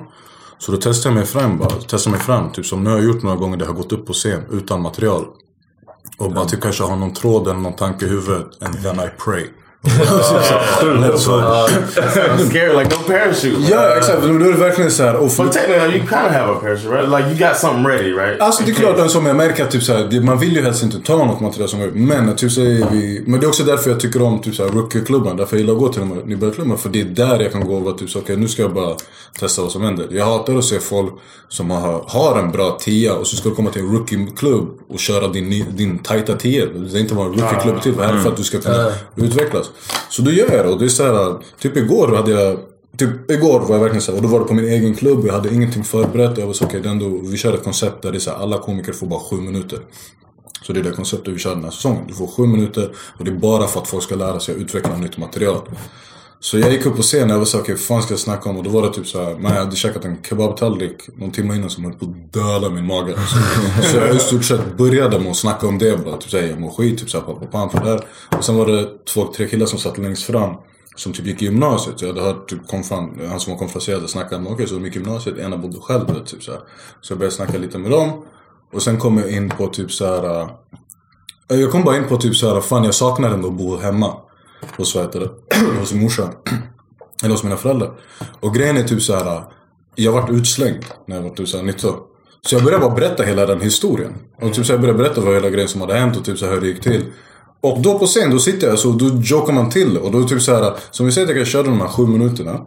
Så 0.58 0.72
då 0.72 0.78
testar 0.82 1.10
jag 1.10 1.14
mig 1.14 1.26
fram 1.26 1.58
bara. 1.58 1.70
Testar 1.88 2.10
mig 2.10 2.20
fram. 2.20 2.52
Typ 2.52 2.66
som 2.66 2.84
nu 2.84 2.90
har 2.90 2.96
jag 2.96 3.06
gjort 3.06 3.22
några 3.22 3.36
gånger 3.36 3.56
där 3.56 3.64
jag 3.66 3.72
har 3.72 3.76
gått 3.76 3.92
upp 3.92 4.06
på 4.06 4.12
scen 4.12 4.42
utan 4.52 4.82
material. 4.82 5.24
Och 6.18 6.32
bara 6.32 6.44
typ 6.44 6.60
kanske 6.60 6.82
har 6.84 6.96
någon 6.96 7.14
tråd 7.14 7.48
eller 7.48 7.60
någon 7.60 7.76
tanke 7.76 8.04
i 8.06 8.08
huvudet. 8.08 8.46
And 8.60 8.82
then 8.82 8.96
I 8.96 9.08
pray. 9.24 9.44
scared, 12.50 12.76
like 12.76 12.90
no 12.90 12.96
parachute. 13.06 13.56
ja 13.70 13.96
exakt, 13.96 14.22
då 14.22 14.28
är 14.28 14.38
det 14.38 14.52
verkligen 14.58 14.90
så 14.90 15.02
här. 15.02 15.16
Och 15.16 15.32
för, 15.32 15.44
But 15.44 15.52
technically, 15.52 15.96
you 15.98 16.06
kind 16.06 16.26
of 16.26 16.32
have 16.32 16.52
a 16.52 16.56
parachute, 16.60 16.88
right? 16.94 17.08
Like 17.10 17.28
you 17.30 17.38
got 17.48 17.56
something 17.58 17.86
ready, 17.86 18.12
right? 18.12 18.40
Alltså 18.40 18.62
det 18.64 18.70
är 18.70 18.74
klart, 18.74 19.14
jag 19.14 19.36
märker 19.36 19.64
att 19.64 19.70
typ 19.70 19.82
så 19.82 19.92
här, 19.92 20.08
det- 20.10 20.20
man 20.20 20.38
vill 20.38 20.56
ju 20.56 20.62
helst 20.62 20.82
inte 20.82 20.98
ta 21.00 21.16
något 21.16 21.40
material 21.40 21.68
som 21.68 21.78
går 21.80 21.88
ut. 21.88 21.94
Men 21.94 22.36
typ 22.36 22.52
så 22.52 22.60
är 22.60 22.90
vi, 22.90 23.24
men 23.26 23.40
det 23.40 23.46
är 23.46 23.48
också 23.48 23.62
därför 23.64 23.90
jag 23.90 24.00
tycker 24.00 24.22
om 24.22 24.42
typ 24.42 24.54
så 24.54 24.62
här 24.64 24.70
rookie-klubben. 24.70 25.36
Därför 25.36 25.56
jag 25.56 25.60
gillar 25.60 25.72
att 25.74 25.80
gå 25.80 25.88
till 25.88 26.00
de 26.00 26.12
här 26.12 26.22
nybörjarklubbarna. 26.24 26.76
För 26.78 26.88
det 26.88 27.00
är 27.00 27.04
där 27.04 27.40
jag 27.40 27.52
kan 27.52 27.66
gå 27.66 27.74
och 27.74 27.82
vara 27.82 27.94
typ 27.94 28.10
så 28.10 28.18
okej 28.18 28.36
nu 28.36 28.48
ska 28.48 28.62
jag 28.62 28.74
bara 28.74 28.94
testa 29.40 29.62
vad 29.62 29.72
som 29.72 29.82
händer. 29.82 30.06
Jag 30.10 30.24
hatar 30.24 30.56
att 30.56 30.64
se 30.64 30.80
folk 30.80 31.12
som 31.48 31.70
har, 31.70 32.04
har 32.08 32.38
en 32.38 32.50
bra 32.52 32.70
tia 32.80 33.14
och 33.14 33.26
så 33.26 33.36
ska 33.36 33.48
du 33.48 33.54
komma 33.54 33.70
till 33.70 33.82
en 33.82 33.92
rookie-klubb 33.92 34.68
och 34.88 34.98
köra 34.98 35.28
din, 35.28 35.64
din 35.76 35.98
tajta 35.98 36.34
tia. 36.36 36.66
Det 36.66 36.98
är 36.98 37.00
inte 37.00 37.14
vad 37.14 37.26
en 37.26 37.32
rookie-klubb 37.32 37.82
till 37.82 37.94
för. 37.94 38.02
Här 38.02 38.14
är 38.14 38.18
för 38.18 38.30
att 38.30 38.36
du 38.36 38.44
ska 38.44 38.60
kunna 38.60 38.92
utvecklas. 39.16 39.69
Så 40.10 40.22
då 40.22 40.30
gör 40.30 40.52
jag 40.56 40.66
det 40.66 40.72
och 40.72 40.78
det 40.78 40.84
är 40.84 40.88
så 40.88 41.02
här, 41.02 41.36
typ 41.60 41.76
igår 41.76 42.16
hade 42.16 42.30
jag 42.30 42.58
Typ 42.96 43.30
igår 43.30 43.60
var 43.60 43.74
jag 43.74 43.80
verkligen 43.80 44.02
såhär, 44.02 44.18
och 44.18 44.22
då 44.22 44.28
var 44.28 44.40
det 44.40 44.44
på 44.44 44.54
min 44.54 44.64
egen 44.64 44.94
klubb, 44.94 45.26
jag 45.26 45.32
hade 45.32 45.54
ingenting 45.54 45.84
förberett. 45.84 46.38
Jag 46.38 46.46
var 46.46 46.52
så 46.52 46.64
okej, 46.64 46.80
okay, 46.80 47.30
vi 47.30 47.36
kör 47.36 47.54
ett 47.54 47.64
koncept 47.64 48.02
där 48.02 48.12
det 48.12 48.18
är 48.18 48.20
såhär, 48.20 48.38
alla 48.38 48.58
komiker 48.58 48.92
får 48.92 49.06
bara 49.06 49.20
sju 49.20 49.36
minuter. 49.36 49.78
Så 50.62 50.72
det 50.72 50.80
är 50.80 50.84
det 50.84 50.90
konceptet 50.90 51.34
vi 51.34 51.38
kör 51.38 51.54
den 51.54 51.64
här 51.64 51.70
säsongen. 51.70 52.04
Du 52.08 52.14
får 52.14 52.26
sju 52.26 52.46
minuter 52.46 52.90
och 53.18 53.24
det 53.24 53.30
är 53.30 53.34
bara 53.34 53.66
för 53.66 53.80
att 53.80 53.88
folk 53.88 54.02
ska 54.02 54.14
lära 54.14 54.40
sig 54.40 54.54
att 54.54 54.60
utveckla 54.60 54.96
nytt 54.96 55.18
material. 55.18 55.60
Så 56.42 56.58
jag 56.58 56.72
gick 56.72 56.86
upp 56.86 56.96
på 56.96 57.02
scenen 57.02 57.30
och 57.30 57.38
var 57.38 57.44
såhär, 57.44 57.64
okej 57.64 57.74
vad 57.74 57.82
fan 57.82 58.02
ska 58.02 58.12
jag 58.12 58.20
snacka 58.20 58.50
om? 58.50 58.56
Och 58.56 58.64
då 58.64 58.70
var 58.70 58.82
det 58.82 58.92
typ 58.92 59.06
såhär, 59.06 59.38
man 59.38 59.52
jag 59.52 59.64
hade 59.64 59.76
käkat 59.76 60.04
en 60.04 60.22
kebabtallrik 60.22 61.08
någon 61.16 61.30
timme 61.30 61.54
innan 61.56 61.70
som 61.70 61.84
höll 61.84 61.92
på 61.92 62.04
att 62.04 62.32
döda 62.32 62.70
min 62.70 62.86
mage. 62.86 63.14
Så, 63.76 63.82
så 63.82 63.96
jag 63.96 64.16
i 64.16 64.18
stort 64.18 64.44
sett 64.44 64.76
började 64.76 65.18
med 65.18 65.30
att 65.30 65.36
snacka 65.36 65.66
om 65.66 65.78
det 65.78 66.04
bara. 66.04 66.16
Typ 66.16 66.30
såhär, 66.30 66.46
jag 66.46 66.60
mår 66.60 66.70
skit, 66.70 66.98
typ 66.98 67.10
såhär, 67.10 67.24
pappa, 67.24 67.46
pappa, 67.46 67.84
där. 67.84 68.04
Och 68.38 68.44
sen 68.44 68.56
var 68.56 68.66
det 68.66 68.88
två, 69.14 69.32
tre 69.36 69.48
killar 69.48 69.66
som 69.66 69.78
satt 69.78 69.98
längst 69.98 70.22
fram. 70.22 70.54
Som 70.96 71.12
typ 71.12 71.26
gick 71.26 71.42
i 71.42 71.44
gymnasiet. 71.44 71.98
Så 71.98 72.04
jag 72.04 72.12
hade 72.12 72.26
hört 72.26 72.48
typ 72.48 72.68
konfan, 72.68 73.20
han 73.28 73.40
som 73.40 73.52
var 73.52 73.58
konferenserad 73.58 74.10
snacka 74.10 74.36
om, 74.36 74.46
okej 74.46 74.66
så 74.66 74.74
de 74.74 74.84
gick 74.84 74.96
i 74.96 74.98
gymnasiet, 74.98 75.38
ena 75.38 75.56
bodde 75.56 75.80
själv. 75.80 76.24
Typ 76.24 76.42
såhär. 76.42 76.60
Så 77.00 77.12
jag 77.12 77.18
började 77.18 77.36
snacka 77.36 77.58
lite 77.58 77.78
med 77.78 77.90
dem. 77.90 78.24
Och 78.72 78.82
sen 78.82 78.98
kom 78.98 79.18
jag 79.18 79.30
in 79.30 79.50
på 79.50 79.66
typ 79.66 79.92
såhär. 79.92 80.40
Äh, 81.50 81.56
jag 81.60 81.70
kom 81.70 81.84
bara 81.84 81.96
in 81.96 82.08
på 82.08 82.16
typ 82.16 82.36
såhär, 82.36 82.60
fan 82.60 82.84
jag 82.84 82.94
saknar 82.94 83.30
ändå 83.30 83.48
att 83.48 83.54
bo 83.54 83.76
hemma. 83.76 84.16
Hos 84.76 84.94
vad 84.94 85.04
heter 85.04 85.20
det? 85.20 85.56
hos 85.80 85.92
morsan. 85.92 86.28
Eller 87.22 87.30
hos 87.30 87.42
mina 87.42 87.56
föräldrar. 87.56 87.90
Och 88.40 88.54
grejen 88.54 88.76
är 88.76 88.82
typ 88.82 89.02
så 89.02 89.14
här. 89.14 89.42
Jag 89.94 90.12
vart 90.12 90.30
utslängd 90.30 90.84
när 91.06 91.16
jag 91.16 91.22
var 91.22 91.30
typ 91.30 91.48
så 91.48 91.56
här 91.56 91.64
19. 91.64 91.94
Så 92.46 92.54
jag 92.54 92.64
började 92.64 92.84
bara 92.84 92.94
berätta 92.94 93.22
hela 93.22 93.46
den 93.46 93.60
historien. 93.60 94.14
Och 94.42 94.54
typ 94.54 94.66
så 94.66 94.72
jag 94.72 94.80
började 94.80 94.98
berätta 94.98 95.20
vad 95.20 95.34
hela 95.34 95.50
grejen 95.50 95.68
som 95.68 95.80
hade 95.80 95.94
hänt 95.94 96.16
och 96.16 96.24
typ 96.24 96.38
så 96.38 96.46
här 96.46 96.52
hur 96.52 96.60
det 96.60 96.66
gick 96.66 96.82
till. 96.82 97.04
Och 97.60 97.80
då 97.80 97.98
på 97.98 98.06
scen, 98.06 98.30
då 98.30 98.38
sitter 98.38 98.66
jag 98.66 98.78
så 98.78 98.90
då 98.90 99.10
jokar 99.22 99.52
man 99.52 99.70
till. 99.70 99.98
Och 99.98 100.10
då 100.10 100.24
typ 100.24 100.42
så 100.42 100.54
här, 100.54 100.72
som 100.90 101.06
vi 101.06 101.12
säger 101.12 101.28
att 101.28 101.36
jag 101.36 101.46
körde 101.46 101.68
de 101.68 101.80
här 101.80 101.88
sju 101.88 102.06
minuterna. 102.06 102.60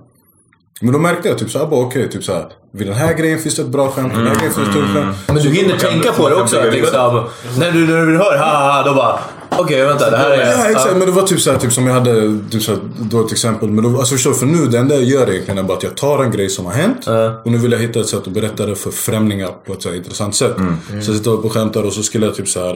Men 0.82 0.94
då 0.94 1.00
märkte 1.00 1.28
jag 1.28 1.38
typ 1.38 1.52
såhär, 1.52 1.68
bara 1.68 1.86
okej, 1.86 2.10
typ 2.10 2.24
såhär. 2.24 2.48
Vid 2.72 2.88
den 2.88 2.96
här 2.96 3.14
grejen 3.14 3.40
finns 3.40 3.56
det 3.56 3.62
ett 3.62 3.68
bra 3.68 3.92
skämt, 3.92 4.12
vid 4.12 4.20
den 4.20 4.28
här 4.28 4.36
grejen 4.36 4.54
finns 4.54 4.68
det 4.68 4.72
ett 4.72 4.78
tungt 4.78 4.94
skämt. 4.94 5.18
Men 5.28 5.36
du 5.36 5.50
hinner 5.50 5.78
tänka 5.78 6.12
på 6.12 6.30
det 6.30 6.36
också. 6.36 6.64
Liksom. 6.72 7.24
När 7.60 7.72
du, 7.72 7.88
när 7.88 8.06
du 8.06 8.18
hör 8.18 8.38
ha 8.38 8.74
ha, 8.74 8.84
då 8.84 8.94
bara... 8.96 9.20
Okej, 9.60 9.86
vänta. 9.86 10.10
Det 10.10 10.18
här 10.18 10.30
är... 10.32 10.52
Ja 10.52 10.70
exakt, 10.70 10.98
men 10.98 11.06
det 11.06 11.12
var 11.12 11.24
typ 11.24 11.40
såhär, 11.40 11.58
typ 11.58 11.74
som 11.74 11.88
jag 11.88 11.94
hade, 11.94 12.40
typ 12.50 12.64
såhär, 12.64 12.80
då 13.00 13.26
ett 13.26 13.32
exempel. 13.32 13.70
Men 13.70 13.84
då, 13.84 14.00
alltså 14.00 14.16
förstår 14.16 14.32
du, 14.32 14.38
för 14.38 14.46
nu 14.46 14.68
det 14.68 14.78
enda 14.80 14.96
jag 14.96 15.04
gör 15.04 15.30
egentligen 15.30 15.58
är 15.58 15.64
bara 15.64 15.78
att 15.78 15.84
jag 15.84 15.98
tar 15.98 16.24
en 16.24 16.32
grej 16.32 16.50
som 16.50 16.66
har 16.66 16.74
hänt. 16.74 17.08
Och 17.44 17.52
nu 17.52 17.58
vill 17.58 17.72
jag 17.72 17.80
hitta 17.80 18.00
ett 18.00 18.08
sätt 18.08 18.28
att 18.28 18.34
berätta 18.34 18.66
det 18.66 18.76
för 18.76 18.92
främlingar 18.92 19.50
på 19.66 19.74
ett 19.74 19.82
så 19.82 19.90
här 19.90 19.96
intressant 19.96 20.36
sätt. 20.36 20.56
Så 21.04 21.12
jag 21.12 21.18
sitter 21.18 21.46
och 21.46 21.52
skämtar 21.52 21.84
och 21.84 21.94
så 21.94 22.04
skulle 22.04 22.26
jag 22.26 22.36
typ 22.36 22.48
såhär, 22.48 22.76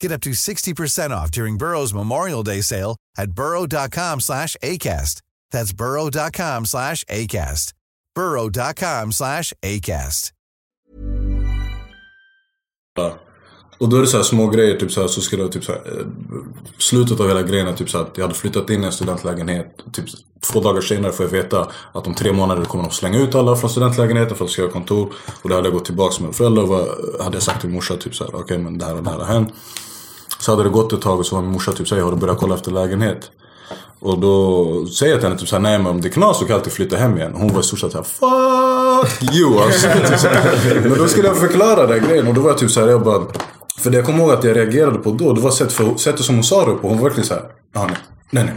Get 0.00 0.12
up 0.12 0.20
to 0.22 0.30
60% 0.30 1.10
off 1.10 1.30
during 1.30 1.58
Burrow's 1.58 1.94
Memorial 1.94 2.42
Day 2.42 2.60
sale 2.62 2.96
at 3.16 3.32
burrow.com 3.32 4.20
slash 4.20 4.56
ACAST. 4.62 5.22
That's 5.50 5.72
burrow.com 5.72 6.66
slash 6.66 7.04
ACAST. 7.04 7.72
burrow.com 8.14 9.12
slash 9.12 9.52
ACAST. 9.62 10.32
Och 13.78 13.88
då 13.88 13.96
är 13.96 14.00
det 14.00 14.06
så 14.06 14.16
här 14.16 14.24
små 14.24 14.46
grejer, 14.46 14.76
typ 14.76 14.92
så, 14.92 15.00
här, 15.00 15.08
så 15.08 15.20
skulle 15.20 15.42
jag 15.42 15.52
typ 15.52 15.64
så 15.64 15.72
här, 15.72 15.80
eh, 15.86 16.06
Slutet 16.78 17.20
av 17.20 17.28
hela 17.28 17.42
grejen 17.42 17.66
är 17.66 17.72
typ 17.72 17.90
så 17.90 17.98
här, 17.98 18.04
att 18.04 18.16
jag 18.16 18.24
hade 18.24 18.34
flyttat 18.34 18.70
in 18.70 18.82
i 18.82 18.86
en 18.86 18.92
studentlägenhet. 18.92 19.76
Typ 19.92 20.04
två 20.52 20.60
dagar 20.60 20.80
senare 20.80 21.12
får 21.12 21.26
jag 21.26 21.30
veta 21.30 21.68
att 21.92 22.06
om 22.06 22.14
tre 22.14 22.32
månader 22.32 22.64
kommer 22.64 22.84
de 22.84 22.90
slänga 22.90 23.18
ut 23.18 23.34
alla 23.34 23.56
från 23.56 23.70
studentlägenheten 23.70 24.36
för 24.36 24.44
att 24.44 24.50
skriva 24.50 24.70
kontor. 24.70 25.12
Och 25.42 25.48
då 25.48 25.54
hade 25.54 25.66
jag 25.66 25.74
gått 25.74 25.84
tillbaka 25.84 26.24
med 26.24 26.34
föräldrar 26.34 26.62
och 26.62 27.24
hade 27.24 27.36
jag 27.36 27.42
sagt 27.42 27.60
till 27.60 27.70
morsan 27.70 27.98
typ 27.98 28.14
så 28.14 28.24
här, 28.24 28.30
okej 28.30 28.42
okay, 28.42 28.58
men 28.58 28.78
det 28.78 28.84
här 28.84 28.94
och 28.94 29.02
det 29.02 29.10
här 29.10 29.18
har 29.18 29.26
hänt. 29.26 29.54
Så 30.38 30.52
hade 30.52 30.62
det 30.62 30.68
gått 30.68 30.92
ett 30.92 31.02
tag 31.02 31.18
och 31.18 31.26
så 31.26 31.34
var 31.34 31.42
min 31.42 31.52
morsa 31.52 31.72
typ 31.72 31.88
såhär, 31.88 32.02
har 32.02 32.10
du 32.10 32.16
börjat 32.16 32.38
kolla 32.38 32.54
efter 32.54 32.70
lägenhet? 32.70 33.30
Och 34.00 34.18
då 34.18 34.86
säger 34.86 35.12
jag 35.12 35.20
till 35.20 35.28
henne 35.28 35.40
typ 35.40 35.48
såhär, 35.48 35.62
nej 35.62 35.78
men 35.78 35.86
om 35.86 36.00
det 36.00 36.08
är 36.08 36.12
knas 36.12 36.38
så 36.38 36.44
kan 36.44 36.50
jag 36.50 36.58
alltid 36.58 36.72
flytta 36.72 36.96
hem 36.96 37.16
igen. 37.16 37.34
Och 37.34 37.40
hon 37.40 37.52
var 37.52 37.60
i 37.60 37.62
stort 37.62 37.78
sett 37.78 37.92
såhär, 37.92 38.04
fuck 38.04 39.34
you 39.34 39.60
alltså. 39.60 39.88
Typ 40.62 40.84
men 40.84 40.98
då 40.98 41.08
skulle 41.08 41.28
jag 41.28 41.36
förklara 41.36 41.86
den 41.86 42.04
grejen 42.08 42.26
och 42.26 42.34
då 42.34 42.40
var 42.40 42.50
jag 42.50 42.58
typ 42.58 42.70
såhär, 42.70 42.88
jag 42.88 43.02
bara 43.02 43.22
för 43.78 43.90
det 43.90 43.96
jag 43.96 44.06
kommer 44.06 44.18
ihåg 44.18 44.30
att 44.30 44.44
jag 44.44 44.56
reagerade 44.56 44.98
på 44.98 45.10
då, 45.10 45.32
det 45.32 45.40
var 45.40 45.50
sättet, 45.50 46.00
sätt 46.00 46.24
som 46.24 46.34
hon 46.34 46.44
sa 46.44 46.66
det 46.66 46.72
på. 46.72 46.88
Hon 46.88 46.96
var 46.96 47.04
verkligen 47.04 47.26
såhär, 47.26 47.42
ah, 47.74 47.86
nej. 47.86 47.96
Nej 48.30 48.44
nej. 48.44 48.54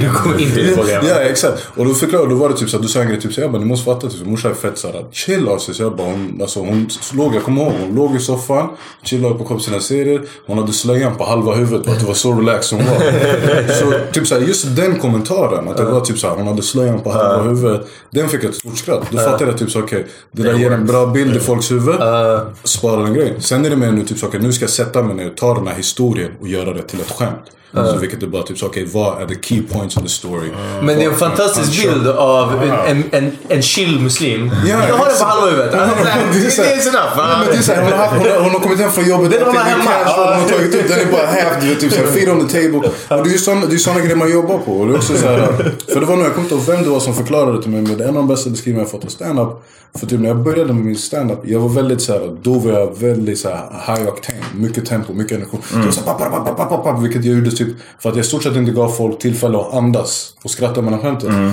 Du 0.00 0.10
kommer 0.12 0.40
inte 0.40 0.60
ihåg 0.60 0.86
Ja 0.88 1.14
exakt. 1.14 1.68
Och 1.76 1.84
då 1.84 1.94
förklarade, 1.94 2.30
då 2.30 2.36
var 2.36 2.48
det 2.48 2.56
typ 2.56 2.70
såhär, 2.70 2.82
du 2.82 2.88
sa 2.88 3.00
en 3.00 3.08
grej 3.08 3.20
typ 3.20 3.32
såhär, 3.32 3.44
jag 3.44 3.52
bara, 3.52 3.58
ni 3.58 3.64
måste 3.64 3.84
fatta 3.84 4.08
typ, 4.08 4.26
morsan 4.26 4.50
är 4.50 4.54
fett 4.54 4.78
såhär, 4.78 5.06
chill 5.12 5.48
alltså. 5.48 5.74
Så 5.74 5.82
jag 5.82 5.96
bara, 5.96 6.10
hon, 6.10 6.38
alltså 6.42 6.60
hon 6.60 6.88
låg, 7.12 7.34
jag 7.34 7.42
kommer 7.42 7.62
ihåg, 7.62 7.72
hon 7.80 7.94
låg 7.94 8.16
i 8.16 8.18
soffan, 8.18 8.68
chillade 9.02 9.34
på 9.34 9.44
kom 9.44 9.60
sina 9.60 9.80
serier. 9.80 10.22
Hon 10.46 10.58
hade 10.58 10.72
slöjan 10.72 11.16
på 11.16 11.24
halva 11.24 11.54
huvudet, 11.54 11.86
bara 11.86 11.92
att 11.92 12.00
det 12.00 12.06
var 12.06 12.14
så 12.14 12.32
relaxed 12.32 12.78
hon 12.78 12.86
var. 12.86 13.72
så 13.80 14.12
typ 14.12 14.26
såhär, 14.26 14.42
just 14.42 14.76
den 14.76 14.98
kommentaren, 14.98 15.68
att 15.68 15.76
det 15.76 15.84
var 15.84 16.00
typ 16.00 16.18
såhär, 16.18 16.36
hon 16.36 16.46
hade 16.46 16.62
slöjan 16.62 17.00
på 17.00 17.10
halva 17.10 17.42
huvudet. 17.42 17.86
Den 18.10 18.28
fick 18.28 18.44
ett 18.44 18.54
stort 18.54 18.78
skratt. 18.78 19.06
Då 19.10 19.18
fattade 19.18 19.50
jag 19.50 19.58
typ 19.58 19.70
så 19.70 19.78
okej, 19.78 19.98
okay, 19.98 20.10
det 20.32 20.42
där 20.42 20.58
ger 20.58 20.70
en 20.70 20.86
bra 20.86 21.06
bild 21.06 21.36
i 21.36 21.40
folks 21.40 21.70
huvud. 21.70 21.94
Spara 22.64 23.02
den 23.02 23.14
grejen. 23.14 23.42
Sen 23.42 23.64
är 23.64 23.70
det 23.70 23.76
mer 23.76 23.92
nu 23.92 24.04
typ 24.04 24.18
så 24.18 24.26
okej, 24.26 24.38
okay, 24.38 24.46
nu 24.46 24.52
ska 24.52 24.62
jag 24.62 24.70
sätta 24.70 25.02
mig 25.02 25.16
ner 25.16 25.30
och 25.30 25.36
ta 25.36 25.54
den 25.54 25.66
här 25.66 25.74
historien 25.74 26.30
och 26.40 26.48
göra 26.48 26.72
det 26.72 26.82
till 26.82 27.00
ett 27.00 27.10
skämt. 27.10 27.44
Uh. 27.76 27.92
Så 27.92 27.98
vilket 27.98 28.22
är 28.22 28.26
bara 28.26 28.42
typ 28.42 28.58
så 28.58 28.66
okej, 28.66 28.82
okay, 28.82 29.00
vad 29.00 29.22
är 29.22 29.26
the 29.26 29.42
key 29.42 29.62
points 29.62 29.96
of 29.96 30.02
the 30.02 30.08
story? 30.08 30.50
Men 30.82 30.98
det 30.98 31.04
är 31.04 31.08
en 31.08 31.16
fantastisk 31.16 31.82
bild 31.82 32.08
av 32.08 32.62
en, 32.62 32.70
en, 32.70 33.04
en, 33.10 33.32
en 33.48 33.62
chill 33.62 34.00
muslim. 34.00 34.50
Ja, 34.66 34.88
jag 34.88 34.96
har 34.96 35.06
det 35.06 35.18
på 35.18 35.24
halva 35.24 35.46
huvudet. 35.50 35.74
Ja, 35.74 35.88
det 36.32 36.46
är 36.46 36.50
så 36.50 36.62
enough. 36.88 37.08
Hon, 37.14 37.24
har, 37.24 38.08
hon, 38.18 38.30
har, 38.30 38.40
hon 38.40 38.50
har 38.50 38.60
kommit 38.60 38.80
hem 38.80 38.90
från 38.90 39.08
jobbet. 39.08 39.30
Den 39.30 39.46
var 39.46 39.54
hemma. 39.54 39.84
Casual, 39.84 40.34
hon 40.34 40.42
har 40.42 40.48
tagit 40.48 40.74
ut 40.74 40.88
den 40.88 41.00
är 41.00 41.12
bara 41.12 41.26
half, 41.26 41.60
du 41.60 41.68
vet, 41.68 41.80
typ 41.80 41.92
såhär, 41.92 42.06
feet 42.06 42.28
on 42.28 42.48
the 42.48 42.62
table. 42.62 42.88
Och 43.08 43.24
det 43.24 43.30
är 43.30 43.50
ju 43.52 43.66
det 43.68 43.74
är 43.74 43.78
såna 43.78 44.00
grejer 44.00 44.16
man 44.16 44.32
jobbar 44.32 44.58
på. 44.58 44.72
Och 44.72 44.86
det 44.86 44.92
är 44.92 44.96
också 44.96 45.16
så 45.16 45.26
här, 45.26 45.46
för 45.92 46.00
det 46.00 46.06
var 46.06 46.16
nog, 46.16 46.24
jag 46.24 46.34
kommer 46.34 46.44
inte 46.44 46.54
ihåg 46.54 46.64
vem 46.64 46.82
det 46.82 46.90
var 46.90 47.00
som 47.00 47.14
förklarade 47.14 47.62
till 47.62 47.70
mig. 47.70 47.82
Men 47.82 47.98
det 47.98 48.04
är 48.04 48.08
en 48.08 48.16
av 48.16 48.22
de 48.22 48.28
bästa 48.28 48.50
beskrivningarna 48.50 48.84
jag 48.84 48.90
fått 48.90 49.04
av 49.04 49.08
stand-up. 49.08 49.64
För 49.98 50.06
typ 50.06 50.20
när 50.20 50.28
jag 50.28 50.36
började 50.36 50.72
med 50.72 50.84
min 50.84 50.96
stand-up, 50.96 51.38
jag 51.44 51.60
var 51.60 51.68
väldigt 51.68 52.02
såhär, 52.02 52.36
då 52.42 52.54
var 52.54 52.72
jag 52.72 52.98
väldigt 52.98 53.38
såhär 53.38 53.62
high 53.86 54.08
octane. 54.08 54.38
Mycket 54.54 54.86
tempo, 54.86 55.12
mycket 55.12 55.36
energi. 55.36 55.58
Mm. 55.72 55.84
Jag 55.84 55.94
så 55.94 56.00
här, 56.00 56.18
papp, 56.18 56.56
papp, 56.56 56.84
papp, 56.84 57.02
vilket 57.02 57.24
jag 57.24 57.36
gjorde 57.36 57.50
typ 57.58 57.76
för 57.98 58.08
att 58.08 58.16
jag 58.16 58.24
i 58.24 58.28
stort 58.28 58.42
sett 58.42 58.56
inte 58.56 58.72
gav 58.72 58.88
folk 58.88 59.18
tillfälle 59.18 59.58
att 59.58 59.74
andas 59.74 60.34
och 60.44 60.50
skratta 60.50 60.82
mellan 60.82 61.00
skämten. 61.00 61.30
Mm. 61.30 61.52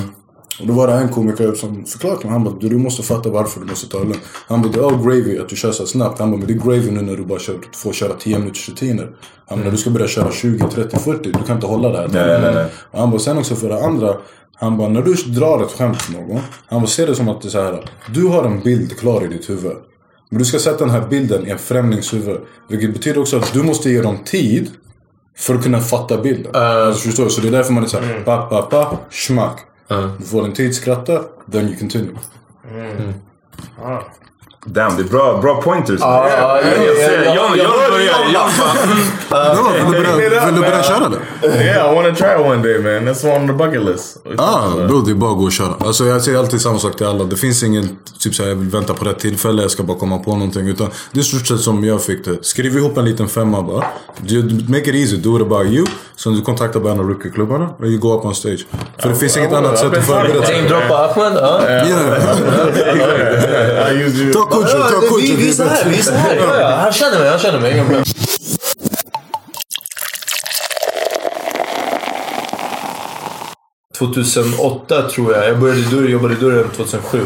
Och 0.59 0.67
då 0.67 0.73
var 0.73 0.87
det 0.87 0.93
en 0.93 1.09
komiker 1.09 1.53
som 1.53 1.85
förklarade 1.85 2.19
till 2.19 2.29
mig. 2.29 2.33
Han 2.33 2.43
bara, 2.43 2.55
du, 2.59 2.69
du 2.69 2.77
måste 2.77 3.03
fatta 3.03 3.29
varför 3.29 3.59
du 3.59 3.65
måste 3.65 3.87
ta 3.87 3.99
det 3.99 4.03
lugnt. 4.03 4.21
Han 4.47 4.61
bara, 4.61 4.71
det 4.71 4.79
är 4.79 4.87
all 4.87 5.03
gravy 5.03 5.39
att 5.39 5.49
du 5.49 5.55
kör 5.55 5.71
så 5.71 5.85
snabbt. 5.85 6.19
Han 6.19 6.31
bara, 6.31 6.37
men 6.37 6.47
det 6.47 6.53
är 6.53 6.67
gravy 6.67 6.91
nu 6.91 7.01
när 7.01 7.17
du 7.17 7.25
bara 7.25 7.39
kör, 7.39 7.59
får 7.75 7.93
köra 7.93 8.13
10 8.13 8.39
minuters 8.39 8.69
rutiner. 8.69 9.09
Han 9.47 9.57
bara, 9.57 9.63
när 9.63 9.71
du 9.71 9.77
ska 9.77 9.89
börja 9.89 10.07
köra 10.07 10.31
20, 10.31 10.67
30, 10.69 10.97
40. 10.99 11.31
Du 11.31 11.43
kan 11.47 11.55
inte 11.55 11.67
hålla 11.67 11.89
det 11.89 11.97
här. 11.97 12.07
Nej, 12.07 12.41
nej, 12.41 12.53
nej. 12.55 12.71
Han 12.91 13.11
bara, 13.11 13.19
sen 13.19 13.37
också 13.37 13.55
för 13.55 13.69
det 13.69 13.85
andra. 13.85 14.15
Han 14.55 14.77
bara, 14.77 14.89
när 14.89 15.01
du 15.01 15.13
drar 15.13 15.63
ett 15.63 15.71
skämt 15.71 15.99
till 15.99 16.15
någon. 16.15 16.41
Han 16.67 16.81
bara, 16.81 16.87
se 16.87 17.05
det 17.05 17.15
som 17.15 17.29
att 17.29 17.41
det 17.41 17.47
är 17.47 17.49
så 17.49 17.61
här. 17.61 17.89
Du 18.13 18.27
har 18.27 18.43
en 18.43 18.59
bild 18.59 18.97
klar 18.97 19.25
i 19.25 19.27
ditt 19.27 19.49
huvud. 19.49 19.77
Men 20.29 20.39
du 20.39 20.45
ska 20.45 20.59
sätta 20.59 20.85
den 20.85 20.89
här 20.89 21.07
bilden 21.07 21.47
i 21.47 21.49
en 21.49 21.57
främlings 21.57 22.13
huvud. 22.13 22.37
Vilket 22.69 22.93
betyder 22.93 23.21
också 23.21 23.37
att 23.37 23.53
du 23.53 23.63
måste 23.63 23.89
ge 23.89 24.01
dem 24.01 24.17
tid. 24.25 24.71
För 25.37 25.55
att 25.55 25.63
kunna 25.63 25.79
fatta 25.79 26.17
bilden. 26.17 26.55
Uh, 26.55 26.61
alltså, 26.61 27.01
förstår 27.01 27.23
du? 27.23 27.29
Så 27.29 27.41
det 27.41 27.47
är 27.47 27.51
därför 27.51 27.73
man 27.73 27.83
är 27.83 27.87
såhär, 27.87 28.11
mm. 28.11 28.23
pa, 28.23 28.41
pa, 28.41 28.61
pa, 28.61 28.97
schmack. 29.11 29.59
Uh. 29.91 30.17
Du 30.17 30.25
får 30.25 30.45
en 30.45 30.53
tid 30.53 30.75
skratta, 30.75 31.23
then 31.51 31.67
you 31.67 31.77
continue. 31.77 32.15
Mm. 32.71 33.13
Ah. 33.83 33.99
Damn, 34.67 34.97
det 34.97 35.03
är 35.03 35.07
bra, 35.07 35.39
bra 35.41 35.61
pointers. 35.61 36.01
Ah, 36.01 36.29
ja, 36.29 36.61
ja, 36.61 36.71
ja, 37.25 37.35
John, 37.35 37.57
John 37.57 37.71
börjar. 37.91 38.15
John 38.33 38.49
bara... 39.29 40.45
Vill 40.45 40.55
du 40.55 40.61
börja 40.61 40.83
köra 40.83 41.09
det? 41.09 41.47
Yeah, 41.47 41.91
I 41.91 41.95
wanna 41.95 42.15
try 42.15 42.35
one 42.35 42.63
day 42.63 42.79
man. 42.79 43.07
That's 43.13 43.35
on 43.35 43.47
the 43.47 43.53
bucket 43.53 43.85
list. 43.85 44.17
Ah, 44.37 44.69
bro, 44.87 45.01
det 45.01 45.11
är 45.11 45.15
bara 45.15 45.31
att 45.31 45.37
gå 45.37 45.43
och 45.43 45.51
köra. 45.51 45.73
Alltså 45.79 46.05
jag 46.05 46.21
säger 46.21 46.39
alltid 46.39 46.61
samma 46.61 46.79
sak 46.79 46.97
till 46.97 47.05
alla. 47.05 47.23
Det 47.23 47.35
finns 47.35 47.63
ingen, 47.63 47.97
typ 48.19 48.35
såhär, 48.35 48.49
jag 48.49 48.55
vill 48.55 48.69
vänta 48.69 48.93
på 48.93 49.05
rätt 49.05 49.19
tillfälle, 49.19 49.61
jag 49.61 49.71
ska 49.71 49.83
bara 49.83 49.97
komma 49.97 50.19
på 50.19 50.31
någonting. 50.31 50.67
Utan 50.67 50.87
det 51.11 51.19
är 51.19 51.23
stort 51.23 51.47
sett 51.47 51.59
som 51.59 51.83
jag 51.83 52.03
fick 52.03 52.25
det. 52.25 52.45
Skriv 52.45 52.77
ihop 52.77 52.97
en 52.97 53.05
liten 53.05 53.27
femma 53.27 53.61
bara. 53.61 53.85
Make 54.67 54.89
it 54.89 54.95
easy, 54.95 55.17
do 55.17 55.35
it 55.35 55.41
about 55.41 55.67
you. 55.67 55.85
Sen 56.15 56.33
du 56.33 56.41
kontaktar 56.41 56.79
bara 56.79 56.93
en 56.93 56.99
av 56.99 57.09
rookieklubbarna 57.09 57.69
och 57.79 57.85
you 57.85 57.97
go 57.97 58.19
up 58.19 58.25
on 58.25 58.35
stage. 58.35 58.67
För 58.99 59.09
det 59.09 59.15
finns 59.15 59.37
inget 59.37 59.53
annat 59.53 59.79
sätt 59.79 59.97
att 59.97 60.05
förbereda 60.05 60.45
sig. 60.45 60.55
Namedroppa 60.55 60.95
Ahmed, 60.95 61.33
ja. 61.37 61.61
Coachen, 64.55 64.81
ta 64.81 65.07
coachen. 65.09 65.37
Vi 65.37 65.49
är 65.49 65.53
så 65.53 65.63
här, 65.63 65.85
vi 65.85 65.97
är 65.99 66.03
så 66.03 66.11
här. 66.13 66.35
Ja, 66.35 66.59
ja. 66.59 66.75
Han 66.75 66.93
känner 66.93 67.19
mig, 67.19 67.29
han 67.29 67.39
känner 67.39 67.59
mig. 67.59 68.03
2008 73.99 75.01
tror 75.01 75.33
jag. 75.33 75.49
Jag 75.49 75.59
började 75.59 75.81
dörr, 75.81 76.07
jobbade 76.07 76.33
i 76.33 76.37
dörren 76.37 76.69
2007. 76.75 77.19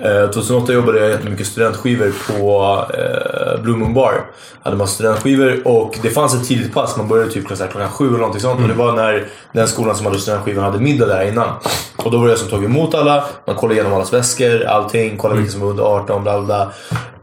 Eh, 0.00 0.30
2008 0.30 0.72
jobbade 0.72 0.98
jag 0.98 1.10
jättemycket 1.10 1.46
studentskivor 1.46 2.12
på 2.28 2.84
eh, 2.94 3.62
Blue 3.62 3.76
Moon 3.76 3.94
Bar. 3.94 4.30
Hade 4.62 4.76
massa 4.76 4.94
studentskivor 4.94 5.66
och 5.66 5.98
det 6.02 6.10
fanns 6.10 6.34
ett 6.34 6.48
tidigt 6.48 6.74
pass. 6.74 6.96
Man 6.96 7.08
började 7.08 7.30
typ 7.30 7.46
klockan 7.46 7.68
klockan 7.68 7.90
sju 7.90 8.08
eller 8.08 8.18
någonting 8.18 8.40
sånt. 8.40 8.60
Och 8.60 8.68
det 8.68 8.74
var 8.74 8.92
när 8.92 9.28
den 9.52 9.68
skolan 9.68 9.96
som 9.96 10.06
hade 10.06 10.18
studentskivor 10.18 10.62
hade 10.62 10.78
middag 10.78 11.06
där 11.06 11.28
innan. 11.28 11.48
Och 11.96 12.10
då 12.10 12.18
var 12.18 12.24
det 12.24 12.32
jag 12.32 12.38
som 12.38 12.48
tog 12.48 12.64
emot 12.64 12.94
alla. 12.94 13.24
Man 13.46 13.56
kollade 13.56 13.74
igenom 13.74 13.94
allas 13.94 14.12
väskor, 14.12 14.64
allting. 14.64 15.16
Kollade 15.16 15.40
vilka 15.40 15.52
som 15.52 15.60
var 15.60 15.70
under 15.70 15.84
18, 15.84 16.22
bla 16.22 16.42
bla. 16.42 16.72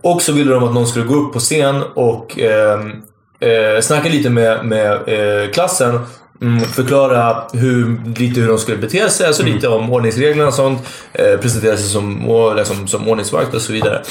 Och 0.01 0.21
så 0.21 0.31
ville 0.31 0.53
de 0.53 0.63
att 0.63 0.73
någon 0.73 0.87
skulle 0.87 1.05
gå 1.05 1.15
upp 1.15 1.33
på 1.33 1.39
scen 1.39 1.83
och 1.95 2.39
ehm, 2.39 2.91
eh, 3.39 3.81
snacka 3.81 4.09
lite 4.09 4.29
med, 4.29 4.65
med 4.65 4.91
eh, 4.91 5.51
klassen. 5.51 5.99
Mm, 6.41 6.59
förklara 6.59 7.43
hur, 7.53 7.97
lite 8.19 8.39
hur 8.39 8.47
de 8.47 8.57
skulle 8.57 8.77
bete 8.77 9.09
sig, 9.09 9.27
alltså 9.27 9.43
lite 9.43 9.67
om 9.67 9.93
ordningsreglerna 9.93 10.47
och 10.47 10.53
sånt. 10.53 10.79
Eh, 11.13 11.39
presentera 11.39 11.77
sig 11.77 11.85
som, 11.85 12.53
liksom, 12.57 12.87
som 12.87 13.07
ordningsvakt 13.07 13.53
och 13.53 13.61
så 13.61 13.73
vidare. 13.73 14.01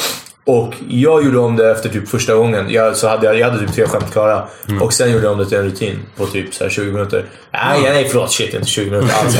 Och 0.46 0.74
jag 0.88 1.24
gjorde 1.24 1.38
om 1.38 1.56
det 1.56 1.70
efter 1.70 1.88
typ 1.88 2.08
första 2.08 2.34
gången. 2.34 2.66
Jag, 2.70 2.96
så 2.96 3.08
hade 3.08 3.38
jag, 3.38 3.50
hade 3.50 3.66
typ 3.66 3.74
tre 3.74 3.86
skämt 3.86 4.12
klara. 4.12 4.44
Och 4.80 4.92
sen 4.92 5.12
gjorde 5.12 5.24
jag 5.24 5.32
om 5.32 5.38
det 5.38 5.46
till 5.46 5.58
en 5.58 5.64
rutin 5.64 5.98
på 6.16 6.26
typ 6.26 6.54
så 6.54 6.64
här 6.64 6.70
20 6.70 6.92
minuter. 6.92 7.24
Nej, 7.52 7.82
nej 7.82 8.08
förlåt. 8.08 8.32
Shit, 8.32 8.54
inte 8.54 8.66
20 8.66 8.90
minuter 8.90 9.14
alls. 9.14 9.34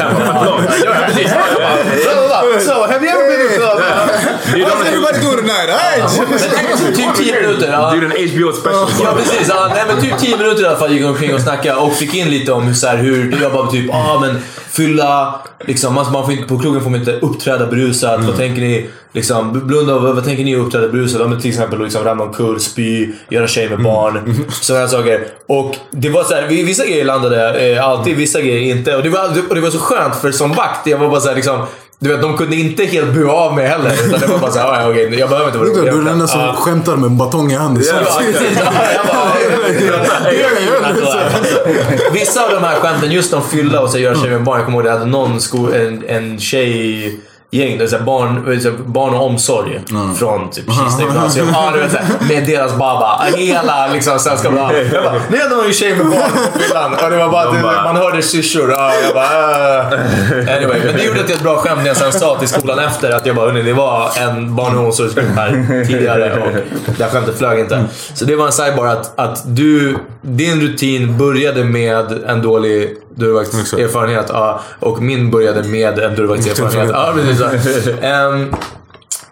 So, 2.64 2.72
have 2.72 3.06
you 3.06 3.08
ever 3.08 3.28
been 3.28 3.48
club? 4.54 4.68
What's 4.68 4.86
everybody 4.88 5.18
doing 5.20 5.36
tonight? 5.36 5.68
Alright! 5.70 6.96
Typ 6.96 7.14
10 7.16 7.32
minuter. 7.40 7.68
Ja. 7.72 7.90
Du 7.90 7.98
är 7.98 8.02
en 8.04 8.28
HBO 8.30 8.52
special. 8.52 8.88
Ja 9.02 9.12
precis, 9.16 9.48
ja, 9.48 9.70
nej, 9.74 9.84
men 9.88 10.02
typ 10.02 10.18
10 10.18 10.36
minuter 10.36 10.62
i 10.62 10.66
alla 10.66 10.76
fall 10.76 10.92
gick 10.92 11.04
omkring 11.06 11.34
och 11.34 11.40
snackade 11.40 11.76
och 11.80 11.92
fick 11.92 12.14
in 12.14 12.30
lite 12.30 12.52
om 12.52 12.62
hur, 12.62 12.74
så 12.74 12.86
här, 12.86 12.96
hur 12.96 13.38
jag 13.42 13.52
bara 13.52 13.66
typ, 13.70 13.94
ah 13.94 14.18
men 14.20 14.38
fylla, 14.70 15.40
liksom, 15.66 15.94
man, 15.94 16.12
man 16.12 16.24
får 16.24 16.32
inte, 16.32 16.48
på 16.48 16.58
krogen 16.58 16.80
får 16.82 16.90
man 16.90 17.00
inte 17.00 17.12
uppträda 17.12 17.66
berusat. 17.66 18.24
Vad 18.24 18.36
tänker 18.36 18.60
ni? 18.62 18.90
Liksom, 19.12 19.66
blunda, 19.66 19.98
vad, 19.98 20.14
vad 20.14 20.24
tänker 20.24 20.44
ni 20.44 20.56
uppträda 20.56 20.88
berusat? 20.88 21.20
Ja, 21.20 21.26
men 21.26 21.40
till 21.40 21.50
exempel 21.50 21.82
liksom, 21.82 22.04
ramla 22.04 22.24
omkull, 22.24 22.60
spy, 22.60 23.12
göra 23.30 23.46
tjej 23.46 23.68
med 23.70 23.82
barn. 23.82 24.44
Sådana 24.60 24.88
saker. 24.88 25.26
Och 25.48 25.76
det 25.90 26.08
var 26.08 26.24
så 26.24 26.34
här, 26.34 26.46
vi- 26.48 26.62
vissa 26.62 26.86
grejer 26.86 27.04
landade 27.04 27.72
eh, 27.72 27.84
alltid, 27.88 28.16
vissa 28.16 28.40
grejer 28.40 28.76
inte. 28.76 28.96
Och 28.96 29.02
det, 29.02 29.08
var, 29.08 29.28
och 29.48 29.54
det 29.54 29.60
var 29.60 29.70
så 29.70 29.78
skönt 29.78 30.16
för 30.16 30.32
som 30.32 30.52
vakt, 30.52 30.86
jag 30.86 30.98
var 30.98 31.08
bara 31.08 31.20
så 31.20 31.28
här, 31.28 31.34
liksom, 31.34 31.66
du 31.98 32.08
vet, 32.12 32.22
de 32.22 32.36
kunde 32.36 32.56
inte 32.56 32.84
helt 32.84 33.14
bua 33.14 33.32
av 33.32 33.54
mig 33.54 33.66
heller. 33.66 33.92
Utan 34.06 34.20
det 34.20 34.26
var 34.26 34.38
bara 34.38 34.50
såhär, 34.50 34.80
ja, 34.82 34.90
okej, 34.90 35.18
jag 35.18 35.28
behöver 35.28 35.46
inte 35.48 35.58
vara 35.58 35.68
Du 35.68 35.74
är 35.74 35.92
rolig. 35.92 36.04
den 36.04 36.12
enda 36.12 36.26
som 36.26 36.40
skämtar 36.56 36.96
med 36.96 37.06
en 37.06 37.16
batong 37.18 37.52
i 37.52 37.54
handen. 37.54 37.84
Ja, 37.86 38.20
Vissa 42.12 42.44
av 42.44 42.50
de 42.50 42.62
här 42.64 42.74
skämten, 42.80 43.10
just 43.12 43.32
om 43.34 43.42
fylla 43.42 43.80
och 43.80 43.90
så 43.90 43.98
göra 43.98 44.14
tjej 44.14 44.30
med 44.30 44.42
barn. 44.44 44.56
Jag 44.56 44.64
kommer 44.64 44.78
ihåg 44.78 44.86
att 44.86 44.92
jag 44.92 44.98
hade 44.98 45.10
någon 45.10 45.40
sko, 45.40 45.72
en, 45.72 46.04
en 46.08 46.38
tjej 46.40 47.20
gäng, 47.58 47.78
det 47.78 47.84
är 47.84 47.88
så 47.88 47.98
barn, 47.98 48.60
så 48.62 48.70
barn 48.86 49.14
och 49.14 49.26
omsorg 49.26 49.80
från 50.18 50.50
typ 50.50 50.64
Kista 50.64 51.02
gymnasium. 51.02 51.48
Ja, 51.52 51.70
du 51.74 51.80
vet, 51.80 51.92
så 51.92 51.98
här, 51.98 52.28
med 52.28 52.46
deras 52.46 52.72
baba. 52.72 53.20
Hela 53.36 53.88
liksom, 53.92 54.18
svenska 54.18 54.50
bra. 54.50 54.72
Jag 54.92 55.04
bara, 55.04 55.20
nu 55.30 55.36
är 55.36 55.62
det 55.62 55.66
en 55.66 55.72
tjej 55.72 55.96
med 55.96 56.06
barn 56.06 56.30
på 56.52 56.58
fyllan. 56.58 56.92
Och 56.92 57.10
det 57.10 57.16
var 57.16 57.28
bara, 57.28 57.52
det, 57.52 57.62
man 57.62 57.96
hörde 57.96 58.22
syrsor. 58.22 58.70
Ja, 58.70 58.92
jag 59.04 59.14
bara, 59.14 59.80
äh. 59.80 60.56
Anyway, 60.56 60.80
men 60.84 60.96
det 60.96 61.04
gjorde 61.04 61.24
till 61.24 61.34
ett 61.34 61.42
bra 61.42 61.56
skämt 61.56 61.78
när 61.78 61.86
jag 61.86 61.96
sen 61.96 62.12
sa 62.12 62.38
till 62.38 62.48
skolan 62.48 62.78
efter 62.78 63.10
att 63.10 63.26
jag 63.26 63.36
bara, 63.36 63.46
hörni, 63.46 63.62
det 63.62 63.72
var 63.72 64.10
en 64.20 64.56
barn 64.56 64.78
och 64.78 64.84
omsorgsgrupp 64.84 65.36
här 65.36 65.84
tidigare 65.86 66.42
och 66.42 66.52
det 66.98 67.04
här 67.04 67.10
skämtet 67.10 67.38
flög 67.38 67.60
inte. 67.60 67.84
Så 68.14 68.24
det 68.24 68.36
var 68.36 68.46
en 68.46 68.52
sidebar 68.52 68.86
att, 68.86 69.18
att 69.18 69.42
du, 69.56 69.96
din 70.22 70.60
rutin 70.60 71.18
började 71.18 71.64
med 71.64 72.12
en 72.26 72.42
dålig 72.42 72.96
dörrvaktserfarenhet 73.14 74.26
ja, 74.28 74.60
och 74.80 75.02
min 75.02 75.30
började 75.30 75.62
med 75.62 75.98
en 75.98 76.14
dörrvaktserfarenhet. 76.14 76.90
Ja, 76.94 77.12
precis 77.14 77.40
så. 77.50 77.90
Ehm, 78.02 78.54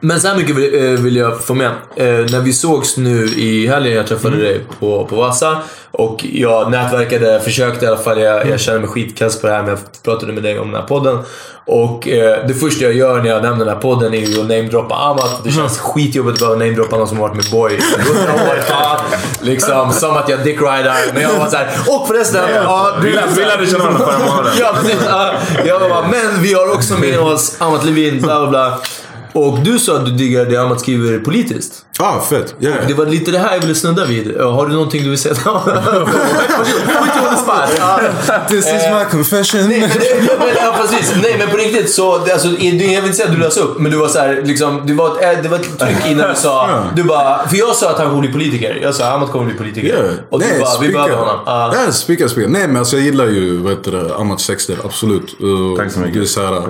men 0.02 0.20
så 0.20 0.28
här 0.28 0.36
mycket 0.36 0.56
vill, 0.56 0.84
eh, 0.84 0.90
vill 1.00 1.16
jag 1.16 1.40
få 1.44 1.54
med. 1.54 1.70
Eh, 1.96 2.04
när 2.06 2.40
vi 2.40 2.52
sågs 2.52 2.96
nu 2.96 3.24
i 3.24 3.66
helgen, 3.66 3.94
jag 3.96 4.06
träffade 4.06 4.36
dig 4.36 4.60
på, 4.80 5.06
på 5.06 5.16
Vasa 5.16 5.58
och 5.90 6.24
jag 6.32 6.70
nätverkade, 6.70 7.40
försökte 7.40 7.84
i 7.84 7.88
alla 7.88 7.96
fall. 7.96 8.20
Jag, 8.20 8.48
jag 8.48 8.60
känner 8.60 8.78
mig 8.78 8.88
skitkass 8.88 9.40
på 9.40 9.46
det 9.46 9.52
här 9.52 9.62
men 9.62 9.70
jag 9.70 9.78
pratade 10.04 10.32
med 10.32 10.42
dig 10.42 10.58
om 10.58 10.70
den 10.72 10.80
här 10.80 10.88
podden. 10.88 11.18
Och 11.66 12.08
eh, 12.08 12.46
det 12.46 12.54
första 12.54 12.84
jag 12.84 12.92
gör 12.92 13.22
när 13.22 13.30
jag 13.30 13.42
nämner 13.42 13.64
den 13.64 13.74
här 13.74 13.80
podden 13.82 14.14
är 14.14 14.18
ju 14.18 14.40
att 14.40 14.48
namedroppa 14.48 14.94
Amat. 14.94 15.40
Det 15.44 15.50
känns 15.50 15.78
skitjobbigt 15.78 16.32
att 16.34 16.38
behöva 16.40 16.58
namedroppa 16.58 16.96
någon 16.96 17.08
som 17.08 17.18
har 17.18 17.28
varit 17.28 17.36
med 17.36 17.50
Boy 17.52 17.72
i 17.72 17.78
100 18.00 18.32
år. 18.34 18.60
Ja, 18.68 19.00
liksom 19.40 19.92
som 19.92 20.16
att 20.16 20.28
jag 20.28 20.44
dickridar. 20.44 20.96
Men 21.14 21.22
jag 21.22 21.38
var 21.38 21.46
såhär, 21.48 21.68
och 21.88 22.08
förresten. 22.08 22.40
Ja, 22.54 22.96
Vi 23.02 23.12
lärde- 23.12 23.26
vi 23.36 23.44
lärde 23.44 23.66
känna 23.66 23.84
varandra 23.84 24.06
förra 24.06 24.18
månaden. 24.26 24.52
Ja, 24.60 24.74
precis. 24.82 24.96
Ja, 25.08 25.32
jag 25.64 25.80
bara, 25.80 26.02
men 26.08 26.42
vi 26.42 26.54
har 26.54 26.72
också 26.72 26.94
med 26.98 27.18
oss 27.20 27.56
Amat 27.58 27.84
Levin, 27.84 28.20
bla 28.20 28.40
bla 28.40 28.50
bla. 28.50 28.78
Och 29.32 29.58
du 29.58 29.78
sa 29.78 29.96
att 29.96 30.06
du 30.06 30.12
diggar 30.12 30.44
det 30.44 30.56
Amat 30.56 30.80
skriver 30.80 31.18
politiskt. 31.18 31.84
Ja, 31.98 32.04
ah, 32.04 32.20
fett. 32.20 32.54
Yeah. 32.60 32.88
Det 32.88 32.94
var 32.94 33.06
lite 33.06 33.30
det 33.30 33.38
här 33.38 33.52
jag 33.52 33.60
ville 33.60 33.74
snudda 33.74 34.04
vid. 34.04 34.40
Har 34.40 34.66
du 34.66 34.72
någonting 34.72 35.02
du 35.02 35.10
vill 35.10 35.18
säga? 35.18 35.34
This 38.48 38.66
is 38.66 38.82
my 38.90 39.04
confession. 39.10 39.68
Nej, 39.68 39.80
men, 39.80 39.88
det, 39.88 40.38
men, 40.38 40.48
ja, 40.56 40.74
precis. 40.80 41.14
Nej, 41.22 41.36
men 41.38 41.50
på 41.50 41.56
riktigt 41.56 41.90
så... 41.90 42.18
Det, 42.18 42.32
alltså, 42.32 42.48
jag 42.48 42.58
vill 42.58 42.96
inte 42.96 43.12
säga 43.12 43.28
att 43.28 43.34
du 43.34 43.40
lös 43.40 43.56
upp, 43.56 43.78
men 43.78 43.92
du 43.92 43.98
var 43.98 44.08
så 44.08 44.18
här, 44.18 44.42
liksom, 44.44 44.82
det, 44.86 44.94
var 44.94 45.18
ett, 45.18 45.36
eh, 45.36 45.42
det 45.42 45.48
var 45.48 45.58
ett 45.58 45.78
tryck 45.78 45.96
innan 46.06 46.28
du 46.28 46.34
sa... 46.34 46.84
Du 46.96 47.02
bara... 47.02 47.48
För 47.48 47.56
jag 47.56 47.76
sa 47.76 47.90
att 47.90 47.98
han 47.98 48.08
kommer 48.08 48.20
bli 48.20 48.32
politiker. 48.32 48.78
Jag 48.82 48.94
sa 48.94 49.04
att 49.04 49.14
Amat 49.14 49.30
kommer 49.30 49.46
bli 49.46 49.54
politiker. 49.54 49.88
Yeah. 49.88 50.14
Och 50.30 50.40
du 50.40 50.46
bara, 50.60 50.80
vi 50.80 50.88
behöver 50.88 51.16
honom. 51.16 51.38
Ja. 51.46 51.74
Ja, 51.86 51.92
spika, 51.92 52.28
spika. 52.28 52.48
Nej 52.48 52.66
men 52.66 52.76
alltså 52.76 52.96
jag 52.96 53.04
gillar 53.04 53.26
ju 53.26 53.56
vad 53.56 53.72
heter 53.72 53.92
det, 53.92 54.14
Amats 54.14 54.46
texter, 54.46 54.76
absolut. 54.84 55.36
Uh, 55.42 55.76
Tack 55.76 55.92
så 55.92 56.00
mycket. 56.00 56.14
Det 56.14 56.20
är 56.20 56.24
så 56.24 56.40
här, 56.40 56.62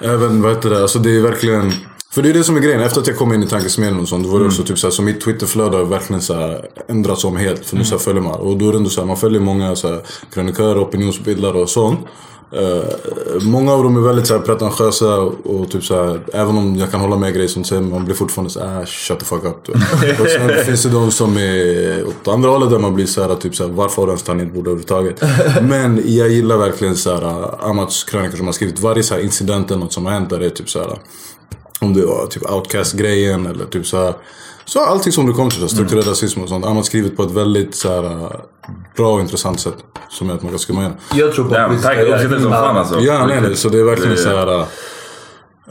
även 0.00 0.42
vad 0.42 0.52
heter 0.52 0.70
det, 0.70 0.82
alltså 0.82 0.98
det 0.98 1.16
är 1.16 1.20
verkligen... 1.20 1.72
För 2.12 2.22
det 2.22 2.28
är 2.28 2.34
det 2.34 2.44
som 2.44 2.56
är 2.56 2.60
grejen, 2.60 2.80
efter 2.80 3.00
att 3.00 3.06
jag 3.06 3.16
kom 3.16 3.32
in 3.32 3.42
i 3.42 3.46
tankesmedjan 3.46 4.00
och 4.00 4.08
sånt, 4.08 4.24
då 4.24 4.30
var 4.30 4.38
det 4.38 4.44
Mm. 4.44 4.48
också 4.52 4.62
typ 4.64 4.78
såhär, 4.78 4.92
så 4.92 5.02
mitt 5.02 5.20
Twitterflöde 5.20 5.76
har 5.76 5.84
verkligen 5.84 6.22
såhär 6.22 6.68
ändrats 6.88 7.24
om 7.24 7.36
helt. 7.36 7.66
För 7.66 7.76
nu 7.76 7.84
så 7.84 7.94
här 7.94 7.98
följer 7.98 8.22
man, 8.22 8.40
och 8.40 8.56
då 8.56 8.68
är 8.68 8.72
det 8.72 8.78
ändå 8.78 8.90
såhär, 8.90 9.06
man 9.08 9.16
följer 9.16 9.40
många 9.40 9.76
såhär, 9.76 10.00
krönikörer, 10.34 10.82
opinionsbildare 10.84 11.58
och 11.58 11.68
sånt. 11.68 12.00
Eh, 12.52 12.84
många 13.42 13.72
av 13.72 13.82
dem 13.84 13.96
är 13.96 14.00
väldigt 14.00 14.26
såhär, 14.26 14.40
pretentiösa 14.40 15.16
och 15.20 15.70
typ 15.70 15.84
såhär, 15.84 16.20
även 16.32 16.58
om 16.58 16.76
jag 16.76 16.90
kan 16.90 17.00
hålla 17.00 17.16
med 17.16 17.34
grejer 17.34 17.48
som 17.48 17.64
säger, 17.64 17.82
man 17.82 18.04
blir 18.04 18.14
fortfarande 18.14 18.50
såhär, 18.50 18.82
ah, 18.82 18.86
shut 18.86 19.18
the 19.18 19.24
fuck 19.24 19.44
up. 19.44 19.68
och 20.20 20.28
sen 20.28 20.64
finns 20.66 20.82
det 20.82 20.88
de 20.88 21.10
som 21.10 21.36
är 21.36 22.04
åt 22.06 22.28
andra 22.28 22.50
hållet 22.50 22.70
där 22.70 22.78
man 22.78 22.94
blir 22.94 23.06
såhär, 23.06 23.34
typ 23.34 23.56
såhär, 23.56 23.70
varför 23.70 24.02
har 24.02 24.06
du 24.06 24.10
ens 24.10 24.22
tangentbord 24.22 24.66
överhuvudtaget? 24.66 25.22
Men 25.62 26.02
jag 26.04 26.28
gillar 26.28 26.56
verkligen 26.56 26.96
såhär, 26.96 27.54
Amats 27.70 28.04
krönikor 28.04 28.36
som 28.36 28.46
har 28.46 28.52
skrivit, 28.52 28.80
varje 28.80 29.02
såhär 29.02 29.22
incident 29.22 29.70
eller 29.70 29.80
något 29.80 29.92
som 29.92 30.06
har 30.06 30.12
hänt 30.12 30.30
där 30.30 30.40
är 30.40 30.50
typ 30.50 30.70
såhär 30.70 30.98
om 31.80 31.94
det 31.94 32.06
var 32.06 32.26
typ 32.26 32.50
outcast-grejen 32.50 33.46
eller 33.46 33.64
typ 33.64 33.86
så 33.86 34.04
här. 34.04 34.14
Så 34.64 34.80
allting 34.80 35.12
som 35.12 35.26
det 35.26 35.32
kom 35.32 35.50
till, 35.50 35.58
så 35.58 35.64
här, 35.64 35.68
strukturell 35.74 36.04
rasism 36.04 36.40
och 36.42 36.48
sånt. 36.48 36.64
Han 36.64 36.76
har 36.76 36.82
skrivit 36.82 37.16
på 37.16 37.22
ett 37.22 37.30
väldigt 37.30 37.74
så 37.74 37.88
här, 37.88 38.04
äh, 38.04 38.30
bra 38.96 39.12
och 39.14 39.20
intressant 39.20 39.60
sätt. 39.60 39.74
Som 40.10 40.28
gör 40.28 40.34
att 40.36 40.42
man 40.42 40.50
kan 40.52 40.58
skumma 40.58 40.80
igenom. 40.80 40.96
Jag 41.14 41.32
tror 41.34 41.44
på 41.44 41.54
politiska 41.66 41.88
tack. 41.88 41.98
Uppskattar 41.98 42.36
det 42.36 42.42
som 42.42 42.50
fan 42.52 42.76
alltså. 42.76 43.00
Ja, 43.00 43.30
är 43.30 43.40
det. 43.40 43.56
Så 43.56 43.68
det 43.68 43.78
är 43.80 43.84
verkligen 43.84 44.10
Det- 44.10 44.16
så 44.22 44.28
här. 44.28 44.64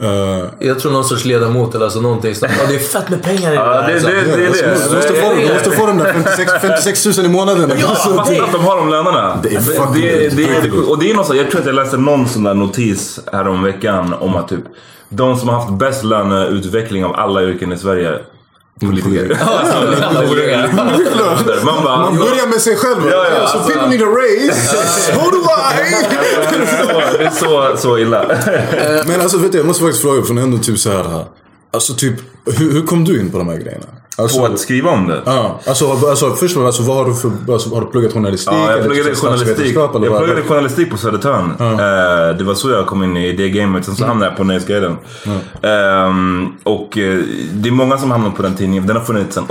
äh, 0.00 0.44
Jag 0.60 0.78
tror 0.78 0.92
någon 0.92 1.04
sorts 1.04 1.24
ledamot 1.24 1.74
eller 1.74 1.84
alltså 1.84 2.00
någonting. 2.00 2.34
sånt. 2.34 2.52
Ja, 2.58 2.66
det 2.68 2.74
är 2.74 2.78
fett 2.78 3.08
med 3.10 3.22
pengar 3.22 3.52
i 3.52 3.54
Ja, 3.54 3.64
det, 3.64 3.94
alltså. 3.94 4.08
det, 4.08 4.14
det 4.14 4.20
är 4.32 4.36
du, 4.36 4.42
det. 4.42 4.48
måste, 4.48 4.64
du, 4.90 4.96
måste 4.96 5.12
få, 5.14 5.34
du 5.34 5.52
måste 5.54 5.70
få 5.70 5.86
de 5.86 5.98
där 5.98 6.12
56, 6.12 6.52
56 6.60 7.06
000 7.18 7.26
i 7.26 7.28
månaden. 7.28 7.72
Ja, 7.80 7.86
fast 7.88 8.06
att 8.08 8.52
de 8.52 8.60
har 8.64 8.76
de 8.76 8.88
lönerna. 8.88 9.38
Det 9.42 9.54
är 9.54 9.60
fucking 9.60 10.02
det, 10.02 10.28
det, 10.36 10.70
sjukt. 10.70 10.88
och 10.88 10.98
det 10.98 11.10
är 11.10 11.14
något 11.14 11.26
så, 11.26 11.34
jag 11.34 11.50
tror 11.50 11.60
att 11.60 11.66
jag 11.66 11.74
läste 11.74 11.96
någon 11.96 12.28
sån 12.28 12.42
där 12.42 12.54
notis 12.54 13.20
här 13.32 13.48
om 13.48 13.62
veckan 13.62 14.14
om 14.20 14.36
att 14.36 14.48
typ 14.48 14.64
de 15.10 15.38
som 15.38 15.48
har 15.48 15.56
haft 15.60 15.72
bäst 15.72 16.04
löneutveckling 16.04 17.04
av 17.04 17.14
alla 17.14 17.42
yrken 17.42 17.72
i 17.72 17.78
Sverige 17.78 18.18
Politiker. 18.80 19.28
Man 21.64 21.84
bara... 21.84 21.96
Man 21.96 22.18
börjar 22.18 22.46
med 22.46 22.60
sig 22.60 22.76
själv. 22.76 23.08
Ja, 23.10 23.26
ja, 23.30 23.46
so 23.46 23.58
alltså- 23.58 23.72
people 23.72 23.88
need 23.88 24.02
a 24.02 24.06
raise. 24.06 24.76
So 25.12 25.30
do 25.30 25.36
I! 25.36 25.38
Det 27.18 27.24
är 27.24 27.30
så, 27.30 27.76
så 27.76 27.98
illa. 27.98 28.24
Men 29.06 29.20
alltså 29.20 29.38
vet 29.38 29.52
du, 29.52 29.58
jag 29.58 29.66
måste 29.66 29.82
faktiskt 29.82 30.02
fråga, 30.02 30.22
för 30.22 30.34
det 30.34 30.40
är 30.40 30.44
ändå 30.44 30.58
typ 30.58 30.78
så 30.78 30.90
här. 30.90 31.24
Alltså 31.72 31.94
typ, 31.94 32.14
hur, 32.44 32.72
hur 32.72 32.82
kom 32.86 33.04
du 33.04 33.20
in 33.20 33.30
på 33.30 33.38
de 33.38 33.48
här 33.48 33.56
grejerna? 33.56 33.86
Alltså, 34.22 34.38
På 34.38 34.46
att 34.46 34.58
skriva 34.58 34.90
om 34.90 35.06
det? 35.06 35.22
Ja, 35.26 35.60
alltså, 35.66 35.90
alltså 35.90 36.34
först 36.34 36.56
och 36.56 36.66
alltså, 36.66 36.82
vad 36.82 36.96
har 36.96 37.04
du 37.04 37.14
för, 37.14 37.52
alltså, 37.52 37.74
har 37.74 37.80
du 37.80 37.86
pluggat 37.86 38.12
journalistik? 38.12 38.54
Ja, 38.54 38.70
jag 38.70 38.84
pluggade 38.84 39.08
typ 39.08 39.18
journalistik. 39.18 39.76
Jag 39.76 39.92
pluggade 39.92 40.42
journalistik 40.42 40.90
på 40.90 40.96
Södertörn. 40.96 41.50
Eh, 41.60 42.36
det 42.38 42.44
var 42.44 42.54
så 42.54 42.70
jag 42.70 42.86
kom 42.86 43.04
in 43.04 43.16
i 43.16 43.32
det 43.32 43.48
gamet. 43.48 43.84
Sen 43.84 43.96
så 43.96 44.04
hamnade 44.04 44.30
jag 44.30 44.36
på 44.36 44.44
Nöjesguiden. 44.44 44.96
Ehm, 45.62 46.48
och 46.62 46.98
eh, 46.98 47.18
det 47.52 47.68
är 47.68 47.72
många 47.72 47.98
som 47.98 48.10
hamnat 48.10 48.36
på 48.36 48.42
den 48.42 48.56
tidningen. 48.56 48.86
Den 48.86 48.96
har 48.96 49.04
funnits 49.04 49.34
sedan 49.34 49.44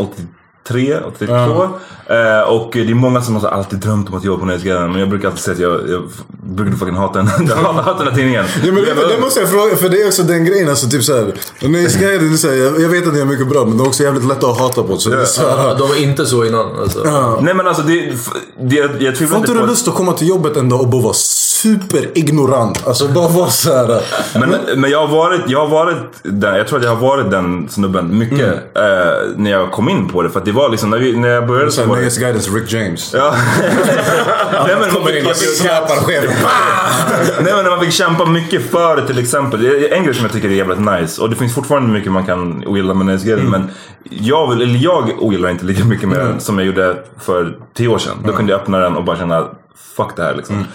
83, 0.69 0.99
82. 1.07 1.69
Eh, 2.09 2.41
och 2.41 2.69
det 2.73 2.89
är 2.89 2.93
många 2.93 3.21
som 3.21 3.33
har 3.33 3.41
så 3.41 3.47
alltid 3.47 3.79
drömt 3.79 4.09
om 4.09 4.15
att 4.15 4.23
jobba 4.23 4.39
på 4.39 4.45
Nöjesguiden. 4.45 4.91
Men 4.91 4.99
jag 4.99 5.09
brukar 5.09 5.27
alltid 5.27 5.43
säga 5.43 5.53
att 5.53 5.61
jag, 5.61 5.89
jag 5.89 6.09
brukar 6.43 6.77
fucking 6.77 6.95
hata 6.95 7.19
den. 7.19 7.29
jag 7.47 7.55
hatar 7.55 7.97
den 7.97 8.07
här 8.07 8.15
tidningen. 8.15 8.45
Ja, 8.63 8.71
men 8.71 8.83
det, 8.83 9.07
det 9.15 9.21
måste 9.21 9.39
jag 9.39 9.49
fråga, 9.49 9.75
för 9.75 9.89
det 9.89 10.01
är 10.01 10.07
också 10.07 10.23
den 10.23 10.45
grejen. 10.45 10.69
Alltså, 10.69 10.89
typ 10.89 11.03
såhär, 11.03 11.33
Nöjesguiden, 11.61 12.37
så 12.37 12.47
jag, 12.47 12.81
jag 12.81 12.89
vet 12.89 13.07
att 13.07 13.13
ni 13.13 13.19
är 13.19 13.25
mycket 13.25 13.49
bra, 13.49 13.65
men 13.65 13.77
de 13.77 13.83
är 13.83 13.87
också 13.87 14.03
jävligt 14.03 14.25
lätta 14.25 14.47
att 14.47 14.59
hata 14.59 14.83
på. 14.83 14.97
Så 14.97 15.09
det 15.09 15.21
är 15.21 15.25
så 15.25 15.41
här, 15.41 15.49
Ja, 15.49 15.73
de 15.73 15.89
var 15.89 16.03
inte 16.03 16.25
så 16.25 16.45
innan. 16.45 16.79
Alltså. 16.79 17.01
Ja. 17.05 17.39
Nej 17.41 17.53
men 17.53 17.67
alltså 17.67 17.83
det, 17.83 18.13
det 18.59 18.75
jag, 18.75 19.01
jag 19.01 19.15
tvivlar 19.15 19.27
Får 19.27 19.37
inte 19.37 19.37
inte 19.37 19.53
du 19.53 19.59
på... 19.59 19.65
lust 19.65 19.87
att 19.87 19.95
komma 19.95 20.13
till 20.13 20.27
jobbet 20.27 20.57
en 20.57 20.69
dag 20.69 20.81
och 20.81 20.87
bara 20.87 21.01
vara 21.01 21.13
superignorant. 21.61 22.87
Alltså 22.87 23.07
bara 23.07 23.27
vara 23.27 23.49
såhär. 23.49 24.01
Men, 24.39 24.55
men 24.75 24.91
jag 24.91 25.07
har 25.07 25.15
varit, 25.15 25.41
jag 25.47 25.59
har 25.59 25.67
varit 25.67 25.97
den, 26.23 26.55
jag 26.55 26.67
tror 26.67 26.79
att 26.79 26.85
jag 26.85 26.95
har 26.95 27.07
varit 27.07 27.31
den 27.31 27.69
snubben 27.69 28.17
mycket 28.17 28.39
Mm. 28.39 28.53
eh, 28.75 29.13
när 29.35 29.51
jag 29.51 29.71
kom 29.71 29.89
in 29.89 30.07
på 30.09 30.21
det. 30.21 30.29
För 30.29 30.39
att 30.39 30.45
det 30.45 30.51
var 30.51 30.69
liksom, 30.69 30.89
när, 30.89 30.97
vi, 30.97 31.17
när 31.17 31.29
jag 31.29 31.47
började 31.47 31.71
Så 31.71 31.81
så 31.81 31.87
var 31.87 31.95
det... 31.95 32.01
Nöjesguidens 32.01 32.53
Rick 32.53 32.73
James. 32.73 33.13
Ja. 33.13 33.35
Nej, 34.67 34.75
men 34.79 34.89
Kommer 34.89 35.17
in 35.19 35.25
och 35.25 35.35
släpar 35.35 35.95
chefen. 35.95 36.29
Nej 37.43 37.53
men 37.53 37.63
när 37.63 37.69
man 37.69 37.79
fick 37.79 37.93
kämpa 37.93 38.25
mycket 38.25 38.71
för 38.71 38.95
det 38.95 39.07
till 39.07 39.19
exempel. 39.19 39.61
Det 39.61 39.67
är 39.89 39.93
en 39.97 40.03
grej 40.03 40.13
som 40.15 40.23
jag 40.23 40.33
tycker 40.33 40.49
är 40.49 40.53
jävligt 40.53 40.79
nice. 40.79 41.21
Och 41.21 41.29
det 41.29 41.35
finns 41.35 41.55
fortfarande 41.55 41.89
mycket 41.89 42.11
man 42.11 42.25
kan 42.25 42.63
ogilla 42.67 42.93
med 42.93 43.05
Nöjesguiden. 43.05 43.47
Mm. 43.47 43.61
Men 43.61 43.69
jag, 44.09 44.49
vill, 44.49 44.61
eller 44.61 44.79
jag 44.79 45.09
ogillar 45.19 45.49
inte 45.49 45.65
lika 45.65 45.83
mycket 45.85 46.09
med 46.09 46.19
den 46.19 46.39
som 46.39 46.57
jag 46.57 46.67
gjorde 46.67 46.97
för 47.19 47.57
tio 47.77 47.87
år 47.87 47.97
sedan. 47.97 48.17
Då 48.25 48.33
kunde 48.33 48.51
jag 48.51 48.61
öppna 48.61 48.77
den 48.79 48.95
och 48.95 49.03
bara 49.03 49.17
känna 49.17 49.47
fuck 49.97 50.15
det 50.15 50.23
här 50.23 50.35
liksom. 50.35 50.55
Mm. 50.55 50.67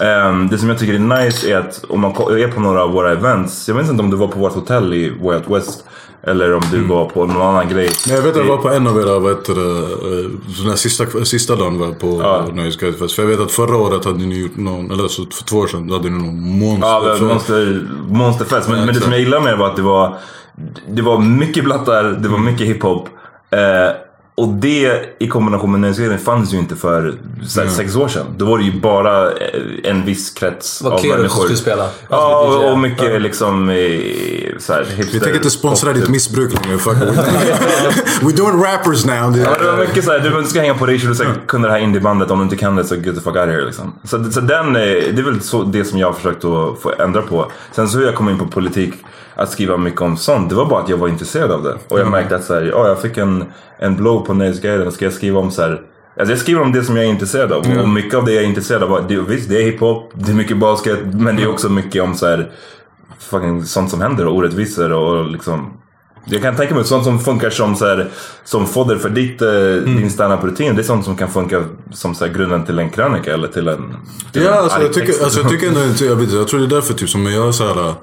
Ehm, 0.00 0.48
det 0.48 0.58
som 0.58 0.68
jag 0.68 0.78
tycker 0.78 0.94
är 0.94 1.22
nice 1.24 1.50
är 1.52 1.56
att 1.56 1.84
om 1.88 2.00
man 2.00 2.10
är 2.10 2.52
på 2.52 2.60
några 2.60 2.82
av 2.82 2.92
våra 2.92 3.12
events. 3.12 3.68
Jag 3.68 3.74
vet 3.74 3.88
inte 3.90 4.02
om 4.02 4.10
du 4.10 4.16
var 4.16 4.28
på 4.28 4.38
vårt 4.38 4.54
hotell 4.54 4.94
i 4.94 5.10
Way 5.22 5.36
Out 5.36 5.50
West. 5.50 5.84
Eller 6.22 6.54
om 6.54 6.62
du 6.72 6.84
var 6.84 7.04
på 7.04 7.26
någon 7.26 7.42
annan 7.42 7.68
grej. 7.68 7.90
Men 8.06 8.16
jag 8.16 8.22
vet 8.22 8.32
att 8.32 8.46
jag 8.46 8.56
var 8.56 8.62
på 8.62 8.68
en 8.70 8.86
av 8.86 9.00
era, 9.00 9.18
vad 9.18 9.30
heter 9.36 9.54
det, 9.54 9.60
eh, 9.60 10.30
den 10.62 10.68
här 10.68 10.76
sista, 10.76 11.24
sista 11.24 11.56
dagen 11.56 11.78
var 11.78 11.92
på 11.92 12.20
Ja. 12.22 12.46
Nöjesguidefest. 12.52 13.14
För 13.14 13.22
jag 13.22 13.30
vet 13.30 13.40
att 13.40 13.50
förra 13.50 13.76
året 13.76 14.04
hade 14.04 14.18
ni 14.18 14.40
gjort 14.40 14.56
någon, 14.56 14.90
eller 14.90 15.08
så 15.08 15.26
för 15.26 15.44
två 15.44 15.56
år 15.56 15.66
sedan, 15.66 15.90
hade 15.90 16.10
ni 16.10 16.18
någon 16.18 16.58
monster. 16.58 16.88
Ja, 16.88 17.16
monster, 17.32 17.86
monsterfest. 18.08 18.68
Men, 18.68 18.84
men 18.84 18.94
det 18.94 19.00
som 19.00 19.12
jag 19.12 19.20
gillade 19.20 19.44
med 19.44 19.52
det 19.52 19.56
var 19.56 19.68
att 19.68 19.76
det 19.76 19.82
var, 19.82 20.16
det 20.88 21.02
var 21.02 21.18
mycket 21.18 21.64
blattar, 21.64 22.04
det 22.04 22.28
var 22.28 22.38
mycket 22.38 22.66
hiphop. 22.66 23.08
Eh, 23.50 23.58
och 24.38 24.48
det 24.48 25.16
i 25.18 25.28
kombination 25.28 25.70
med 25.70 25.80
nöjesguiden 25.80 26.18
fanns 26.18 26.54
ju 26.54 26.58
inte 26.58 26.76
för 26.76 27.14
så 27.46 27.60
här, 27.60 27.66
Mm. 27.66 27.76
sex 27.76 27.96
år 27.96 28.08
sedan. 28.08 28.26
Då 28.36 28.44
var 28.44 28.58
det 28.58 28.64
ju 28.64 28.80
bara 28.80 29.30
eh, 29.32 29.34
en 29.84 30.04
viss 30.04 30.30
krets 30.30 30.82
var 30.82 30.92
av 30.92 31.06
människor. 31.06 31.42
skulle 31.42 31.56
spela. 31.58 31.88
Ja, 32.08 32.44
Alltså, 32.44 32.58
och, 32.58 32.72
och 32.72 32.78
mycket 32.78 33.12
Ja. 33.12 33.18
liksom 33.18 33.66
så 34.58 34.72
här, 34.72 34.84
hipster. 34.84 35.12
Vi 35.12 35.20
tänker 35.20 35.36
inte 35.36 35.50
sponsra 35.50 35.92
ditt 35.92 36.08
missbruk 36.08 36.64
längre. 36.64 36.78
Fuck. 36.78 36.96
We're 38.22 38.36
doing 38.36 38.62
rappers 38.64 39.04
now. 39.04 39.32
dude. 39.32 39.44
Ja, 39.44 39.58
det 39.58 39.70
var 39.72 39.78
mycket 39.78 40.04
såhär, 40.04 40.40
du 40.40 40.46
ska 40.46 40.60
hänga 40.60 40.74
på 40.74 40.84
och 41.10 41.16
så 41.16 41.24
kunna 41.46 41.66
det 41.68 41.72
här 41.72 41.80
indiebandet. 41.80 42.30
Om 42.30 42.38
du 42.38 42.44
inte 42.44 42.56
kan 42.56 42.76
det 42.76 42.84
så 42.84 42.94
get 42.94 43.04
the 43.14 43.20
fuck 43.20 43.26
out 43.26 43.36
of 43.36 43.46
here 43.46 43.64
liksom. 43.64 43.92
Så, 44.04 44.30
så 44.32 44.40
den, 44.40 44.76
eh, 44.76 44.82
det 44.82 45.18
är 45.18 45.22
väl 45.22 45.40
så, 45.40 45.62
det 45.62 45.84
som 45.84 45.98
jag 45.98 46.06
har 46.06 46.14
försökt 46.14 46.44
att 46.44 46.80
få 46.82 46.92
ändra 46.98 47.22
på. 47.22 47.52
Sen 47.72 47.88
så 47.88 47.98
hur 47.98 48.04
jag 48.06 48.14
kom 48.14 48.28
in 48.28 48.38
på 48.38 48.46
politik, 48.46 48.94
att 49.38 49.50
skriva 49.50 49.76
mycket 49.76 50.00
om 50.00 50.16
sånt. 50.16 50.48
Det 50.48 50.54
var 50.54 50.66
bara 50.66 50.82
att 50.82 50.88
jag 50.88 50.96
var 50.96 51.08
intresserad 51.08 51.50
av 51.50 51.62
det. 51.62 51.72
Och 51.72 51.98
jag 51.98 52.00
Mm. 52.00 52.10
märkte 52.10 52.36
att 52.36 52.44
så 52.44 52.54
här, 52.54 52.62
ja, 52.62 52.88
jag 52.88 53.02
fick 53.02 53.16
en, 53.16 53.44
en 53.78 53.96
blogg 53.96 54.26
på 54.26 54.34
Nöjesguiden. 54.34 54.92
Ska 54.92 55.04
jag 55.04 55.14
skriva 55.14 55.40
om 55.40 55.50
så 55.50 55.62
här, 55.62 55.80
Alltså 56.18 56.32
jag 56.32 56.38
skriver 56.40 56.62
om 56.62 56.72
det 56.72 56.82
som 56.84 56.96
jag 56.96 57.04
är 57.04 57.08
intresserad 57.10 57.52
av. 57.52 57.66
Mm. 57.66 57.78
Och 57.80 57.88
mycket 57.88 58.14
av 58.14 58.24
det 58.24 58.32
jag 58.32 58.44
är 58.44 58.48
intresserad 58.48 58.82
av, 58.82 59.06
det, 59.08 59.16
visst 59.20 59.48
det 59.48 59.62
är 59.62 59.62
hiphop, 59.62 60.10
det 60.14 60.30
är 60.30 60.34
mycket 60.34 60.56
basket. 60.58 60.98
Men 61.12 61.36
det 61.36 61.42
är 61.42 61.48
också 61.50 61.68
mycket 61.68 62.02
om 62.02 62.14
så 62.14 62.26
här, 62.26 62.50
fucking 63.18 63.64
sånt 63.64 63.90
som 63.90 64.00
händer 64.00 64.26
och 64.26 64.36
orättvisor 64.36 64.92
och 64.92 65.26
liksom 65.30 65.72
jag 66.24 66.42
kan 66.42 66.56
tänka 66.56 66.74
mig 66.74 66.84
sånt 66.84 67.04
som 67.04 67.18
funkar 67.18 67.50
som, 67.50 67.76
så 67.76 67.86
här, 67.86 68.08
som 68.44 68.66
fodder 68.66 68.96
för 68.96 69.08
ditt, 69.08 69.42
eh, 69.42 69.48
Mm. 69.48 69.96
din 69.96 70.10
standup-rutin. 70.10 70.74
Det 70.76 70.82
är 70.82 70.84
sånt 70.84 71.04
som 71.04 71.16
kan 71.16 71.28
funka 71.28 71.64
som 71.92 72.14
så 72.14 72.26
här, 72.26 72.32
grunden 72.32 72.64
till 72.64 72.78
en 72.78 72.90
krönika 72.90 73.34
eller 73.34 73.48
till 73.48 73.68
en... 73.68 73.94
Till 74.32 74.42
Ja, 74.42 74.50
en 74.52 74.58
alltså, 74.58 74.82
jag, 74.82 74.92
tycker, 74.92 75.24
alltså, 75.24 75.40
jag 75.40 75.50
tycker 75.50 75.68
ändå 75.68 75.84
inte, 75.84 76.04
jag, 76.04 76.16
vet, 76.16 76.32
jag 76.32 76.48
tror 76.48 76.60
det 76.60 76.66
är 76.66 76.70
därför 76.70 76.94
typ 76.94 77.08
som 77.08 77.26
jag 77.26 77.54
så 77.54 77.64
här. 77.64 77.94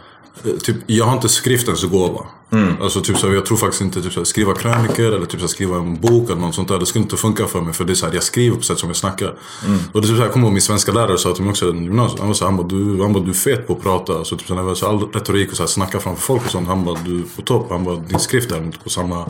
Eh, 0.43 0.51
Typ, 0.51 0.75
jag 0.86 1.05
har 1.05 1.13
inte 1.13 1.29
skriftens 1.29 1.83
gåva. 1.83 2.25
Mm. 2.51 2.81
Alltså, 2.81 3.01
typ, 3.01 3.17
så 3.17 3.33
jag 3.33 3.45
tror 3.45 3.57
faktiskt 3.57 3.81
inte 3.81 4.01
typ, 4.01 4.13
så 4.13 4.25
skriva 4.25 4.53
krönikor 4.53 5.05
eller 5.05 5.25
typ, 5.25 5.41
så 5.41 5.47
skriva 5.47 5.77
en 5.77 6.01
bok 6.01 6.29
eller 6.29 6.41
något 6.41 6.55
sånt 6.55 6.67
där. 6.67 6.79
Det 6.79 6.86
skulle 6.86 7.03
inte 7.03 7.17
funka 7.17 7.47
för 7.47 7.61
mig. 7.61 7.73
För 7.73 7.86
det 7.86 7.93
är 7.93 7.95
så 7.95 8.05
här, 8.05 8.13
jag 8.13 8.23
skriver 8.23 8.57
på 8.57 8.63
sätt 8.63 8.79
som 8.79 8.89
jag 8.89 8.95
snackar. 8.95 9.38
Mm. 9.65 9.79
Och 9.91 10.01
det 10.01 10.05
är 10.05 10.09
typ, 10.09 10.09
så 10.09 10.15
här, 10.15 10.23
jag 10.23 10.33
kommer 10.33 10.45
ihåg 10.45 10.53
min 10.53 10.61
svenska 10.61 10.91
lärare 10.91 11.17
sa 11.17 11.33
till 11.33 11.43
mig 11.43 11.51
också 11.51 11.65
i 11.65 11.67
gymnasiet. 11.67 12.19
Han 12.19 12.27
var 12.27 12.36
så 12.36 12.45
här, 12.45 12.51
han 12.51 12.57
bara, 12.57 12.67
du, 12.67 13.01
han 13.01 13.13
bara, 13.13 13.23
du 13.23 13.29
är 13.29 13.33
fet 13.33 13.67
på 13.67 13.73
att 13.73 13.81
prata. 13.83 14.13
Alltså, 14.13 14.38
typ, 14.38 14.47
så 14.47 14.53
när 14.53 14.61
det 14.61 14.67
var 14.67 14.75
så 14.75 14.88
all 14.88 14.99
retorik 14.99 15.51
och 15.51 15.57
så 15.57 15.63
här, 15.63 15.67
snacka 15.67 15.99
framför 15.99 16.21
folk 16.21 16.45
och 16.45 16.51
sånt. 16.51 16.67
Han 16.67 16.86
bara, 16.86 16.99
du 17.05 17.19
är 17.19 17.23
på 17.36 17.41
topp. 17.41 17.67
Han 17.69 17.83
bara, 17.83 17.95
din 17.95 18.19
skrift 18.19 18.51
är 18.51 18.57
inte 18.57 18.79
på 18.79 18.89
samma 18.89 19.25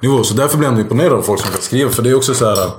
nivå. 0.00 0.24
Så 0.24 0.34
därför 0.34 0.58
blir 0.58 0.68
jag 0.68 0.80
imponerad 0.80 1.12
av 1.12 1.22
folk 1.22 1.40
som 1.40 1.50
kan 1.50 1.62
skriva. 1.62 1.90
För 1.90 2.02
det 2.02 2.10
är 2.10 2.14
också 2.14 2.34
så 2.34 2.44
här. 2.44 2.70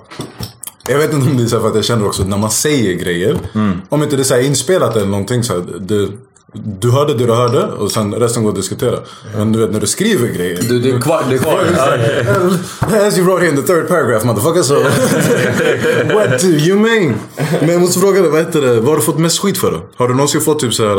Jag 0.88 0.98
vet 0.98 1.14
inte 1.14 1.30
om 1.30 1.38
det 1.38 1.44
är 1.44 1.48
så 1.48 1.60
för 1.60 1.68
att 1.68 1.76
jag 1.76 1.86
känner 1.86 2.06
också 2.06 2.24
när 2.24 2.38
man 2.38 2.52
säger 2.52 2.94
grejer. 2.94 3.40
Mm. 3.54 3.82
Om 3.90 4.04
inte 4.04 4.16
det 4.16 4.32
är 4.32 4.42
inspelat 4.42 4.96
eller 4.96 5.08
någonting 5.08 5.44
så 5.44 5.54
här, 5.54 5.80
det, 5.80 6.10
Du 6.54 6.92
hörde 6.92 7.14
det 7.14 7.26
du 7.26 7.34
hörde 7.34 7.64
och 7.64 7.92
sen 7.92 8.14
resten 8.14 8.44
går 8.44 8.50
att 8.50 8.56
diskutera. 8.56 9.00
Men 9.36 9.52
du 9.52 9.60
vet 9.60 9.72
när 9.72 9.80
du 9.80 9.88
skriver 9.88 10.28
grejer. 10.28 10.60
Du, 10.70 10.80
det 10.80 10.90
är 10.90 11.02
kvar. 11.02 11.24
Det 11.30 11.36
är 11.36 11.40
kvar. 11.40 11.60
As 13.08 13.18
you 13.18 13.28
wrote 13.28 13.46
in 13.46 13.56
the 13.56 13.62
third 13.62 13.88
paragraph 13.88 14.26
motherfucker 14.26 14.62
so. 14.62 14.76
What 16.14 16.42
do 16.42 16.48
you 16.48 16.80
mean? 16.80 17.14
Men 17.60 17.70
jag 17.70 17.82
måste 17.82 18.00
fråga 18.00 18.22
dig, 18.22 18.32
vad 18.32 18.40
heter 18.40 18.62
det? 18.62 18.76
Vad 18.76 18.90
har 18.90 18.96
du 18.96 19.02
fått 19.02 19.18
mest 19.18 19.40
skit 19.40 19.58
för 19.58 19.72
då? 19.72 19.82
Har 19.96 20.08
du 20.08 20.14
någonsin 20.14 20.42
fått 20.42 20.60
typ 20.60 20.74
såhär, 20.74 20.98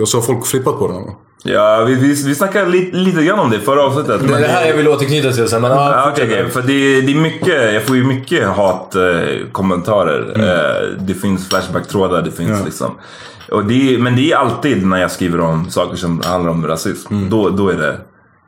uh, 0.00 0.04
så 0.04 0.16
har 0.16 0.22
folk 0.22 0.46
flippat 0.46 0.78
på 0.78 0.86
det 0.86 0.92
någon 0.92 1.02
gång? 1.02 1.16
Ja, 1.46 1.84
vi, 1.84 1.94
vi, 1.94 2.08
vi 2.08 2.34
snackade 2.34 2.70
lite, 2.70 2.96
lite 2.96 3.22
grann 3.22 3.38
om 3.38 3.50
det 3.50 3.56
i 3.56 3.60
förra 3.60 3.82
avsnittet. 3.82 4.28
Det 4.28 4.34
är 4.34 4.40
det 4.40 4.46
här 4.46 4.66
jag 4.66 4.76
vill 4.76 4.88
återknyta 4.88 5.32
till 5.32 5.48
sen. 5.48 5.62
Men, 5.62 5.70
ja, 5.70 5.92
Ja, 5.92 6.10
okej, 6.12 6.24
okej. 6.28 6.50
För 6.50 6.62
det, 6.62 7.00
det 7.00 7.12
är 7.12 7.20
mycket, 7.20 7.74
jag 7.74 7.82
får 7.82 7.96
ju 7.96 8.04
mycket 8.04 8.48
hatkommentarer. 8.48 9.40
Eh, 9.40 9.50
kommentarer. 9.52 10.32
Eh, 10.36 11.04
det 11.04 11.14
finns 11.14 11.48
flashback-trådar, 11.48 12.22
det 12.22 12.30
finns 12.30 12.50
Ja. 12.50 12.64
liksom. 12.64 12.90
Och 13.50 13.64
det 13.64 13.94
är, 13.94 13.98
men 13.98 14.16
det 14.16 14.32
är 14.32 14.36
alltid 14.36 14.86
när 14.86 15.00
jag 15.00 15.10
skriver 15.10 15.40
om 15.40 15.70
saker 15.70 15.96
som 15.96 16.20
handlar 16.24 16.50
om 16.50 16.66
rasism. 16.66 17.28
Då, 17.30 17.50
då 17.50 17.68
är 17.68 17.76
det, 17.76 18.00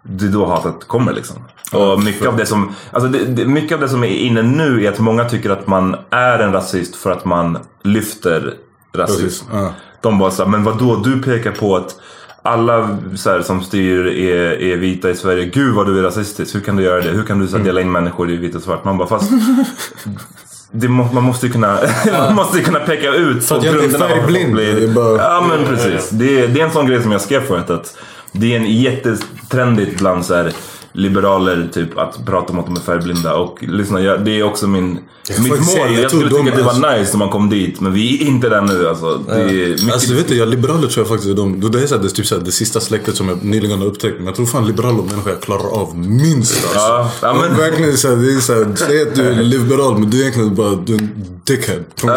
det 0.03 0.25
är 0.25 0.29
då 0.29 0.47
hatet 0.47 0.89
kommer 0.89 1.13
liksom. 1.13 1.37
Och 1.73 2.03
mycket 2.03 2.29
av, 2.29 2.37
det 2.37 2.47
som, 2.47 2.75
alltså 2.91 3.09
det, 3.09 3.25
det, 3.25 3.47
mycket 3.47 3.75
av 3.75 3.81
det 3.81 3.89
som 3.89 4.05
är 4.05 4.09
inne 4.09 4.43
nu 4.43 4.85
är 4.85 4.93
att 4.93 4.99
många 4.99 5.25
tycker 5.25 5.51
att 5.51 5.67
man 5.67 5.97
är 6.11 6.39
en 6.39 6.53
rasist 6.53 6.97
för 6.97 7.11
att 7.11 7.25
man 7.25 7.59
lyfter 7.83 8.55
rasism. 8.95 9.47
Ja. 9.53 9.75
De 10.01 10.19
bara 10.19 10.31
såhär, 10.31 10.51
men 10.51 10.65
vad 10.65 10.79
då? 10.79 10.97
Du 10.97 11.23
pekar 11.23 11.51
på 11.51 11.77
att 11.77 11.97
alla 12.43 12.99
så 13.17 13.31
här, 13.31 13.43
som 13.43 13.63
styr 13.63 14.07
är, 14.07 14.63
är 14.63 14.77
vita 14.77 15.11
i 15.11 15.17
Sverige. 15.17 15.45
Gud 15.47 15.75
vad 15.75 15.87
du 15.87 15.99
är 15.99 16.03
rasistisk. 16.03 16.55
Hur 16.55 16.61
kan 16.61 16.77
du 16.77 16.83
göra 16.83 17.01
det? 17.01 17.11
Hur 17.11 17.23
kan 17.23 17.39
du 17.39 17.49
så 17.49 17.57
här, 17.57 17.65
dela 17.65 17.81
in 17.81 17.93
människor 17.93 18.31
i 18.31 18.37
vitt 18.37 18.55
och 18.55 18.63
svart? 18.63 18.85
Man 18.85 18.99
bara, 18.99 19.09
fast 19.09 19.33
det 20.71 20.89
må, 20.89 21.05
man 21.13 21.25
måste 21.25 21.47
ju 21.47 21.53
kunna, 21.53 21.79
man 22.13 22.35
måste 22.35 22.61
kunna 22.61 22.79
peka 22.81 23.09
ut 23.15 23.45
För 23.45 23.57
att 23.59 23.65
jag 23.65 23.85
inte 23.85 23.97
är 23.97 24.09
färgblind. 24.09 24.59
är 24.59 24.75
blir... 24.75 24.89
bara- 24.89 25.23
Ja 25.23 25.47
men 25.49 25.67
precis. 25.77 26.11
Det 26.11 26.45
är, 26.45 26.49
det 26.49 26.61
är 26.61 26.65
en 26.65 26.71
sån 26.73 26.87
grej 26.87 27.03
som 27.03 27.13
jag 27.13 27.21
skrev 27.21 27.47
förut. 27.47 27.71
Att 27.71 27.97
det 28.33 28.53
är 28.53 28.57
en 28.57 28.67
jättetrendigt 28.81 29.99
bland 29.99 30.27
så 30.27 30.35
här, 30.35 30.53
liberaler 30.97 31.69
typ 31.75 31.99
att 31.99 32.27
prata 32.27 32.53
om 32.53 32.59
att 32.59 32.67
de 32.67 32.77
är 32.77 32.81
färgblinda. 32.81 33.35
Och 33.35 33.59
lyssna, 33.63 34.01
jag, 34.01 34.25
det 34.25 34.39
är 34.39 34.43
också 34.43 34.67
min, 34.67 34.99
Jag 35.29 35.43
mitt 35.43 35.53
inte 35.53 35.65
säga, 35.65 35.85
mål. 35.85 35.95
jag 35.95 36.03
Jag 36.03 36.11
skulle 36.11 36.29
de- 36.29 36.37
tycka 36.39 36.51
att 36.51 36.57
det 36.57 36.63
var 36.63 36.71
alltså- 36.73 36.91
nice 37.01 37.13
om 37.13 37.19
man 37.19 37.29
kom 37.31 37.49
dit. 37.51 37.81
Men 37.81 37.93
vi 37.93 38.23
är 38.23 38.27
inte 38.27 38.49
där 38.49 38.61
nu 38.63 38.89
alltså. 38.89 39.17
Det 39.29 39.33
är 39.35 39.69
mycket 39.69 39.93
Alltså 39.93 40.15
vet 40.15 40.29
du, 40.29 40.35
jag 40.37 40.49
liberaler 40.49 40.89
tror 40.89 41.05
jag 41.05 41.09
faktiskt 41.09 41.31
är 41.31 41.35
de, 41.35 41.61
det 41.71 41.83
är, 41.83 41.87
så 41.87 41.95
här, 41.95 42.03
det, 42.03 42.09
är 42.09 42.11
typ 42.11 42.27
så 42.27 42.35
här, 42.37 42.43
det 42.45 42.53
sista 42.53 42.81
släktet 42.81 43.17
som 43.17 43.29
jag 43.29 43.45
nyligen 43.45 43.79
har 43.79 43.87
upptäckt. 43.87 44.15
Men 44.17 44.27
jag 44.27 44.35
tror 44.37 44.47
fan 44.47 44.67
liberaler 44.67 45.03
människor 45.03 45.33
jag 45.33 45.41
klarar 45.41 45.81
av 45.81 45.99
minst 45.99 46.65
alltså. 46.65 46.79
Ja, 47.27 47.35
men- 47.41 47.57
Verkligen 47.57 47.97
så 47.97 48.09
här, 48.09 48.17
det 48.17 48.33
är 48.33 48.41
så 48.41 48.53
här, 48.55 48.75
säg 48.77 49.03
att 49.03 49.15
du 49.15 49.23
är 49.23 49.35
liberal 49.43 49.99
men 49.99 50.11
du 50.11 50.17
är 50.17 50.21
egentligen 50.21 50.55
bara 50.55 50.75
du 50.75 50.99
dickhead. 51.47 51.85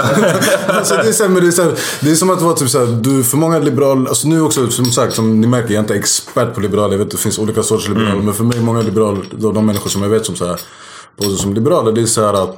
alltså, 0.68 0.96
det, 0.96 1.08
är 1.08 1.12
så 1.12 1.24
här, 1.24 1.30
men 1.30 1.44
det, 1.44 1.48
är 1.48 1.52
så 1.52 1.64
här, 1.64 1.74
det 2.02 2.12
är 2.12 2.16
som 2.16 2.30
att 2.30 2.42
vara 2.42 2.54
typ 2.54 2.70
så 2.70 2.80
här, 2.80 2.86
du 3.02 3.24
för 3.24 3.38
många 3.38 3.60
liberaler, 3.60 4.10
alltså 4.10 4.28
nu 4.28 4.42
också 4.42 4.70
som 4.70 4.86
sagt 4.86 5.14
som 5.14 5.42
ni 5.42 5.48
märker 5.48 5.68
jag 5.68 5.76
är 5.76 5.80
inte 5.80 5.96
expert 5.96 6.56
på 6.56 6.62
liberaler. 6.62 6.92
Jag 6.92 6.98
vet 6.98 7.06
att 7.06 7.12
det 7.12 7.18
finns 7.18 7.40
olika 7.40 7.64
sorters 7.64 7.88
liberaler. 7.88 8.14
Mm. 8.14 8.26
Men 8.26 8.34
för 8.34 8.44
mig 8.44 8.60
många 8.60 8.82
liberaler, 8.82 9.26
de, 9.32 9.54
de 9.54 9.66
människor 9.66 9.90
som 9.90 10.04
jag 10.04 10.10
vet 10.10 10.26
som 10.26 10.36
så 10.36 10.46
här, 10.46 10.60
som 11.38 11.54
liberaler 11.54 11.92
det 11.92 12.02
är 12.02 12.06
så 12.06 12.26
här 12.26 12.44
att 12.44 12.58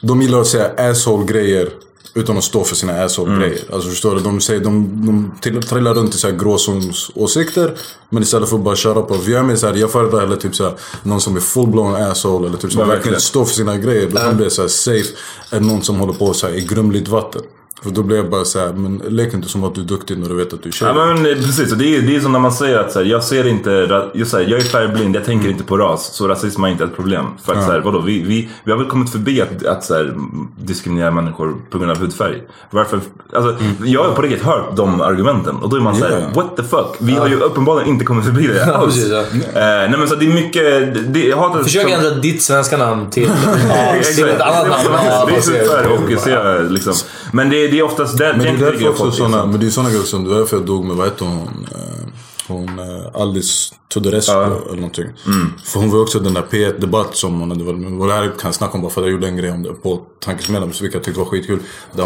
de 0.00 0.22
gillar 0.22 0.40
att 0.40 0.46
säga 0.46 0.90
asshole 0.90 1.26
grejer 1.26 1.68
utan 2.14 2.38
att 2.38 2.44
stå 2.44 2.64
för 2.64 2.76
sina 2.76 3.04
asshole-grejer. 3.04 3.60
Alltså 3.72 3.88
förstår 3.88 4.14
du? 4.14 4.20
De, 4.20 4.40
säger, 4.40 4.60
de, 4.60 5.06
de 5.06 5.32
till- 5.40 5.62
trillar 5.62 5.94
runt 5.94 6.14
i 6.14 6.18
så 6.18 6.26
här 6.30 6.34
gråzonsåsikter. 6.36 7.74
Men 8.08 8.22
istället 8.22 8.48
för 8.48 8.56
att 8.56 8.62
bara 8.64 8.76
köra 8.76 9.02
på. 9.02 9.14
För 9.14 9.30
jag, 9.32 9.44
med 9.44 9.58
så 9.58 9.66
här, 9.66 9.74
jag 9.74 9.90
föredrar 9.90 10.20
hellre 10.20 10.36
typ 10.36 10.54
så 10.56 10.64
här, 10.64 10.74
någon 11.02 11.20
som 11.20 11.36
är 11.36 11.40
full-blown 11.40 12.10
asshole. 12.10 12.46
Eller 12.48 12.58
typ 12.58 12.72
som 12.72 12.88
verkligen 12.88 13.20
står 13.20 13.44
för 13.44 13.54
sina 13.54 13.76
grejer. 13.76 14.10
Då 14.10 14.18
kan 14.18 14.36
bli 14.36 14.50
så 14.50 14.62
här 14.62 14.68
safe. 14.68 15.08
Än 15.50 15.62
någon 15.66 15.82
som 15.82 15.96
håller 15.96 16.12
på 16.12 16.34
så 16.34 16.46
här, 16.46 16.54
i 16.54 16.60
grumligt 16.60 17.08
vatten. 17.08 17.42
För 17.82 17.90
då 17.90 18.02
blir 18.02 18.16
jag 18.16 18.30
bara 18.30 18.44
så 18.44 18.58
här, 18.58 18.72
men 18.72 19.02
lek 19.08 19.34
inte 19.34 19.48
som 19.48 19.64
att 19.64 19.74
du 19.74 19.80
är 19.80 19.84
duktig 19.84 20.18
när 20.18 20.28
du 20.28 20.34
vet 20.34 20.52
att 20.52 20.62
du 20.62 20.68
är 20.68 20.72
tjej. 20.72 20.88
Ja 20.88 21.06
men 21.06 21.26
eh, 21.26 21.34
precis, 21.34 21.72
och 21.72 21.78
det 21.78 21.96
är, 21.96 22.02
det 22.02 22.16
är 22.16 22.20
som 22.20 22.32
när 22.32 22.38
man 22.38 22.52
säger 22.52 22.78
att 22.78 22.92
så 22.92 22.98
här, 22.98 23.06
jag 23.06 23.24
ser 23.24 23.46
inte, 23.46 23.70
jag, 24.14 24.26
så 24.26 24.36
här, 24.38 24.44
jag 24.48 24.58
är 24.60 24.64
färgblind, 24.64 25.16
jag 25.16 25.24
tänker 25.24 25.48
inte 25.48 25.64
på 25.64 25.76
ras. 25.76 26.14
Så 26.14 26.28
rasism 26.28 26.64
är 26.64 26.68
inte 26.68 26.84
ett 26.84 26.96
problem. 26.96 27.26
För 27.44 27.52
att 27.52 27.58
Ja. 27.58 27.66
så 27.66 27.72
här, 27.72 27.80
vadå, 27.80 28.00
vi, 28.00 28.22
vi, 28.22 28.48
vi 28.64 28.70
har 28.72 28.78
väl 28.78 28.86
kommit 28.88 29.10
förbi 29.12 29.40
att, 29.42 29.66
att 29.66 29.84
så 29.84 29.94
här, 29.94 30.14
diskriminera 30.58 31.10
människor 31.10 31.54
på 31.70 31.78
grund 31.78 31.90
av 31.90 31.98
hudfärg. 31.98 32.42
Varför? 32.70 33.00
Alltså, 33.32 33.56
Jag 33.84 34.04
har 34.04 34.12
på 34.14 34.22
riktigt 34.22 34.42
hört 34.42 34.76
de 34.76 35.00
argumenten 35.00 35.56
och 35.56 35.68
då 35.70 35.76
är 35.76 35.80
man 35.80 35.94
såhär, 35.96 36.10
Mm. 36.10 36.22
Yeah. 36.22 36.34
what 36.34 36.56
the 36.56 36.62
fuck? 36.62 36.96
Vi 36.98 37.12
har 37.12 37.28
ju 37.28 37.40
uppenbarligen 37.40 37.88
inte 37.88 38.04
kommit 38.04 38.24
förbi 38.24 38.46
det 38.46 38.56
Ja, 38.66 38.72
alls. 38.74 38.94
precis, 38.94 39.10
ja. 39.12 39.20
Eh, 39.20 39.90
nej 39.90 39.94
men 39.98 40.08
så 40.08 40.14
det 40.14 40.26
är 40.26 40.34
mycket, 40.34 40.64
det, 41.14 41.24
jag 41.26 41.36
hatar 41.36 41.62
Försök 41.62 41.82
som- 41.82 41.92
ändra 41.92 42.10
ditt 42.10 42.42
svenska 42.42 42.76
namn 42.76 43.10
till, 43.10 43.30
till 44.16 44.28
ett 44.28 44.40
annat 44.40 44.68
namn. 44.68 44.84
Ja, 45.08 45.26
Det 45.28 45.34
är 45.34 46.14
och 46.16 46.20
se, 46.20 46.62
liksom. 46.68 46.94
Men 47.32 47.50
det, 47.50 47.68
det 47.68 47.78
är 47.78 47.82
oftast 47.82 48.18
den, 48.18 48.38
Men 48.38 48.58
det 48.58 48.66
är 48.66 48.72
därför 48.72 48.88
också 48.88 49.10
såna, 49.10 49.28
liksom. 49.36 49.50
men 49.50 49.60
det 49.60 49.66
är 49.66 49.70
såna 49.70 49.90
grejer 49.90 50.02
som, 50.02 50.24
det 50.24 50.34
är 50.34 50.38
därför 50.38 50.56
jag 50.56 50.66
dog 50.66 50.84
med, 50.84 50.96
vad 50.96 51.06
heter 51.06 51.24
hon? 51.24 51.66
Hon, 52.50 52.78
eh, 52.78 53.20
Alice 53.22 53.74
Tudorescu 53.94 54.32
eller 54.32 54.74
någonting. 54.74 55.06
För 55.64 55.80
hon 55.80 55.90
var 55.90 56.00
också 56.02 56.18
den 56.20 56.34
där 56.34 56.42
P1-debatt 56.50 57.16
som 57.16 57.40
hon 57.40 57.50
hade 57.50 57.64
varit 57.64 57.78
med 57.78 58.08
det 58.08 58.14
här 58.14 58.22
kan 58.22 58.34
jag 58.42 58.54
snacka 58.54 58.72
om 58.74 58.82
bara 58.82 58.90
för 58.90 59.00
att 59.00 59.06
jag 59.06 59.12
gjorde 59.12 59.26
en 59.28 59.36
grej 59.36 59.50
om 59.50 59.62
det 59.62 59.72
på 59.72 60.00
Tankesmedlem, 60.24 60.68
vilket 60.70 60.94
jag 60.94 61.02
tyckte 61.04 61.20
var 61.20 61.26
skitkul. 61.26 61.58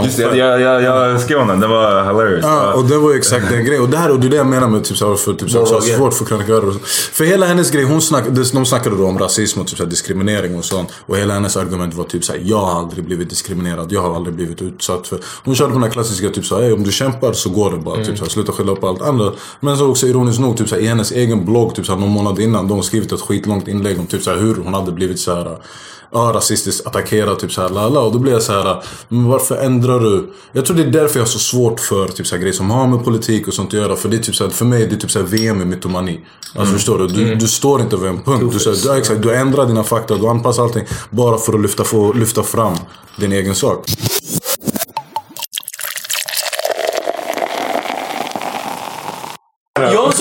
Just 0.05 0.17
det, 0.17 0.37
jag, 0.37 0.61
jag, 0.61 0.83
jag 0.83 1.21
skrev 1.21 1.39
om 1.39 1.49
den. 1.49 1.61
Den 1.61 1.71
var 1.71 2.05
hilarious. 2.05 2.45
Ja, 2.45 2.73
och 2.73 2.85
det 2.85 2.99
var 2.99 3.11
ju 3.13 3.19
exakt 3.19 3.51
den 3.51 3.65
grejen. 3.65 3.83
Och 3.83 3.89
det 3.89 3.97
här 3.97 4.11
och 4.11 4.21
det 4.21 4.27
är 4.27 4.31
det 4.31 4.37
jag 4.37 4.47
menar 4.47 4.69
med 4.69 4.85
typ, 4.85 4.97
såhär, 4.97 5.17
för 5.17 5.33
typ, 5.35 5.51
såhär, 5.51 5.65
så 5.67 5.81
svårt 5.81 6.15
för 6.15 6.25
krönikörer. 6.25 6.73
För 7.13 7.25
hela 7.25 7.47
hennes 7.47 7.71
grej, 7.71 7.85
hon 7.85 8.03
snack, 8.03 8.25
de 8.55 8.67
snackade 8.67 8.97
då 8.97 9.07
om 9.07 9.19
rasism 9.19 9.61
och 9.61 9.67
typ, 9.67 9.77
såhär, 9.79 9.91
diskriminering 9.91 10.59
och 10.59 10.65
sånt. 10.65 10.93
Och 11.07 11.17
hela 11.17 11.35
hennes 11.35 11.57
argument 11.57 11.95
var 11.95 12.05
typ 12.05 12.25
såhär, 12.25 12.41
jag 12.45 12.59
har 12.59 12.79
aldrig 12.81 13.05
blivit 13.05 13.31
diskriminerad. 13.31 13.93
Jag 13.93 14.01
har 14.03 14.17
aldrig 14.17 14.37
blivit 14.37 14.63
utsatt 14.63 15.07
för... 15.07 15.19
Hon 15.45 15.55
körde 15.55 15.69
på 15.71 15.75
den 15.75 15.83
här 15.83 15.91
klassiska 15.91 16.29
typ 16.31 16.45
såhär, 16.47 16.63
"Ey, 16.63 16.73
om 16.73 16.83
du 16.83 16.93
kämpar 16.93 17.33
så 17.33 17.51
går 17.51 17.71
det 17.71 17.77
bara. 17.77 18.05
Typ, 18.05 18.19
såhär, 18.19 18.31
sluta 18.31 18.53
skylla 18.53 18.75
på 18.75 18.89
allt 18.89 19.03
andra. 19.03 19.33
Men 19.61 19.77
så 19.77 19.91
också 19.91 20.07
ironiskt 20.07 20.34
nog, 20.39 20.57
typ, 20.57 20.69
såhär, 20.69 20.83
i 20.83 20.87
hennes 20.87 21.13
egen 21.13 21.45
blogg 21.45 21.75
typ, 21.75 21.87
såhär, 21.87 22.01
någon 22.01 22.11
månad 22.11 22.41
innan, 22.41 22.69
de 22.69 22.75
har 22.75 22.83
skrivit 22.83 23.13
ett 23.13 23.21
skitlångt 23.21 23.69
inlägg 23.69 24.01
om 24.01 24.07
typ, 24.07 24.23
såhär, 24.23 24.39
hur 24.39 24.55
hon 24.55 24.75
hade 24.75 24.93
blivit 24.93 25.21
såhär 25.21 25.59
ja, 26.15 26.33
rasistiskt 26.35 26.87
attackerad, 26.87 27.39
typ 27.39 27.53
såhär, 27.53 27.69
lala. 27.69 28.01
Och 28.01 28.13
då 28.13 28.19
blir 28.19 28.33
jag 28.33 28.43
så 28.43 28.53
här, 28.53 28.83
men 29.09 29.29
varför 29.29 29.57
ändrar 29.57 30.01
du? 30.01 30.33
Jag 30.53 30.67
tror 30.67 30.77
det 30.77 30.83
är 30.83 30.91
därför 30.91 31.19
jag 31.19 31.25
har 31.25 31.31
så 31.31 31.39
svårt 31.39 31.81
för 31.81 32.09
typ 32.09 32.27
såhär, 32.27 32.43
grejer 32.43 32.55
som 32.55 32.71
har 32.71 32.87
med 32.87 33.05
politik 33.05 33.49
och 33.49 33.55
sånt 33.55 33.69
att 33.69 33.75
göra. 33.75 33.97
För 33.97 34.09
det 34.09 34.17
är 34.17 34.19
typ 34.19 34.35
såhär, 34.35 34.51
för 34.51 34.65
mig 34.65 34.87
det 34.87 34.95
är 34.95 34.99
typ 34.99 35.11
såhär 35.11 35.27
VM 35.27 35.63
i 35.63 35.65
mytomani. 35.65 36.21
Alltså 36.55 36.75
förstår 36.75 36.99
du? 36.99 37.07
Du, 37.07 37.35
du 37.35 37.49
står 37.49 37.81
inte 37.81 37.97
vid 37.97 38.09
en 38.09 38.23
punkt. 38.23 38.53
Du, 38.53 38.59
såhär, 38.59 38.95
du, 38.95 38.99
exakt, 38.99 39.23
du 39.23 39.35
ändrar 39.35 39.67
dina 39.67 39.85
fakta, 39.85 40.17
du 40.17 40.27
anpassar 40.27 40.63
allting. 40.63 40.85
Bara 41.11 41.39
för 41.39 41.53
att 41.53 41.63
lyfta, 41.63 41.85
få, 41.85 42.13
lyfta 42.13 42.43
fram 42.43 42.75
din 43.17 43.33
egen 43.33 43.55
sak. 43.55 43.87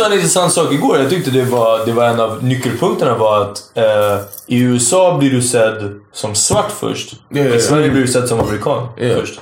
Sa 0.04 0.10
en 0.10 0.14
intressant 0.14 0.54
sak 0.54 0.74
igår. 0.74 0.98
Jag 0.98 1.10
tyckte 1.10 1.32
det 1.32 1.44
var, 1.44 1.86
det 1.86 1.92
var 1.92 2.06
en 2.06 2.20
av 2.20 2.44
nyckelpunkterna 2.44 3.18
var 3.18 3.42
att 3.42 3.72
eh, 3.74 4.26
i 4.48 4.60
USA 4.60 5.18
blir 5.18 5.32
du 5.32 5.42
sedd 5.42 6.00
som 6.14 6.36
svart 6.36 6.72
först. 6.80 7.16
Ja, 7.30 7.42
ja. 7.42 7.56
I 7.56 7.60
Sverige 7.60 7.90
blir 7.90 8.02
du 8.02 8.08
sedd 8.08 8.28
som 8.28 8.40
amerikan 8.40 8.88
först. 8.98 9.40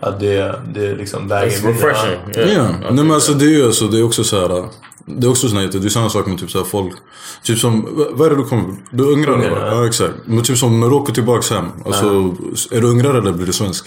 Att 0.00 0.20
det, 0.20 0.54
det 0.74 0.86
är 0.86 0.96
liksom 0.96 1.28
vägen 1.28 1.50
It's 1.50 1.66
refreshing. 1.66 2.18
Ja. 2.34 2.42
Ja, 2.42 2.68
nej 2.80 3.04
men 3.04 3.10
alltså 3.10 3.32
det 3.32 3.44
är 3.44 3.48
ju 3.48 3.66
alltså, 3.66 3.86
det 3.86 3.98
är 3.98 4.04
också 4.04 4.24
så 4.24 4.40
här. 4.40 4.64
Det 5.06 5.26
är 5.26 5.30
också 5.30 5.48
sån 5.48 5.58
här, 5.58 5.66
det 5.66 5.84
är 5.84 5.88
samma 5.88 6.10
sak 6.10 6.26
med 6.26 6.38
typ 6.38 6.50
så 6.50 6.58
här 6.58 6.64
folk. 6.64 6.92
Typ 7.42 7.58
som, 7.58 7.88
vad 8.10 8.26
är 8.26 8.30
det 8.30 8.36
du 8.36 8.44
kommer, 8.44 8.74
du 8.90 9.04
är 9.04 9.12
ungrare 9.12 9.50
va? 9.50 9.56
ja. 9.60 9.76
Ja 9.76 9.86
exakt. 9.86 10.14
Men 10.24 10.42
typ 10.44 10.58
som 10.58 10.80
när 10.80 10.88
du 10.88 10.94
åker 10.94 11.12
tillbaks 11.12 11.50
hem. 11.50 11.68
Alltså, 11.86 12.06
är 12.70 12.80
du 12.80 12.86
ungrare 12.86 13.18
eller 13.18 13.32
blir 13.32 13.46
du 13.46 13.52
svensk? 13.52 13.86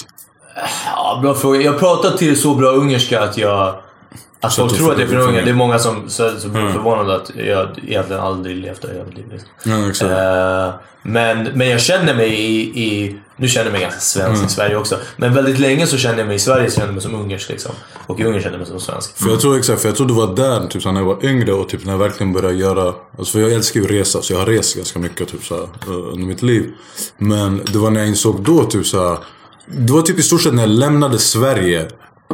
Ja, 0.85 1.19
bra 1.21 1.33
fråga. 1.33 1.61
Jag 1.61 1.79
pratar 1.79 2.17
till 2.17 2.41
så 2.41 2.55
bra 2.55 2.69
ungerska 2.69 3.21
att 3.21 3.37
jag... 3.37 3.75
Att 4.45 4.53
Så 4.53 4.61
folk 4.61 4.77
tror 4.77 4.91
att 4.91 4.97
det 4.97 5.03
är 5.03 5.07
från 5.07 5.21
Ungern. 5.21 5.45
Det 5.45 5.51
är 5.51 5.55
många 5.55 5.79
som, 5.79 6.09
som 6.09 6.39
som 6.39 6.55
Mm. 6.55 6.73
förvånade 6.73 7.15
att 7.15 7.31
jag 7.35 7.69
egentligen 7.87 8.21
aldrig 8.21 8.57
levt 8.57 8.81
där 8.81 8.89
i 8.89 8.93
hela 8.93 9.05
mitt 9.05 9.15
liv. 9.17 9.25
liksom. 9.31 9.49
Ja 9.71 9.89
exakt. 9.89 10.11
Eh, 10.11 10.73
men, 11.03 11.43
men 11.53 11.69
jag 11.69 11.81
känner 11.81 12.15
mig 12.15 12.29
i, 12.33 12.83
i... 12.83 13.15
Nu 13.37 13.47
känner 13.47 13.65
jag 13.65 13.71
mig 13.71 13.81
ganska 13.81 13.99
svensk 13.99 14.33
Mm. 14.35 14.45
i 14.45 14.49
Sverige 14.49 14.75
också. 14.75 14.97
Men 15.17 15.33
väldigt 15.33 15.59
länge 15.59 15.87
så 15.87 15.97
kände 15.97 16.17
jag 16.19 16.27
mig 16.27 16.35
i 16.35 16.39
Sverige 16.39 16.69
så 16.69 16.75
kände 16.75 16.87
jag 16.87 16.93
mig 16.93 17.03
som 17.03 17.15
ungersk. 17.15 17.49
Liksom. 17.49 17.71
Och 18.07 18.19
i 18.19 18.23
Ungern 18.23 18.41
kände 18.41 18.57
jag 18.57 18.59
mig 18.59 18.67
som 18.67 18.79
svensk. 18.79 19.17
För 19.17 19.29
jag 19.29 19.39
tror 19.39 19.57
exakt, 19.57 19.81
för 19.81 19.89
jag 19.89 19.95
tror 19.95 20.07
du 20.07 20.13
var 20.13 20.35
där 20.35 20.67
typ 20.67 20.81
så 20.81 20.91
när 20.91 20.99
jag 20.99 21.07
var 21.07 21.25
yngre 21.25 21.53
och 21.53 21.69
typ 21.69 21.85
när 21.85 21.91
jag 21.91 21.99
verkligen 21.99 22.33
började 22.33 22.55
göra 22.55 22.93
Alltså 23.17 23.31
för 23.31 23.39
jag 23.39 23.51
älskar 23.51 23.79
ju 23.79 23.85
att 23.85 23.91
resa, 23.91 24.21
så 24.21 24.33
jag 24.33 24.39
har 24.39 24.45
rest 24.45 24.75
ganska 24.75 24.99
mycket 24.99 25.27
typ 25.27 25.43
så 25.43 25.55
här, 25.55 25.63
eh, 25.63 26.13
under 26.13 26.27
mitt 26.27 26.41
liv 26.41 26.71
Men 27.17 27.61
det 27.73 27.77
var 27.77 27.89
när 27.89 27.99
jag 27.99 28.09
insåg 28.09 28.41
då 28.41 28.63
typ 28.63 28.85
så 28.85 29.07
här, 29.09 29.17
Det 29.67 29.93
var 29.93 30.01
typ 30.01 30.19
i 30.19 30.23
stort 30.23 30.41
sett 30.41 30.53
när 30.53 30.63
jag 30.63 30.69
lämnade 30.69 31.19
Sverige 31.19 31.87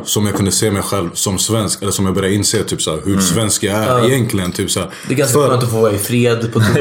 som 0.03 0.25
jag 0.25 0.35
kunde 0.35 0.51
se 0.51 0.71
mig 0.71 0.81
själv 0.81 1.09
som 1.13 1.39
svensk. 1.39 1.81
Eller 1.81 1.91
som 1.91 2.05
jag 2.05 2.15
började 2.15 2.35
inse 2.35 2.63
typ 2.63 2.81
så 2.81 2.91
här, 2.91 2.99
hur 3.05 3.19
svensk 3.19 3.63
jag 3.63 3.75
är 3.75 3.87
Ja. 3.87 4.05
egentligen. 4.05 4.51
Typ 4.51 4.71
så 4.71 4.79
här. 4.79 4.89
Det 5.07 5.13
är 5.13 5.17
ganska 5.17 5.39
För- 5.39 5.49
skönt 5.49 5.63
att 5.63 5.69
få 5.71 5.77
vara 5.81 5.91
i 5.91 5.97
fred 5.97 6.53
på 6.53 6.59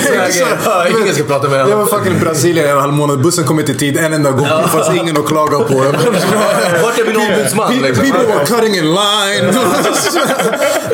tunnelbanan. 0.00 1.02
Ingen 1.02 1.14
ska 1.14 1.24
prata 1.24 1.48
med 1.48 1.60
Jag 1.60 1.64
var 1.66 1.72
honom. 1.72 1.88
fucking 1.88 2.16
i 2.16 2.20
Brasilien 2.20 2.70
en 2.70 2.78
halv 2.78 2.92
månad. 2.92 3.22
Bussen 3.22 3.44
kom 3.44 3.60
inte 3.60 3.72
i 3.72 3.74
tid 3.74 3.96
en 3.96 4.12
enda 4.12 4.30
gång. 4.30 4.42
Det 4.62 4.68
fanns 4.68 4.96
ingen 4.96 5.16
att 5.16 5.26
klaga 5.26 5.58
på. 5.58 5.74
Vart 6.82 6.98
är 6.98 7.06
min 7.06 7.16
ombudsman? 7.16 7.72
Pe- 7.72 7.82
Liksom? 7.82 8.04
People 8.04 8.26
were 8.34 8.46
cutting 8.46 8.74
in 8.76 8.84
line. 8.84 9.54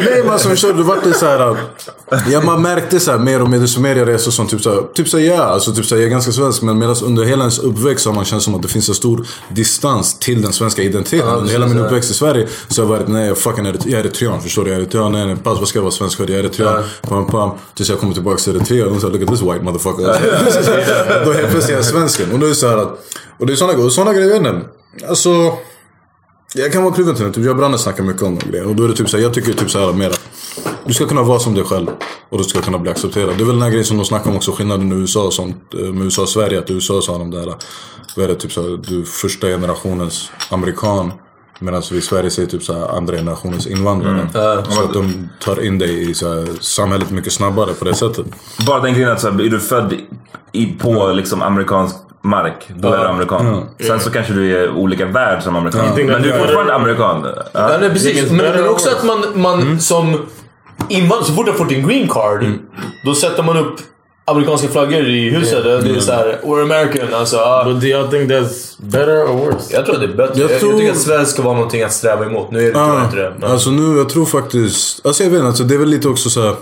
Nej 0.04 0.22
men 0.26 0.38
som 0.38 0.56
körde, 0.56 0.82
vart 0.82 1.04
det 1.04 1.12
så 1.14 1.26
här. 1.26 1.56
Ja 2.30 2.40
man 2.40 2.62
märkte 2.62 3.00
så 3.00 3.10
här 3.10 3.18
mer 3.18 3.42
och 3.42 3.50
mer, 3.50 3.58
desto 3.58 3.80
mer 3.80 3.96
jag 3.96 4.08
reser 4.08 4.30
som 4.30 4.46
typ 4.46 4.60
så 4.62 4.70
här, 4.70 4.82
typ 4.94 5.08
så 5.08 5.18
här, 5.18 5.24
ja, 5.24 5.42
alltså 5.42 5.72
typ 5.72 5.84
så 5.84 5.94
här, 5.94 6.02
jag 6.02 6.06
är 6.06 6.10
ganska 6.10 6.32
svensk 6.32 6.62
men 6.62 6.78
medan 6.78 6.96
under 7.02 7.24
hela 7.24 7.42
ens 7.42 7.58
uppväxt 7.58 8.06
har 8.06 8.12
man 8.12 8.24
känt 8.24 8.42
som 8.42 8.54
att 8.54 8.62
det 8.62 8.68
finns 8.68 8.88
en 8.88 8.94
stor 8.94 9.26
distans 9.48 10.18
till 10.18 10.42
den 10.42 10.52
svenska 10.52 10.82
identiteten. 10.82 11.28
Ja, 11.28 11.34
under 11.34 11.52
hela 11.52 11.66
min 11.66 11.78
ja. 11.78 11.84
uppväxt 11.84 12.10
i 12.10 12.14
Sverige 12.14 12.48
så 12.68 12.82
har 12.82 12.90
jag 12.90 12.98
varit, 12.98 13.08
nej 13.08 13.26
jag 13.26 13.38
fucking 13.38 13.66
är, 13.66 13.76
jag 13.84 14.00
är 14.00 14.04
eritrean 14.04 14.40
förstår 14.40 14.64
du? 14.64 14.70
Jag 14.70 14.76
är 14.76 14.82
eritrean, 14.82 15.12
nej 15.12 15.26
nej 15.26 15.36
pass 15.36 15.58
vad 15.58 15.68
ska 15.68 15.78
jag 15.78 15.84
vara 15.84 15.92
svensk 15.92 16.16
för? 16.16 16.28
Jag 16.30 16.38
är 16.38 16.44
eritrean. 16.44 16.84
Pam, 17.02 17.26
pam. 17.26 17.50
Tills 17.74 17.88
jag 17.88 17.98
kommer 17.98 18.14
tillbaka 18.14 18.36
till 18.36 18.56
Eritrea 18.56 18.84
och 18.84 18.90
de 18.90 19.00
säger 19.00 19.12
look 19.12 19.22
at 19.22 19.28
this 19.28 19.42
white 19.42 19.64
motherfucker. 19.64 20.04
Då 21.24 21.32
helt 21.32 21.50
plötsligt 21.50 21.70
är 21.70 21.76
jag 21.76 21.84
svensken. 21.84 22.32
Och 22.32 22.38
då 22.38 22.46
är 22.46 22.50
det 22.50 22.56
så 22.56 22.68
här 22.68 22.76
att, 22.76 22.98
och 23.38 23.46
det 23.46 23.52
är 23.52 23.56
sådana 23.56 23.90
sådana 23.90 24.12
grejer. 24.12 24.64
Alltså 25.08 25.52
jag 26.54 26.72
kan 26.72 26.82
vara 26.82 26.94
kluven 26.94 27.14
till 27.14 27.24
det. 27.24 27.32
Typ, 27.32 27.44
jag 27.44 27.50
och 27.50 27.56
Branne 27.56 27.78
snackar 27.78 28.04
mycket 28.04 28.22
om 28.22 28.38
de 28.38 28.50
grejerna. 28.50 28.70
Och 28.70 28.76
då 28.76 28.84
är 28.84 28.88
det 28.88 28.94
typ 28.94 29.08
så 29.08 29.16
här, 29.16 29.24
jag 29.24 29.34
tycker 29.34 29.52
typ 29.52 29.70
så 29.70 29.78
här 29.78 29.92
mer 29.92 30.10
att 30.10 30.20
du 30.88 30.94
ska 30.94 31.06
kunna 31.06 31.22
vara 31.22 31.38
som 31.38 31.54
dig 31.54 31.64
själv. 31.64 31.86
Och 32.28 32.38
du 32.38 32.44
ska 32.44 32.60
kunna 32.60 32.78
bli 32.78 32.90
accepterad. 32.90 33.28
Det 33.36 33.42
är 33.42 33.46
väl 33.46 33.54
den 33.54 33.62
här 33.62 33.70
grejen 33.70 33.84
som 33.84 33.96
de 33.96 34.04
snackar 34.04 34.30
om 34.30 34.36
också, 34.36 34.52
skillnaden 34.52 34.88
med 34.88 34.98
USA 34.98 35.22
och 35.26 35.32
sånt. 35.32 35.56
eh, 35.74 35.80
Med 35.80 36.04
USA 36.04 36.22
och 36.22 36.28
Sverige. 36.28 36.58
Att 36.58 36.70
i 36.70 36.72
USA 36.72 37.00
så 37.02 37.12
har 37.12 37.18
de 37.18 37.30
där, 37.30 37.54
vad 38.16 38.24
är 38.24 38.28
det, 38.28 38.34
typ 38.34 38.52
så 38.52 38.62
här, 38.62 38.78
du 38.88 39.00
är 39.00 39.04
första 39.04 39.46
generationens 39.46 40.30
amerikan. 40.50 41.12
Medan 41.60 41.82
vi 41.90 41.96
i 41.98 42.00
Sverige 42.00 42.30
säger 42.30 42.48
typ 42.48 42.62
så 42.62 42.72
här, 42.72 42.96
andra 42.96 43.16
generationens 43.16 43.66
invandrare. 43.66 44.28
Så 44.68 44.84
att 44.84 44.92
de 44.92 45.28
tar 45.44 45.64
in 45.64 45.78
dig 45.78 46.10
i 46.10 46.14
så 46.14 46.28
här, 46.34 46.46
samhället 46.60 47.10
mycket 47.10 47.32
snabbare 47.32 47.72
på 47.78 47.84
det 47.84 47.94
sättet. 47.94 48.26
Bara 48.66 48.80
den 48.80 48.94
grejen 48.94 49.10
att 49.10 49.20
så 49.20 49.30
här, 49.30 49.40
är 49.44 49.48
du 49.50 49.60
född 49.60 49.94
i, 50.52 50.66
på 50.66 51.12
liksom 51.12 51.42
amerikansk 51.42 51.96
mark, 52.22 52.68
då 52.76 52.88
är 52.92 52.98
du 52.98 53.04
amerikan. 53.08 53.66
Sen 53.86 54.00
så 54.00 54.10
kanske 54.10 54.32
du 54.32 54.56
är 54.56 54.70
olika 54.70 55.06
värld 55.06 55.42
som 55.42 55.56
amerikan. 55.56 55.84
Men 56.06 56.22
du 56.22 56.30
är 56.32 56.38
fortfarande 56.38 56.74
amerikan. 56.74 57.26
Ja, 57.52 57.76
nej, 57.80 57.90
precis. 57.90 58.30
Men, 58.30 58.36
men 58.56 58.68
också 58.68 58.90
att 58.90 59.04
man, 59.04 59.24
man 59.34 59.80
som 59.80 60.16
invandrare, 60.88 61.24
så 61.24 61.32
fort 61.32 61.46
du 61.46 61.50
har 61.52 61.58
fått 61.58 61.68
din 61.68 61.86
green 61.88 62.08
card, 62.08 62.44
då 63.04 63.14
sätter 63.14 63.42
man 63.42 63.56
upp 63.56 63.76
amerikanska 64.24 64.68
flaggor 64.68 65.08
i 65.08 65.30
huset. 65.30 65.64
Det 65.64 65.72
är 65.96 66.00
såhär, 66.00 66.38
we're 66.44 66.62
American. 66.62 67.14
Alltså, 67.14 67.36
ah. 67.36 67.64
But 67.64 67.80
do 67.80 67.86
y'all 67.86 68.10
think 68.10 68.30
that's 68.30 68.76
better 68.82 69.22
or 69.24 69.36
worse? 69.46 69.74
Jag 69.74 69.84
tror 69.86 69.94
att 69.94 70.00
det 70.00 70.06
är 70.06 70.16
bättre. 70.16 70.40
Jag 70.40 70.50
Jag, 70.50 70.60
tror- 70.60 70.70
jag 70.72 70.80
tycker 70.80 70.92
att 70.92 70.98
svensk 70.98 71.32
ska 71.32 71.42
vara 71.42 71.54
någonting 71.54 71.82
att 71.82 71.92
sträva 71.92 72.26
emot. 72.26 72.50
Nu 72.50 72.68
är 72.68 72.72
det 72.72 72.80
Ah, 72.80 73.04
inte 73.04 73.16
det. 73.16 73.34
Men... 73.38 73.50
Alltså 73.50 73.70
nu, 73.70 73.96
jag 73.98 74.08
tror 74.08 74.24
faktiskt... 74.26 75.06
Alltså 75.06 75.22
jag 75.22 75.30
vet 75.30 75.36
inte, 75.36 75.48
alltså 75.48 75.64
det 75.64 75.74
är 75.74 75.78
väl 75.78 75.88
lite 75.88 76.08
också 76.08 76.30
så 76.30 76.42
här. 76.42 76.54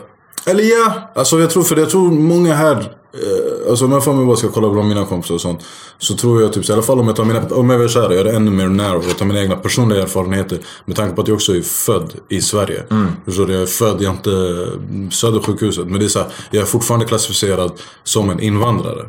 Eller 0.47 0.63
ja, 0.65 0.93
alltså 1.15 1.41
jag 1.41 1.51
tror 1.51 1.63
för 1.63 1.77
jag 1.77 1.91
tror 1.91 2.11
många 2.11 2.55
här... 2.55 2.93
Eh, 3.15 3.71
alltså 3.71 3.85
om 3.85 3.93
jag 3.93 4.05
får 4.05 4.15
mig 4.15 4.27
bara 4.27 4.37
ska 4.37 4.49
kolla 4.49 4.71
bland 4.71 4.89
mina 4.89 5.05
kompisar 5.07 5.35
och 5.35 5.41
sånt. 5.41 5.61
Så 5.99 6.17
tror 6.17 6.43
jag 6.43 6.53
typ, 6.53 6.65
så 6.65 6.73
i 6.73 6.75
alla 6.75 6.83
fall 6.83 7.01
om 7.01 7.07
jag 7.07 7.17
tar 7.17 7.25
mina... 7.25 7.47
Om 7.51 7.71
jag 7.71 7.91
säga 7.91 8.09
det, 8.09 8.15
jag 8.15 8.27
är 8.27 8.35
ännu 8.35 8.51
mer 8.51 8.69
narrow. 8.69 9.05
Jag 9.09 9.19
tar 9.19 9.27
mina 9.27 9.41
egna 9.43 9.57
personliga 9.57 10.03
erfarenheter. 10.03 10.59
Med 10.85 10.97
tanke 10.97 11.15
på 11.15 11.23
att 11.23 11.29
jag 11.29 11.35
också 11.35 11.57
är 11.57 11.61
född 11.63 12.15
i 12.29 12.41
Sverige. 12.41 12.83
Förstår 13.25 13.47
du? 13.47 13.53
Jag 13.53 13.63
är 13.63 13.67
född, 13.67 13.97
jag 14.03 14.05
är 14.05 14.17
inte 14.17 15.17
Södersjukhuset. 15.17 15.87
Men 15.87 15.99
det 16.01 16.05
är 16.05 16.09
så 16.09 16.19
här, 16.19 16.29
jag 16.51 16.63
är 16.63 16.67
fortfarande 16.67 17.07
klassificerad 17.07 17.73
som 18.05 18.31
en 18.31 18.41
invandrare. 18.41 19.07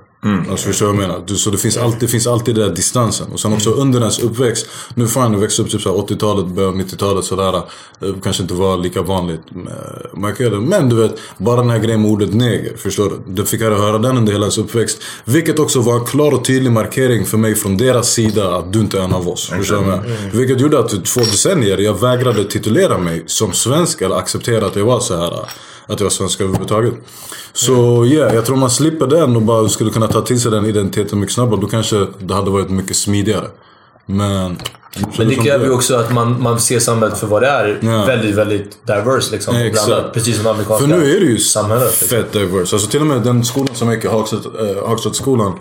Alltså 0.49 0.67
förstår 0.67 0.85
du 0.85 0.91
vad 0.93 1.01
jag 1.03 1.07
menar? 1.09 1.23
Du, 1.27 1.35
så 1.35 1.49
det 1.49 1.57
finns, 1.57 1.77
alltid, 1.77 1.99
det 1.99 2.07
finns 2.07 2.27
alltid 2.27 2.55
den 2.55 2.67
där 2.67 2.75
distansen. 2.75 3.27
Och 3.33 3.39
sen 3.39 3.53
också 3.53 3.69
under 3.71 3.99
ens 3.99 4.19
uppväxt. 4.19 4.67
Nu 4.95 5.07
fan, 5.07 5.31
du 5.31 5.39
växte 5.39 5.61
upp 5.61 5.69
typ 5.69 5.81
så 5.81 5.89
här 5.97 5.97
80-talet, 6.15 6.45
början 6.47 6.73
av 6.73 6.79
90-talet 6.79 7.25
sådär. 7.25 7.55
eh, 7.57 7.63
Kanske 8.23 8.41
inte 8.43 8.53
var 8.53 8.77
lika 8.77 9.01
vanligt 9.01 9.41
med 9.51 9.73
markerade. 10.13 10.59
Men 10.59 10.89
du 10.89 10.95
vet, 10.95 11.15
bara 11.37 11.61
den 11.61 11.69
här 11.69 11.79
grejen 11.79 12.01
med 12.01 12.11
ordet 12.11 12.33
neger. 12.33 12.77
Förstår 12.77 13.09
du? 13.09 13.33
Du 13.33 13.45
fick 13.45 13.61
höra 13.61 13.75
den 13.93 14.17
under 14.17 14.31
hela 14.31 14.43
ens 14.43 14.57
uppväxt. 14.57 15.01
Vilket 15.25 15.59
också 15.59 15.81
var 15.81 15.99
en 15.99 16.05
klar 16.05 16.33
och 16.33 16.45
tydlig 16.45 16.71
markering 16.71 17.25
för 17.25 17.37
mig 17.37 17.55
från 17.55 17.77
deras 17.77 18.09
sida 18.09 18.55
att 18.55 18.73
du 18.73 18.79
inte 18.79 18.99
är 18.99 19.01
en 19.01 19.13
av 19.13 19.29
oss. 19.29 19.49
Förstår 19.49 19.75
du 19.75 19.81
vad 19.81 19.93
jag 19.93 20.03
menar? 20.03 20.17
Vilket 20.33 20.61
gjorde 20.61 20.79
att 20.79 20.93
i 20.93 20.97
två 20.97 21.19
decennier 21.19 21.77
jag 21.77 22.01
vägrade 22.01 22.43
titulera 22.43 22.97
mig 22.97 23.23
som 23.27 23.53
svensk 23.53 24.01
eller 24.01 24.15
acceptera 24.15 24.65
att 24.65 24.75
jag 24.75 24.85
var 24.85 24.99
så 24.99 25.17
här 25.17 25.33
att 25.87 25.99
jag 25.99 26.05
var 26.05 26.09
svensk 26.09 26.41
överhuvudtaget. 26.41 26.93
Så 27.53 27.73
ja, 27.73 28.05
yeah, 28.05 28.35
jag 28.35 28.45
tror 28.45 28.55
man 28.55 28.69
slipper 28.69 29.07
den 29.07 29.35
och 29.35 29.41
bara 29.41 29.69
skulle 29.69 29.91
kunna 29.91 30.07
ta 30.07 30.21
till 30.21 30.41
sig 30.41 30.51
den 30.51 30.65
identiteten 30.65 31.19
mycket 31.19 31.35
snabbare. 31.35 31.61
Då 31.61 31.67
kanske 31.67 32.07
det 32.19 32.33
hade 32.33 32.51
varit 32.51 32.69
mycket 32.69 32.95
smidigare. 32.95 33.47
Men... 34.05 34.57
Men 35.17 35.27
det 35.27 35.35
kräver 35.35 35.65
ju 35.65 35.71
också 35.71 35.95
att 35.95 36.13
man, 36.13 36.41
man 36.41 36.59
ser 36.59 36.79
samhället 36.79 37.17
för 37.17 37.27
vad 37.27 37.41
det 37.41 37.47
är. 37.47 37.79
Ja. 37.81 38.05
Väldigt, 38.05 38.35
väldigt 38.35 38.87
diverse 38.87 39.31
liksom. 39.31 39.55
Exakt. 39.55 39.87
blandat. 39.87 40.13
Precis 40.13 40.35
som 40.35 40.43
det 40.43 40.51
amerikanska 40.51 40.87
För 40.87 40.95
nu 40.95 41.15
är 41.15 41.19
det 41.19 41.25
ju 41.25 41.37
samhället. 41.37 42.01
Liksom. 42.01 42.07
fett 42.07 42.33
diverse. 42.33 42.75
Alltså 42.75 42.89
till 42.89 43.01
och 43.01 43.07
med 43.07 43.21
den 43.21 43.45
skolan 43.45 43.75
som 43.75 43.87
jag 43.87 43.95
gick 43.95 44.05
i, 44.05 44.07
eh, 44.07 44.87
Hagstedtskolan. 44.87 45.53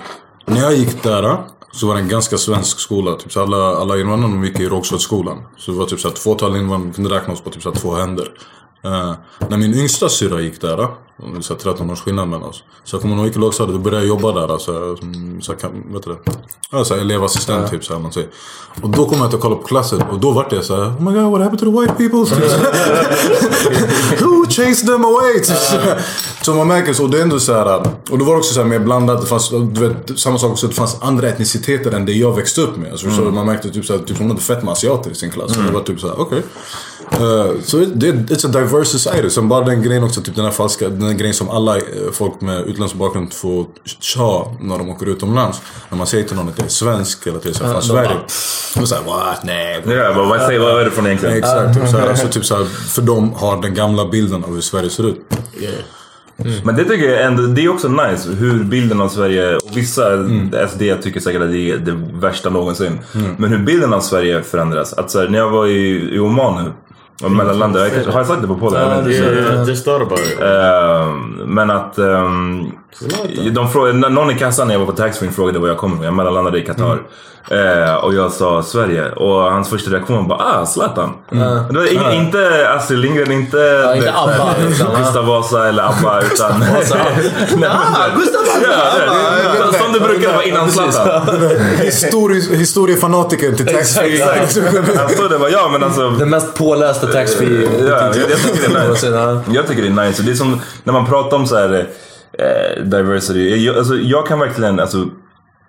När 0.46 0.60
jag 0.60 0.74
gick 0.74 1.02
där 1.02 1.36
så 1.72 1.86
var 1.86 1.94
det 1.94 2.00
en 2.00 2.08
ganska 2.08 2.38
svensk 2.38 2.80
skola. 2.80 3.16
Typ 3.16 3.32
så 3.32 3.42
alla, 3.42 3.76
alla 3.76 3.98
invandrare 3.98 4.32
de 4.32 4.44
gick 4.44 4.60
i 4.60 4.68
Rågsvedsskolan. 4.68 5.38
Så 5.58 5.70
det 5.70 5.78
var 5.78 5.86
typ 5.86 6.00
så 6.00 6.08
att 6.08 6.18
fåtal 6.18 6.56
invandrare 6.56 6.92
kunde 6.94 7.10
räknas 7.10 7.40
på 7.40 7.50
typ 7.50 7.62
så 7.62 7.72
här 7.72 7.80
två 7.80 7.94
händer. 7.94 8.28
Eh, 8.84 9.14
när 9.48 9.56
min 9.56 9.74
yngsta 9.74 10.08
syrra 10.08 10.40
gick 10.40 10.60
där. 10.60 10.88
Det 11.18 11.38
är 11.38 11.40
så 11.40 11.54
här 11.54 11.60
13 11.60 11.90
års 11.90 12.00
skillnad 12.00 12.28
mellan 12.28 12.48
oss. 12.48 12.62
Så 12.84 12.94
jag 12.96 13.02
kommer 13.02 13.14
när 13.14 13.22
jag 13.22 13.26
gick 13.28 13.36
i 13.36 13.40
lågstadiet, 13.40 13.76
då 13.76 13.82
började 13.82 14.06
jag 14.06 14.08
jobba 14.08 14.32
där. 14.40 14.52
Alltså, 14.52 14.96
så 15.40 15.52
här, 15.52 15.58
kan- 15.58 15.92
vet 15.92 16.02
du 16.04 16.10
det? 16.10 16.18
Ja, 16.70 16.84
så 16.84 16.94
här, 16.94 17.00
elevassistent 17.00 17.70
typ. 17.70 17.84
Så 17.84 17.92
här, 17.92 17.98
någonting. 18.00 18.26
Och 18.82 18.90
då 18.90 19.04
kom 19.08 19.18
jag 19.18 19.28
till 19.30 19.36
att 19.36 19.42
kolla 19.42 19.56
på 19.56 19.62
klassen. 19.62 20.02
Och 20.02 20.18
då 20.20 20.30
var 20.30 20.46
det 20.50 20.62
så 20.62 20.76
här, 20.76 20.82
Oh 20.84 21.02
my 21.02 21.12
god, 21.20 21.30
what 21.32 21.40
happened 21.42 21.58
to 21.58 21.64
the 21.64 21.80
white 21.80 21.92
people? 21.94 22.26
Så. 22.26 22.34
Who 24.24 24.44
chased 24.48 24.86
them 24.88 25.04
away? 25.04 25.44
Så. 25.44 25.54
Så 26.42 26.54
man 26.54 26.68
märker 26.68 26.92
så. 26.92 27.02
Och 27.04 27.10
det 27.10 27.18
är 27.18 27.22
ändå 27.22 27.38
så 27.40 27.52
här. 27.54 27.80
Och 28.10 28.18
då 28.18 28.24
var 28.24 28.32
det 28.32 28.38
också 28.38 28.54
så 28.54 28.60
här 28.60 28.68
mer 28.68 28.78
blandat. 28.78 29.20
Det 29.20 29.26
fanns, 29.26 29.50
du 29.50 29.88
vet, 29.88 30.18
samma 30.18 30.38
sak 30.38 30.50
också. 30.50 30.66
Det 30.66 30.74
fanns 30.74 30.96
andra 31.00 31.28
etniciteter 31.28 31.92
än 31.92 32.06
det 32.06 32.12
jag 32.12 32.36
växte 32.36 32.60
upp 32.60 32.76
med. 32.76 32.90
Alltså, 32.92 33.10
så 33.10 33.22
Mm. 33.22 33.34
man 33.34 33.46
märkte 33.46 33.70
typ 33.70 33.84
så 33.84 33.92
här, 33.92 34.00
typ, 34.00 34.18
hon 34.18 34.28
hade 34.28 34.40
fett 34.42 34.62
med 34.62 34.72
asiater 34.72 35.10
i 35.10 35.14
sin 35.14 35.30
klass. 35.30 35.50
Mm. 35.56 35.66
Och 35.66 35.72
det 35.72 35.78
var 35.78 35.84
typ 35.84 36.00
så 36.00 36.06
här, 36.06 36.20
okej. 36.20 36.42
Eh, 37.10 37.46
Så 37.64 37.76
det 37.76 38.12
it's 38.12 38.46
a 38.46 38.60
diverse 38.60 38.98
society. 38.98 39.30
Sen 39.30 39.48
bara 39.48 39.64
den 39.64 39.82
grejen 39.82 40.04
också, 40.04 40.20
typ 40.20 40.34
den 40.36 40.44
här 40.44 40.52
falska, 40.52 40.88
den 41.06 41.16
grejen 41.16 41.34
som 41.34 41.50
alla 41.50 41.76
eh, 41.76 41.82
folk 42.12 42.40
med 42.40 42.60
utländsk 42.66 42.96
bakgrund 42.96 43.32
får 43.32 43.66
ha 44.18 44.56
när 44.60 44.78
de 44.78 44.88
åker 44.90 45.06
utomlands. 45.08 45.60
När 45.90 45.98
man 45.98 46.06
säger 46.06 46.24
till 46.24 46.36
någon 46.36 46.48
att 46.48 46.56
det 46.56 46.62
är 46.64 46.68
svensk 46.68 47.26
eller 47.26 47.36
att 47.36 47.42
det 47.42 47.48
är 47.48 47.52
så 47.52 47.64
här, 47.66 47.74
Ja, 47.74 47.80
från 47.80 47.96
de 47.96 48.02
Sverige. 48.04 48.18
Och 48.82 48.88
såhär, 48.88 49.02
what? 49.02 49.44
Nej. 49.44 49.82
Ja, 49.86 50.12
vad- 50.28 50.40
säger- 50.40 50.60
vad 50.60 50.80
är 50.80 50.84
det 50.84 50.90
från 50.90 51.06
egentligen? 51.06 51.36
Exakt. 51.38 51.90
Så 51.90 51.96
här, 51.96 52.08
alltså, 52.08 52.28
typ 52.28 52.44
så 52.44 52.56
här, 52.56 52.64
för 52.64 53.02
de 53.02 53.32
har 53.34 53.62
den 53.62 53.74
gamla 53.74 54.08
bilden 54.08 54.44
av 54.44 54.54
hur 54.54 54.60
Sverige 54.60 54.90
ser 54.90 55.08
ut. 55.08 55.20
Men 56.64 56.76
det 56.76 56.84
tycker 56.84 57.10
jag 57.10 57.22
ändå, 57.24 57.42
det 57.42 57.64
är 57.64 57.68
också 57.68 57.88
nice 57.88 58.28
hur 58.30 58.64
bilden 58.64 59.00
av 59.00 59.08
Sverige, 59.08 59.56
och 59.56 59.70
vissa 59.76 60.02
SD 60.68 60.82
tycker 61.02 61.20
säkert 61.20 61.42
att 61.42 61.50
det 61.52 61.70
är 61.70 61.76
det 61.78 61.98
värsta 62.12 62.50
någonsin. 62.50 62.98
Mm. 63.14 63.34
Men 63.38 63.50
hur 63.50 63.58
bilden 63.58 63.92
av 63.94 64.00
Sverige 64.00 64.42
förändras. 64.42 64.92
Att 64.92 65.10
så 65.10 65.20
här, 65.20 65.28
när 65.28 65.38
jag 65.38 65.50
var 65.50 65.66
i, 65.66 66.14
i 66.14 66.18
Oman 66.18 66.64
nu, 66.64 66.72
jag 67.20 67.92
kanske- 67.92 68.10
har 68.10 68.18
jag 68.20 68.26
sagt 68.26 68.42
det 68.42 68.48
på 68.48 68.54
podden? 68.56 68.90
Ja, 68.90 69.00
det- 69.02 69.68
just 69.70 69.84
thought 69.84 70.02
about 70.02 70.20
it. 70.20 70.40
Ehm, 70.40 71.30
men 71.54 71.70
att 71.70 71.98
um, 71.98 72.72
de 73.52 73.68
frågade, 73.70 74.08
någon 74.08 74.30
i 74.30 74.34
kassan 74.38 74.66
när 74.66 74.74
jag 74.74 74.78
var 74.78 74.86
på 74.86 74.92
taxfree 74.92 75.30
frågade 75.30 75.58
var 75.58 75.68
jag 75.68 75.76
kommer 75.78 75.94
ifrån. 75.94 76.04
Jag 76.04 76.14
mellanlandade 76.14 76.58
i 76.58 76.66
Qatar. 76.66 76.98
Eh, 77.50 77.94
och 77.94 78.14
jag 78.14 78.32
sa 78.32 78.62
Sverige. 78.62 79.12
Och 79.12 79.40
hans 79.52 79.68
första 79.70 79.90
reaktion 79.90 80.16
var 80.16 80.36
bara 80.38 80.60
ah, 80.60 80.66
Zlatan. 80.66 81.12
Mm. 81.32 81.48
Det 81.70 81.78
var 81.78 81.92
ing, 81.92 82.00
Ja. 82.04 82.12
Inte 82.12 82.70
Astrid 82.76 82.98
Lindgren, 82.98 83.32
inte, 83.32 83.92
inte 83.96 84.12
ABBA, 84.14 84.48
liksom, 84.68 84.86
va? 84.86 84.98
Gustav 84.98 85.26
Vasa 85.26 85.68
eller 85.68 85.82
ABBA. 85.82 86.20
Utan... 86.22 86.60
Vasa. 86.60 86.96
Nej, 87.56 87.68
Ah, 87.70 88.08
Gustav 88.16 88.40
Vasa! 88.40 89.45
Det- 89.98 90.04
brukade 90.08 90.32
vara 90.34 90.44
innan 90.44 90.70
Zlatan. 90.72 91.26
Histori- 91.78 92.54
Historiefanatikern 92.56 93.56
till 93.56 93.66
taxfree. 93.66 94.22
Han 94.96 95.08
stod 95.08 95.30
där 95.30 95.34
och 95.34 95.40
bara, 95.40 95.50
ja 95.50 95.68
men 95.72 95.82
alltså. 95.84 96.10
Den 96.10 96.30
mest 96.30 96.54
pålästa 96.54 97.06
taxfree 97.06 97.68
Ja, 97.78 97.86
jag, 97.88 98.16
jag 98.16 98.38
tycker 98.38 98.68
det 98.70 98.78
är 98.80 98.90
nice. 98.90 99.40
Jag 99.54 99.66
tycker 99.66 99.82
det 99.82 99.88
är 100.02 100.06
nice. 100.06 100.22
Det 100.22 100.30
är 100.30 100.34
som 100.34 100.60
när 100.84 100.92
man 100.92 101.06
pratar 101.06 101.36
om 101.36 101.46
så 101.46 101.56
här 101.56 101.88
eh, 102.38 102.84
diversity. 102.84 103.64
Jag, 103.64 103.76
alltså, 103.78 103.94
jag 103.94 104.26
kan 104.26 104.38
verkligen 104.38 104.80
alltså, 104.80 105.06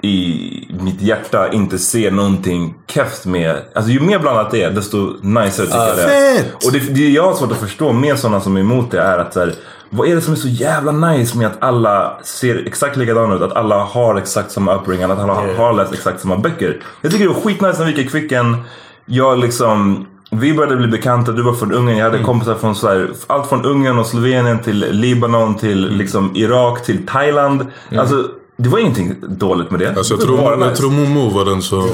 i 0.04 0.68
mitt 0.82 1.02
hjärta 1.02 1.52
inte 1.52 1.80
se 1.80 2.12
någonting 2.12 2.74
keft 2.94 3.26
med... 3.26 3.56
Alltså 3.76 3.92
ju 3.92 4.00
mer 4.00 4.20
blandat 4.20 4.52
det 4.52 4.64
är 4.64 4.72
desto 4.72 4.98
nicer 5.22 5.64
tycker 5.66 5.78
Ah, 5.78 5.88
jag 5.88 5.98
det 5.98 6.02
är. 6.04 6.36
fett! 6.38 6.66
Och 6.66 6.72
det, 6.72 6.80
det 6.80 7.10
jag 7.10 7.24
har 7.24 7.34
svårt 7.36 7.52
att 7.52 7.58
förstå 7.60 7.94
med 7.94 8.20
sådana 8.20 8.42
som 8.42 8.56
är 8.58 8.62
emot 8.62 8.92
det 8.92 9.00
är 9.02 9.18
att 9.18 9.34
så 9.34 9.40
här, 9.40 9.54
vad 9.90 10.08
är 10.08 10.16
det 10.16 10.22
som 10.22 10.34
är 10.34 10.38
så 10.38 10.48
jävla 10.48 10.92
nice 10.92 11.38
med 11.38 11.48
att 11.48 11.64
alla 11.64 12.20
ser 12.24 12.68
exakt 12.68 12.98
likadana 12.98 13.36
ut? 13.36 13.42
Att 13.42 13.56
alla 13.56 13.84
har 13.84 14.16
exakt 14.16 14.52
samma 14.52 14.76
upbringing, 14.76 15.12
att 15.12 15.20
alla 15.20 15.34
har 15.34 15.74
läst 15.74 15.94
exakt 15.94 16.22
samma 16.22 16.38
böcker. 16.38 16.82
Jag 17.02 17.12
tycker 17.12 17.28
det 17.28 17.34
var 17.34 17.42
skitnice 17.42 17.80
när 17.80 17.86
vi 17.86 17.92
gick 17.92 18.06
i 18.06 18.10
Kvicken. 18.10 18.58
Jag 19.06 19.40
liksom... 19.40 20.06
Vi 20.32 20.54
började 20.54 20.78
bli 20.78 20.88
bekanta, 20.88 21.32
du 21.32 21.42
var 21.42 21.54
från 21.54 21.74
Ungern, 21.74 21.98
jag 21.98 22.06
hade 22.06 22.24
kompisar 22.24 22.56
från 22.56 22.76
så 22.76 22.88
här, 22.88 23.10
allt 23.28 23.50
från 23.50 23.66
Ungern 23.66 24.00
och 24.00 24.06
Slovenien 24.06 24.60
till 24.60 24.86
Libanon 24.92 25.56
till 25.56 25.90
liksom 25.90 26.32
Irak 26.36 26.84
till 26.86 27.06
Thailand. 27.08 27.66
Alltså, 27.98 28.30
det 28.60 28.70
var 28.70 28.80
ingenting 28.80 29.16
dåligt 29.28 29.72
med 29.72 29.80
det. 29.80 29.96
Alltså, 29.98 30.14
jag, 30.14 30.22
tror, 30.22 30.38
var 30.38 30.52
jag 30.52 30.60
nice. 30.60 30.76
tror 30.76 30.92
Momo 30.92 31.30
var 31.30 31.46
den 31.46 31.62
som... 31.62 31.90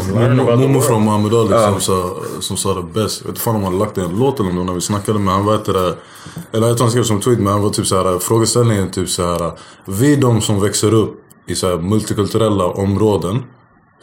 Momo, 0.61 0.81
från 0.81 1.05
Muhammad 1.05 1.33
Ali 1.33 1.51
Ja. 1.51 1.71
som, 1.71 1.81
sa, 1.81 2.15
som 2.39 2.57
sa 2.57 2.73
det 2.73 2.83
bäst. 2.93 3.21
Jag 3.21 3.27
vet 3.27 3.29
inte 3.29 3.41
fan 3.41 3.55
om 3.55 3.63
han 3.63 3.77
lagt 3.79 3.95
den 3.95 4.19
låten 4.19 4.47
eller 4.47 4.63
när 4.63 4.73
vi 4.73 4.81
snackade 4.81 5.19
med 5.19 5.33
han. 5.33 5.45
Vet 5.45 5.65
det 5.65 5.73
där, 5.73 5.95
eller 6.51 6.67
jag 6.67 6.77
tror 6.77 6.85
han 6.85 6.91
skrev 6.91 7.03
som 7.03 7.19
tweet 7.21 7.39
men 7.39 7.53
han 7.53 7.61
var 7.61 7.69
typ 7.69 7.87
så 7.87 7.95
här 8.03 8.19
frågeställningen 8.19 8.91
typ 8.91 9.09
så 9.09 9.23
här. 9.23 9.51
Vi 9.85 10.15
de 10.15 10.41
som 10.41 10.61
växer 10.61 10.93
upp 10.93 11.19
i 11.47 11.55
så 11.55 11.67
här 11.67 11.77
multikulturella 11.77 12.65
områden. 12.65 13.43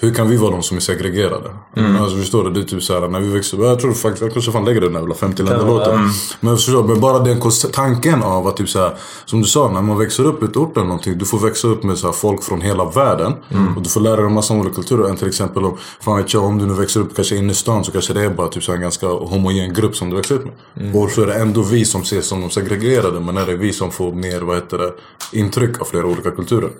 Hur 0.03 0.15
kan 0.15 0.29
vi 0.29 0.37
vara 0.37 0.51
de 0.51 0.63
som 0.63 0.77
är 0.77 0.81
segregerade? 0.81 1.51
Mm. 1.77 1.97
Alltså 1.97 2.17
förstår 2.17 2.45
du? 2.45 2.51
Det 2.51 2.61
är 2.61 2.65
typ 2.65 2.83
såhär 2.83 3.09
när 3.09 3.21
vi 3.21 3.29
växer 3.29 3.59
upp. 3.59 3.65
Jag 3.65 3.81
tror 3.81 3.93
faktiskt, 3.93 4.23
jag 4.23 4.33
kanske 4.33 4.53
fan 4.53 4.65
lägger 4.65 4.81
den 4.81 4.93
där 4.93 5.01
jävla 5.01 5.15
50 5.15 5.43
länder 5.43 5.67
låten. 5.67 5.95
mm. 5.95 6.11
Men 6.41 6.57
förstår? 6.57 6.85
Men 6.85 7.01
bara 7.01 7.19
den 7.19 7.41
tanken 7.73 8.23
av 8.23 8.47
att 8.47 8.57
typ 8.57 8.69
såhär. 8.69 8.95
Som 9.25 9.41
du 9.41 9.47
sa, 9.47 9.71
när 9.73 9.83
man 9.83 9.99
växer 9.99 10.25
upp 10.25 10.43
i 10.43 10.47
ett 10.47 10.57
ort 10.57 10.77
eller 10.77 10.87
någonting. 10.87 11.19
Du 11.19 11.25
får 11.25 11.39
växa 11.39 11.69
upp 11.69 11.83
med 11.83 11.99
så 11.99 12.13
folk 12.13 12.43
från 12.43 12.61
hela 12.61 12.85
världen. 12.85 13.33
Mm. 13.51 13.77
Och 13.77 13.83
du 13.83 13.89
får 13.89 14.01
lära 14.01 14.17
dig 14.17 14.25
en 14.25 14.33
massa 14.35 14.55
olika 14.55 14.75
kulturer. 14.75 15.09
Än 15.09 15.17
till 15.17 15.29
exempel 15.29 15.65
om, 15.65 15.77
fan 16.01 16.17
vet 16.17 16.35
jag, 16.35 16.45
om 16.45 16.59
du 16.59 16.67
nu 16.67 16.75
växer 16.75 17.01
upp 17.01 17.17
kanske 17.17 17.37
inne 17.37 17.53
i 17.53 17.55
stan 17.55 17.85
så 17.85 17.93
kanske 17.93 18.13
det 18.13 18.25
är 18.25 18.31
bara 18.31 18.49
typ 18.49 18.63
så 18.63 18.73
en 18.73 18.81
ganska 18.81 19.07
homogen 19.07 19.75
grupp 19.75 19.97
som 19.97 20.11
du 20.11 20.17
växer 20.17 20.35
upp 20.35 20.45
med. 20.45 20.55
Mm. 20.87 20.97
Och 20.97 21.11
så 21.11 21.23
är 21.23 21.27
det 21.27 21.35
ändå 21.35 21.63
vi 21.63 21.85
som 21.85 22.03
ses 22.03 22.27
som 22.27 22.41
de 22.41 22.51
segregerade. 22.51 23.21
Men 23.21 23.37
är 23.37 23.47
det 23.47 23.57
vi 23.57 23.73
som 23.73 23.91
får 23.91 24.13
mer, 24.13 24.41
vad 24.41 24.57
heter 24.57 24.79
det, 24.79 24.93
intryck 25.39 25.81
av 25.81 25.85
flera 25.85 26.07
olika 26.07 26.31
kulturer. 26.31 26.71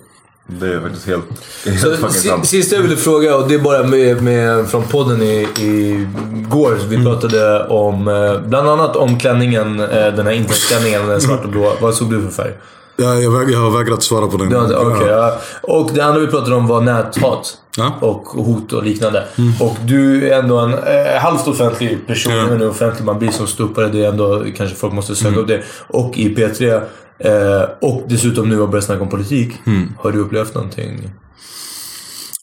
Det 0.61 0.75
är 0.75 0.81
faktiskt 0.81 1.07
helt, 1.07 1.25
helt 1.65 1.81
Så, 1.81 1.91
fucking 1.91 2.09
sant. 2.31 2.47
sista 2.47 2.77
jag 2.77 2.83
ville 2.83 2.97
fråga, 2.97 3.37
och 3.37 3.49
det 3.49 3.55
är 3.55 3.59
bara 3.59 3.83
med, 3.83 4.23
med, 4.23 4.69
från 4.69 4.83
podden 4.83 5.23
i, 5.23 5.49
i 5.59 6.07
går. 6.51 6.77
Vi 6.89 6.97
Mm. 6.97 7.07
pratade 7.07 7.67
om, 7.69 8.09
eh, 8.09 8.41
bland 8.49 8.69
annat 8.69 8.97
om 8.97 9.19
klänningen, 9.19 9.81
eh, 9.81 9.87
den 9.89 10.27
här 10.27 10.33
internetklänningen, 10.33 11.07
den 11.09 11.21
svart 11.21 11.45
och 11.45 11.51
blå. 11.51 11.73
Vad 11.81 11.95
såg 11.95 12.11
du 12.11 12.23
för 12.23 12.31
färg? 12.31 12.53
Ja, 12.97 13.15
jag, 13.15 13.31
väg, 13.31 13.51
jag 13.51 13.59
har 13.59 13.79
vägrat 13.79 14.03
svara 14.03 14.27
på 14.27 14.37
den. 14.37 14.53
Har 14.53 14.65
Okej, 14.95 15.09
ja. 15.09 15.39
Och 15.63 15.91
det 15.95 16.01
andra 16.05 16.21
vi 16.21 16.27
pratade 16.27 16.55
om 16.57 16.67
var 16.67 16.81
näthat. 16.81 17.57
Ja. 17.77 17.93
Och 18.01 18.25
hot 18.27 18.73
och 18.73 18.83
liknande. 18.85 19.25
Och 19.61 19.77
du 19.85 20.29
är 20.31 20.39
ändå 20.39 20.59
en 20.59 20.73
eh, 20.75 21.21
halvt 21.23 21.49
offentlig 21.49 22.07
person. 22.07 22.33
Ja. 22.37 22.47
Men 22.47 22.69
offentlig 22.69 23.05
man 23.05 23.19
blir 23.19 23.31
som 23.31 23.47
ståuppare. 23.47 23.89
Det 23.89 24.05
är 24.05 24.09
ändå 24.09 24.45
kanske 24.57 24.77
folk 24.77 24.93
måste 24.93 25.15
söka 25.15 25.29
Mm. 25.29 25.41
upp 25.41 25.49
det. 25.49 25.63
Och 25.87 26.19
i 26.19 26.35
P3. 26.35 26.81
Eh, 27.21 27.63
och 27.81 28.03
dessutom 28.09 28.49
nu 28.49 28.59
har 28.59 28.67
börjat 28.67 28.85
snacka 28.85 29.03
om 29.03 29.09
politik. 29.09 29.53
Mm. 29.67 29.93
Har 29.99 30.13
du 30.13 30.19
upplevt 30.19 30.55
någonting? 30.55 31.11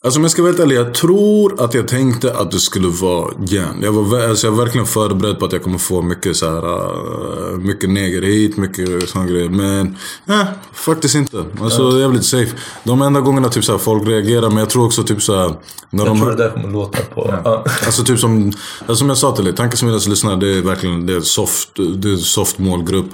Alltså 0.08 0.20
om 0.20 0.24
jag 0.24 0.30
ska 0.30 0.42
vara 0.42 0.52
helt 0.52 0.60
ärlig, 0.60 0.76
jag 0.76 0.94
tror 0.94 1.64
att 1.64 1.74
jag 1.74 1.88
tänkte 1.88 2.34
att 2.34 2.50
det 2.50 2.58
skulle 2.58 2.88
vara 2.88 3.32
järn. 3.46 3.80
Jag 3.82 3.92
var, 3.92 4.28
alltså 4.28 4.46
jag 4.46 4.52
var 4.52 4.64
verkligen 4.64 4.86
förberedd 4.86 5.38
på 5.38 5.44
att 5.44 5.52
jag 5.52 5.62
kommer 5.62 5.78
få 5.78 6.02
mycket 6.02 6.36
så 6.36 6.46
här, 6.46 6.66
uh, 6.66 7.58
mycket 7.58 7.90
neger 7.90 8.22
hit, 8.22 8.56
mycket 8.56 9.08
sådana 9.08 9.30
grejer. 9.30 9.48
Men 9.48 9.96
nej, 10.24 10.46
faktiskt 10.72 11.14
inte. 11.14 11.44
Alltså 11.60 11.82
jag 11.82 12.10
är 12.10 12.12
lite 12.12 12.24
safe. 12.24 12.56
De 12.84 13.02
enda 13.02 13.20
gångerna 13.20 13.48
typ 13.48 13.64
så 13.64 13.72
här, 13.72 13.78
folk 13.78 14.08
reagerar, 14.08 14.48
men 14.48 14.58
jag 14.58 14.70
tror 14.70 14.86
också 14.86 15.02
typ 15.02 15.22
så 15.22 15.36
här, 15.36 15.54
när 15.90 16.06
Jag 16.06 16.16
de... 16.16 16.20
tror 16.20 16.30
det 16.30 16.36
där 16.36 16.50
kommer 16.50 16.68
låta 16.68 16.98
på... 17.14 17.40
Ja. 17.44 17.64
Alltså 17.86 18.04
typ 18.04 18.18
som, 18.18 18.52
alltså 18.78 18.94
som 18.94 19.08
jag 19.08 19.18
sa 19.18 19.36
till 19.36 19.44
dig, 19.44 19.54
Tankesmedjans 19.54 20.08
lyssnare 20.08 20.36
det 20.36 20.58
är 20.58 20.62
verkligen 20.62 21.06
det 21.06 21.14
är 21.14 21.20
soft, 21.20 21.70
det 21.96 22.08
är 22.08 22.16
soft 22.16 22.58
målgrupp. 22.58 23.10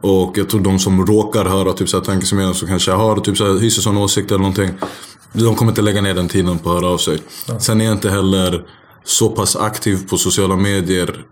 Och 0.00 0.38
jag 0.38 0.48
tror 0.48 0.60
de 0.60 0.78
som 0.78 1.06
råkar 1.06 1.44
höra 1.44 1.72
typ 1.72 1.88
såhär 1.88 2.04
Tankesmedjan 2.04 2.54
som 2.54 2.68
kanske 2.68 2.92
har 2.92 3.16
typ 3.16 3.36
såhär, 3.36 3.58
hyser 3.58 3.82
sån 3.82 3.96
åsikt 3.96 4.30
eller 4.30 4.38
någonting. 4.38 4.70
De 5.32 5.54
kommer 5.54 5.72
inte 5.72 5.82
lägga 5.82 6.00
ner 6.00 6.14
den 6.14 6.28
tiden 6.28 6.58
på 6.58 6.70
att 6.70 6.82
höra 6.82 6.92
av 6.92 6.98
sig. 6.98 7.18
Sen 7.58 7.80
är 7.80 7.84
jag 7.84 7.94
inte 7.94 8.10
heller 8.10 8.64
så 9.04 9.28
pass 9.28 9.56
aktiv 9.56 10.08
på 10.08 10.18
sociala 10.18 10.56
medier. 10.56 11.24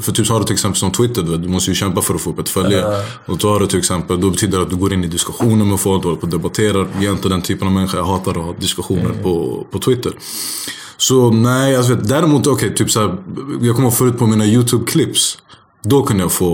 För 0.00 0.12
typ 0.12 0.26
så 0.26 0.32
har 0.32 0.40
du 0.40 0.46
till 0.46 0.54
exempel 0.54 0.78
som 0.78 0.90
Twitter, 0.92 1.22
du, 1.22 1.48
måste 1.48 1.70
ju 1.70 1.74
kämpa 1.74 2.02
för 2.02 2.14
att 2.14 2.20
få 2.20 2.30
upp 2.30 2.38
ett 2.38 2.48
följe. 2.48 2.80
Ja. 2.80 3.02
Och 3.26 3.38
då 3.38 3.48
har 3.48 3.60
du 3.60 3.66
till 3.66 3.78
exempel, 3.78 4.20
då 4.20 4.30
betyder 4.30 4.58
det 4.58 4.64
att 4.64 4.70
du 4.70 4.76
går 4.76 4.92
in 4.92 5.04
i 5.04 5.06
diskussioner 5.06 5.64
med 5.64 5.80
folk, 5.80 6.02
du 6.02 6.08
håller 6.08 6.20
på 6.20 6.26
och 6.26 6.32
debatterar. 6.32 6.88
Jag 6.94 7.04
är 7.04 7.12
inte 7.12 7.28
den 7.28 7.42
typen 7.42 7.68
av 7.68 7.74
människa, 7.74 7.96
jag 7.96 8.04
hatar 8.04 8.30
att 8.30 8.44
ha 8.44 8.52
diskussioner 8.52 9.22
på, 9.22 9.66
på 9.70 9.78
Twitter. 9.78 10.12
Så 10.96 11.30
nej, 11.30 11.76
alltså, 11.76 11.94
däremot 11.94 12.46
okej, 12.46 12.74
typ 12.74 12.90
såhär, 12.90 13.16
jag 13.60 13.76
kommer 13.76 13.90
förut 13.90 14.18
på 14.18 14.26
mina 14.26 14.44
YouTube-clips. 14.44 15.38
Då 15.88 16.02
kunde 16.02 16.22
jag 16.22 16.32
få 16.32 16.46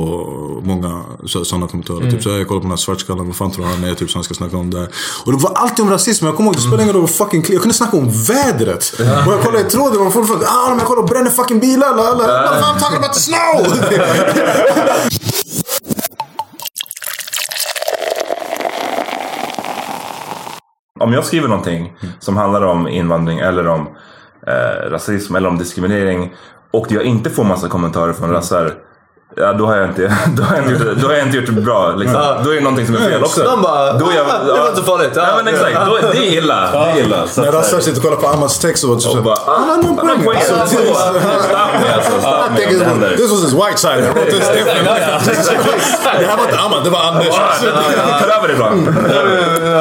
många 0.64 1.03
sådana 1.26 1.68
kommentarer. 1.68 2.01
Mm. 2.01 2.11
Typ 2.11 2.22
såhär, 2.22 2.39
jag 2.39 2.49
kollar 2.49 2.61
på 2.61 2.64
den 2.64 2.70
här 2.70 2.76
svartskallen, 2.76 3.26
vad 3.26 3.37
fan 3.37 3.51
tror 3.51 3.64
han 3.64 3.85
är? 3.85 3.95
Typ 3.95 4.11
så 4.11 4.18
han 4.18 4.24
ska 4.24 4.35
snacka 4.35 4.57
om 4.57 4.70
det 4.70 4.78
här. 4.78 4.89
Och 5.26 5.33
det 5.33 5.39
var 5.39 5.51
alltid 5.55 5.85
om 5.85 5.91
rasism. 5.91 6.26
Jag 6.26 6.37
kommer 6.37 6.49
ihåg, 6.49 6.57
det 6.57 6.61
spelade 6.61 6.83
ingen 6.83 6.95
roll 6.95 7.03
vad 7.03 7.11
fucking. 7.11 7.45
Jag 7.49 7.61
kunde 7.61 7.74
snacka 7.74 7.97
om 7.97 8.11
vädret. 8.11 8.95
Och 9.26 9.33
jag 9.33 9.43
kollade 9.43 9.66
i 9.66 9.70
tråden 9.70 10.07
och 10.07 10.12
folk 10.12 10.26
frågade 10.26 10.47
ah, 10.49 10.68
men 10.68 10.78
jag 10.78 10.87
kollar 10.87 11.03
och 11.03 11.09
bränner 11.09 11.30
fucking 11.30 11.61
bilar. 11.61 11.87
Alla, 11.87 12.05
alla, 12.05 12.61
I'm 12.61 12.78
talking 12.80 12.99
about 12.99 13.12
the 13.12 13.20
snow! 13.20 13.66
Om 21.01 21.12
jag 21.12 21.24
skriver 21.24 21.49
någonting 21.49 21.93
som 22.20 22.37
handlar 22.37 22.62
om 22.62 22.89
invandring 22.89 23.39
eller 23.39 23.66
om 23.66 23.89
eh, 24.47 24.91
rasism 24.91 25.37
eller 25.37 25.49
om 25.49 25.59
diskriminering 25.59 26.33
och 26.72 26.87
jag 26.91 27.03
inte 27.03 27.30
får 27.30 27.45
massa 27.45 27.68
kommentarer 27.68 28.12
från 28.12 28.30
rassar. 28.30 28.74
Ja, 29.37 29.53
då 29.53 29.66
har 29.66 29.76
jag 29.76 29.89
inte, 29.89 30.03
då 30.37 30.43
har 30.43 30.57
jag 30.57 30.64
inte, 30.64 30.85
gjort, 30.85 30.97
då 31.01 31.07
har 31.07 31.14
jag 31.14 31.26
inte 31.26 31.37
gjort 31.37 31.47
det 31.47 31.53
bra. 31.53 31.95
Liksom. 31.95 32.20
Ja. 32.20 32.41
Då 32.45 32.51
är 32.51 32.55
det 32.55 32.61
någonting 32.61 32.87
som 32.87 32.95
är 32.95 32.99
fel 33.01 33.22
också. 33.24 33.43
De 33.45 33.62
bara, 33.62 33.93
då 33.93 34.11
är 34.11 34.14
jag, 34.16 34.26
"Ah, 34.26 34.45
det 34.45 34.53
var 34.53 34.68
inte 34.68 34.80
så 34.80 34.87
farligt." 34.87 35.11
Ja, 35.14 35.26
men 35.37 35.55
exakt. 35.55 35.76
Då, 35.87 35.99
det 36.12 36.18
är 36.18 36.33
illa. 36.39 36.70
Det 36.72 36.78
är 36.78 36.99
illa. 37.05 37.26
Så 37.26 37.41
När 37.43 37.53
Rassar 37.53 37.80
sitter 37.80 37.99
och 37.99 38.05
kollar 38.05 38.16
på 38.16 38.26
Ahmads 38.28 38.59
text 38.59 38.85
och 38.85 38.91
och 38.91 39.22
bara, 39.22 39.37
Han 39.47 39.68
har 39.68 39.76
någon 39.83 40.22
poäng. 40.24 40.39
Alltså, 40.61 40.76
Stop 40.76 40.83
me 41.83 41.93
alltså. 41.95 42.20
Stop 42.20 42.51
me 43.01 43.16
this 43.16 43.30
was 43.30 43.43
his 43.45 43.53
white 43.53 43.76
side. 43.78 44.05
Det 46.20 46.26
här 46.26 46.37
var 46.37 46.45
inte 46.45 46.59
Ahmad, 46.59 46.85
det 46.85 46.91
var 46.91 47.01
Anders. 47.01 47.26
Ta 47.28 48.37
över 48.37 48.49
det 48.49 48.55
ibland. 48.55 48.87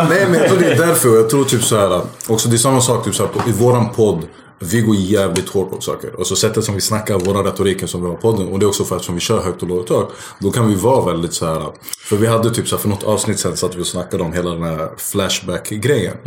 Nej 0.10 0.28
men 0.30 0.40
jag 0.40 0.48
tror 0.50 0.60
det 0.60 0.72
är 0.72 0.78
därför. 0.88 1.10
Jag 1.10 1.30
tror 1.30 1.44
typ 1.44 1.64
så 1.64 1.78
här. 1.78 2.02
Också 2.28 2.50
det 2.50 2.56
är 2.56 2.58
samma 2.58 2.82
sak 2.82 3.04
typ 3.06 3.16
i 3.48 3.52
våran 3.52 3.90
podd. 3.90 4.22
Vi 4.62 4.82
går 4.82 4.96
jävligt 4.96 5.50
hårt 5.50 5.72
på 5.72 5.82
saker. 5.82 6.20
Och 6.20 6.28
så 6.28 6.36
sättet 6.36 6.64
som 6.64 6.76
vi 6.76 6.82
snackar, 6.82 7.20
våra 7.20 7.44
retoriken 7.44 7.88
som 7.88 8.02
vi 8.02 8.08
har 8.08 8.14
i 8.14 8.18
podden. 8.18 8.48
Och 8.48 8.60
det 8.60 8.66
är 8.66 8.68
också 8.68 8.84
för 8.84 8.96
att 8.96 9.04
som 9.04 9.16
vi 9.16 9.22
kör 9.22 9.42
högt 9.42 9.62
och 9.62 9.68
lågt 9.68 9.88
tak. 9.88 10.12
Då 10.40 10.52
kan 10.52 10.68
vi 10.68 10.76
vara 10.76 11.06
väldigt 11.06 11.34
så 11.34 11.46
här. 11.46 11.72
För 12.00 12.18
vi 12.18 12.28
hade 12.28 12.54
typ 12.54 12.68
så 12.68 12.76
här, 12.76 12.82
för 12.82 12.90
något 12.90 13.04
avsnitt 13.04 13.40
sen 13.40 13.58
satt 13.58 13.76
vi 13.76 13.82
och 13.82 13.88
snackade 13.88 14.24
om 14.24 14.34
hela 14.34 14.50
den 14.50 14.64
här 14.64 14.90
Flashback-grejen. 14.98 16.18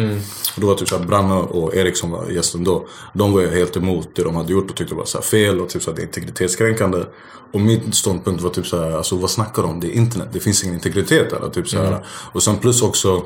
Och 0.54 0.60
då 0.60 0.66
var 0.66 0.74
typ 0.74 0.88
så 0.88 0.98
här, 0.98 1.04
Branne 1.04 1.34
och 1.34 1.74
Erik 1.74 1.96
som 1.96 2.10
var 2.10 2.30
gästen 2.30 2.64
då. 2.64 2.86
De 3.14 3.32
var 3.32 3.40
ju 3.40 3.50
helt 3.50 3.76
emot 3.76 4.08
det 4.14 4.22
de 4.22 4.36
hade 4.36 4.52
gjort 4.52 4.70
och 4.70 4.76
tyckte 4.76 4.94
det 4.94 4.98
var 4.98 5.04
så 5.04 5.18
här 5.18 5.24
fel 5.24 5.60
och 5.60 5.68
typ 5.68 5.82
så 5.82 5.90
här, 5.90 5.96
det 5.96 6.02
är 6.02 6.06
integritetskränkande. 6.06 7.04
Och 7.52 7.60
min 7.60 7.92
ståndpunkt 7.92 8.42
var 8.42 8.50
typ 8.50 8.66
så 8.66 8.82
här, 8.82 8.90
alltså 8.90 9.16
vad 9.16 9.30
snackar 9.30 9.62
de 9.62 9.70
om? 9.70 9.80
Det 9.80 9.86
är 9.86 9.92
internet. 9.92 10.28
Det 10.32 10.40
finns 10.40 10.64
ingen 10.64 10.74
integritet 10.74 11.30
där. 11.30 11.50
Typ 11.50 11.68
så 11.68 11.76
här. 11.76 11.88
Mm. 11.88 12.00
Och 12.32 12.42
sen 12.42 12.56
plus 12.56 12.82
också 12.82 13.22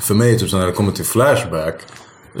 för 0.00 0.14
mig, 0.14 0.38
typ 0.38 0.50
så 0.50 0.58
när 0.58 0.66
det 0.66 0.72
kommer 0.72 0.92
till 0.92 1.04
Flashback. 1.04 1.80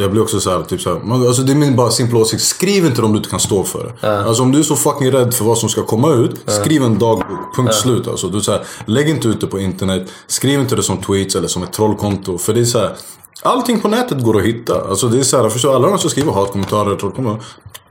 Jag 0.00 0.10
blir 0.10 0.22
också 0.22 0.40
såhär, 0.40 0.62
typ 0.62 0.80
såhär, 0.80 1.00
man, 1.00 1.26
alltså 1.26 1.42
det 1.42 1.52
är 1.52 1.56
min 1.56 1.76
bara 1.76 1.90
simpla 1.90 2.18
åsikt. 2.18 2.42
Skriv 2.42 2.86
inte 2.86 3.00
det 3.00 3.04
om 3.04 3.12
du 3.12 3.18
inte 3.18 3.30
kan 3.30 3.40
stå 3.40 3.64
för 3.64 3.94
det. 4.00 4.24
Alltså 4.24 4.42
om 4.42 4.52
du 4.52 4.58
är 4.58 4.62
så 4.62 4.76
fucking 4.76 5.12
rädd 5.12 5.34
för 5.34 5.44
vad 5.44 5.58
som 5.58 5.68
ska 5.68 5.82
komma 5.82 6.14
ut. 6.14 6.40
Skriv 6.46 6.82
en 6.82 6.98
dagbok, 6.98 7.56
punkt 7.56 7.74
slut. 7.74 8.08
Alltså, 8.08 8.28
du, 8.28 8.40
såhär, 8.40 8.62
lägg 8.84 9.08
inte 9.08 9.28
ut 9.28 9.40
det 9.40 9.46
på 9.46 9.58
internet. 9.58 10.12
Skriv 10.26 10.60
inte 10.60 10.76
det 10.76 10.82
som 10.82 10.96
tweets 10.98 11.36
eller 11.36 11.48
som 11.48 11.62
ett 11.62 11.72
trollkonto. 11.72 12.38
För 12.38 12.54
det 12.54 12.60
är 12.60 12.64
såhär, 12.64 12.96
allting 13.42 13.80
på 13.80 13.88
nätet 13.88 14.22
går 14.22 14.36
att 14.38 14.44
hitta. 14.44 14.88
Alltså 14.88 15.08
det 15.08 15.18
är 15.18 15.22
såhär, 15.22 15.48
förstår 15.48 15.74
alla 15.74 15.88
de 15.88 15.98
som 15.98 16.10
skriver 16.10 16.32
hatkommentarer, 16.32 16.96
trollkommentarer. 16.96 17.44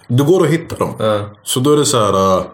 Det 0.07 0.23
går 0.23 0.43
att 0.45 0.51
hitta 0.51 0.75
dem. 0.75 0.93
Så 1.43 1.59
då 1.59 1.73
är 1.73 1.77
det 1.77 1.85
såhär... 1.85 2.13
Uh, 2.13 2.43
don't 2.43 2.45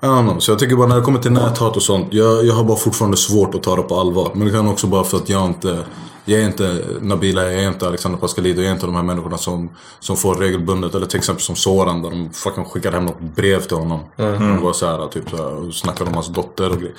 know. 0.00 0.38
Så 0.38 0.50
jag 0.50 0.58
tycker 0.58 0.76
bara 0.76 0.86
när 0.86 0.96
det 0.96 1.02
kommer 1.02 1.18
till 1.18 1.32
näthat 1.32 1.76
och 1.76 1.82
sånt. 1.82 2.06
Jag, 2.10 2.44
jag 2.44 2.54
har 2.54 2.64
bara 2.64 2.76
fortfarande 2.76 3.16
svårt 3.16 3.54
att 3.54 3.62
ta 3.62 3.76
det 3.76 3.82
på 3.82 4.00
allvar. 4.00 4.30
Men 4.34 4.46
det 4.46 4.52
kan 4.52 4.68
också 4.68 4.86
bara 4.86 5.04
för 5.04 5.16
att 5.16 5.28
jag 5.28 5.46
inte... 5.46 5.84
Jag 6.24 6.40
är 6.40 6.44
inte 6.44 6.84
Nabila, 7.00 7.44
jag 7.44 7.64
är 7.64 7.68
inte 7.68 7.86
Alexander 7.86 8.18
Pascalidou, 8.18 8.62
jag 8.62 8.70
är 8.70 8.74
inte 8.74 8.86
de 8.86 8.94
här 8.94 9.02
människorna 9.02 9.38
som, 9.38 9.70
som 10.00 10.16
får 10.16 10.34
regelbundet. 10.34 10.94
Eller 10.94 11.06
till 11.06 11.18
exempel 11.18 11.42
som 11.42 11.56
Soran 11.56 12.02
där 12.02 12.10
de 12.10 12.30
fucking 12.32 12.64
skickar 12.64 12.92
hem 12.92 13.04
något 13.04 13.20
brev 13.20 13.60
till 13.60 13.76
honom. 13.76 14.00
Mm. 14.16 14.56
Och 14.56 14.62
var 14.62 14.72
så 14.72 14.86
här, 14.86 15.06
typ 15.06 15.30
så 15.30 15.36
här, 15.36 15.54
och 15.54 15.74
snackar 15.74 16.06
om 16.06 16.14
hans 16.14 16.28
dotter 16.28 16.70
och 16.70 16.78
grejer. 16.78 16.94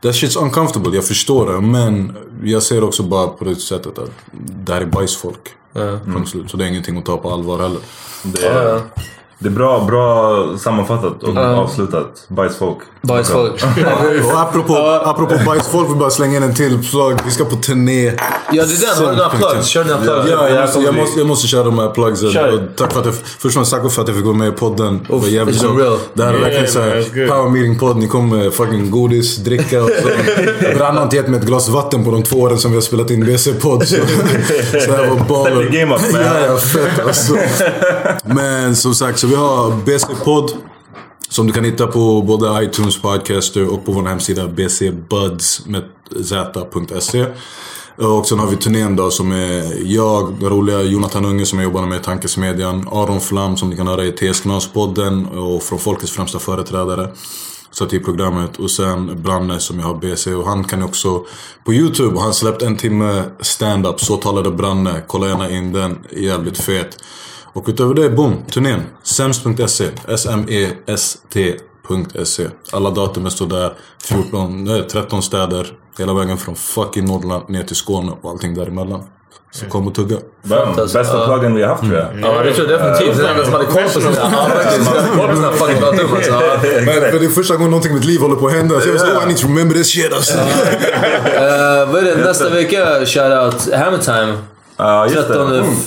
That 0.00 0.12
shit's 0.12 0.42
uncomfortable, 0.42 0.94
jag 0.94 1.04
förstår 1.04 1.52
det. 1.52 1.60
Men 1.60 2.16
jag 2.44 2.62
ser 2.62 2.84
också 2.84 3.02
bara 3.02 3.26
på 3.26 3.44
det 3.44 3.56
sättet 3.56 3.98
att 3.98 4.10
det 4.32 4.72
här 4.72 4.80
är 4.80 4.86
bajsfolk. 4.86 5.48
Slut. 6.26 6.50
Så 6.50 6.56
det 6.56 6.64
är 6.64 6.68
ingenting 6.68 6.98
att 6.98 7.06
ta 7.06 7.16
på 7.16 7.30
allvar 7.30 7.58
heller. 7.58 7.80
Det 8.22 8.46
är, 8.46 8.82
det 9.42 9.48
är 9.48 9.50
bra, 9.50 9.84
bra 9.84 10.58
sammanfattat 10.58 11.22
och 11.22 11.36
avslutat. 11.36 12.24
Bajsfolk. 12.28 12.78
Bajsfolk. 13.02 13.64
Och 14.24 14.40
apropå, 14.40 14.76
apropå 15.04 15.34
bajsfolk, 15.46 15.90
vi 15.90 15.94
bara 15.94 16.10
slänga 16.10 16.36
in 16.36 16.42
en 16.42 16.54
till 16.54 16.78
plugg. 16.90 17.18
Vi 17.24 17.30
ska 17.30 17.44
på 17.44 17.56
turné. 17.56 18.04
Ja, 18.04 18.12
det 18.50 18.60
är 18.60 18.96
den. 18.96 19.04
Har 19.04 19.12
du 19.12 19.16
några 19.16 19.30
plugs? 19.30 19.66
Kör 19.66 19.84
dina 19.84 19.96
plugs. 19.96 20.30
Ja, 20.30 20.48
jag 20.48 20.60
måste, 20.62 20.80
jag, 20.80 20.94
måste, 20.94 21.20
jag 21.20 21.26
måste 21.26 21.48
köra 21.48 21.64
de 21.64 21.78
här 21.78 21.88
plugsen. 21.90 22.68
Tack 22.76 22.92
för 22.92 23.00
att 23.00 23.06
jag, 23.06 23.14
först 23.14 23.44
och 23.44 23.52
främst 23.52 23.94
för 23.94 24.02
att 24.02 24.08
jag 24.08 24.16
fick 24.16 24.26
vara 24.26 24.36
med 24.36 24.48
i 24.48 24.52
podden. 24.52 25.00
Det 25.08 25.16
var 25.16 25.28
jävligt 25.28 25.62
real. 25.62 25.98
Det 26.14 26.24
här 26.24 26.34
är 26.34 26.42
Yeah, 26.42 26.42
verkligen 26.42 26.62
man, 26.62 27.04
såhär 27.04 27.28
power 27.28 27.50
meeting 27.50 27.78
podd. 27.78 27.96
Ni 27.96 28.08
kom 28.08 28.28
med 28.28 28.52
fucking 28.52 28.90
godis, 28.90 29.36
dricka 29.36 29.82
och 29.82 29.90
så. 30.02 30.08
Brann 30.78 30.96
har 30.96 31.02
inte 31.04 31.16
gett 31.16 31.28
mig 31.28 31.40
ett 31.40 31.46
glas 31.46 31.68
vatten 31.68 32.04
på 32.04 32.10
de 32.10 32.22
två 32.22 32.40
åren 32.40 32.58
som 32.58 32.70
vi 32.70 32.76
har 32.76 32.82
spelat 32.82 33.10
in 33.10 33.24
BC-podd. 33.24 33.84
Så, 33.84 33.96
så 34.80 34.90
det 34.90 34.96
här 34.96 35.06
var 35.06 35.28
baller. 35.28 35.62
Step 35.62 35.72
game 35.72 35.94
up, 35.94 36.12
man. 36.12 36.20
ja, 36.22 36.46
ja, 36.46 36.56
fett 36.56 37.06
alltså. 37.06 37.36
Men 38.24 38.76
som 38.76 38.94
sagt, 38.94 39.18
så 39.18 39.26
vi 39.32 39.36
har 39.36 39.70
BC-podd. 39.70 40.50
Som 41.28 41.46
du 41.46 41.52
kan 41.52 41.64
hitta 41.64 41.86
på 41.86 42.22
både 42.22 42.64
iTunes 42.64 43.02
Podcaster 43.02 43.72
och 43.72 43.84
på 43.84 43.92
vår 43.92 44.02
hemsida 44.02 44.48
bcbuds.se. 44.48 44.86
Och 47.96 48.26
sen 48.26 48.38
har 48.38 48.46
vi 48.46 48.56
turnén 48.56 48.96
då 48.96 49.10
som 49.10 49.32
är 49.32 49.82
jag, 49.84 50.34
den 50.40 50.50
roliga 50.50 50.82
Jonathan 50.82 51.24
Unge 51.24 51.46
som 51.46 51.58
jag 51.58 51.64
jobbar 51.64 51.86
med 51.86 52.00
i 52.00 52.02
Tankesmedjan. 52.02 52.88
Aron 52.92 53.20
Flam 53.20 53.56
som 53.56 53.70
ni 53.70 53.76
kan 53.76 53.86
höra 53.86 54.04
i 54.04 54.12
TS 54.12 54.40
Knas-podden 54.42 55.26
och 55.38 55.62
från 55.62 55.78
Folkets 55.78 56.12
främsta 56.12 56.38
företrädare. 56.38 57.08
Satt 57.70 57.92
i 57.92 57.98
programmet. 57.98 58.58
Och 58.58 58.70
sen 58.70 59.22
Branne 59.22 59.60
som 59.60 59.78
jag 59.78 59.86
har 59.86 59.94
BC 59.94 60.34
och 60.34 60.46
han 60.46 60.64
kan 60.64 60.82
också 60.82 61.24
på 61.64 61.74
YouTube. 61.74 62.20
Han 62.20 62.34
släppt 62.34 62.62
en 62.62 62.76
timme 62.76 63.24
stand-up. 63.40 64.00
Så 64.00 64.16
talade 64.16 64.50
Branne. 64.50 65.02
Kolla 65.06 65.28
gärna 65.28 65.50
in 65.50 65.72
den. 65.72 65.98
Jävligt 66.10 66.58
fet. 66.58 66.98
Och 67.52 67.64
utöver 67.68 67.94
det, 67.94 68.10
boom, 68.10 68.44
turnén. 68.50 68.82
Sems.se. 69.02 69.88
S-M-E-S-T.se. 70.08 71.26
Alla 72.72 72.90
datumen 72.90 73.30
står 73.30 73.46
där. 73.46 73.72
14, 74.02 74.64
nej, 74.64 74.82
13 74.82 75.22
städer. 75.22 75.66
Hela 75.98 76.14
vägen 76.14 76.38
från 76.38 76.56
fucking 76.56 77.04
Norrland 77.04 77.48
ner 77.48 77.62
till 77.62 77.76
Skåne 77.76 78.12
och 78.22 78.30
allting 78.30 78.54
däremellan. 78.54 79.02
Så 79.54 79.66
kom 79.66 79.86
och 79.86 79.94
tugga. 79.94 80.16
Bam. 80.42 80.76
Bästa 80.76 81.26
pluggen 81.26 81.54
vi 81.54 81.62
har 81.62 81.68
haft 81.68 81.82
tror 81.82 81.94
jag. 81.94 82.06
Ja, 82.22 82.42
det 82.42 82.54
tror 82.54 82.70
jag 82.70 82.80
definitivt. 82.80 83.16
Det 83.16 83.28
är 83.28 83.44
som 83.44 83.52
hade 83.52 83.64
koll 83.64 83.82
på 83.82 83.88
sina... 83.88 84.12
Ja, 84.16 84.48
faktiskt. 84.54 84.84
Som 84.86 85.20
hade 85.20 85.52
fucking 85.52 85.80
datum 85.80 86.14
alltså. 86.14 86.30
Ja. 86.30 86.40
Men 86.62 86.94
för 87.10 87.18
det 87.18 87.24
är 87.24 87.28
första 87.28 87.54
gången 87.56 87.70
någonting 87.70 87.92
i 87.92 87.94
mitt 87.94 88.04
liv 88.04 88.20
håller 88.20 88.36
på 88.36 88.46
att 88.46 88.52
hända. 88.52 88.80
Så 88.80 88.88
jag 88.88 88.94
var 88.94 89.20
oh, 89.20 89.22
I 89.22 89.26
need 89.26 89.36
to 89.36 89.46
remember 89.46 89.74
this 89.76 89.92
shit 89.92 90.12
alltså. 90.12 90.38
Vad 91.92 91.96
är 91.96 92.02
det? 92.02 92.24
Nästa 92.24 92.50
vecka, 92.50 93.06
shoutout 93.06 93.72
Hammer 93.74 93.98
Time. 93.98 94.38
Ja, 94.82 95.06
just 95.06 95.28
det. 95.28 95.34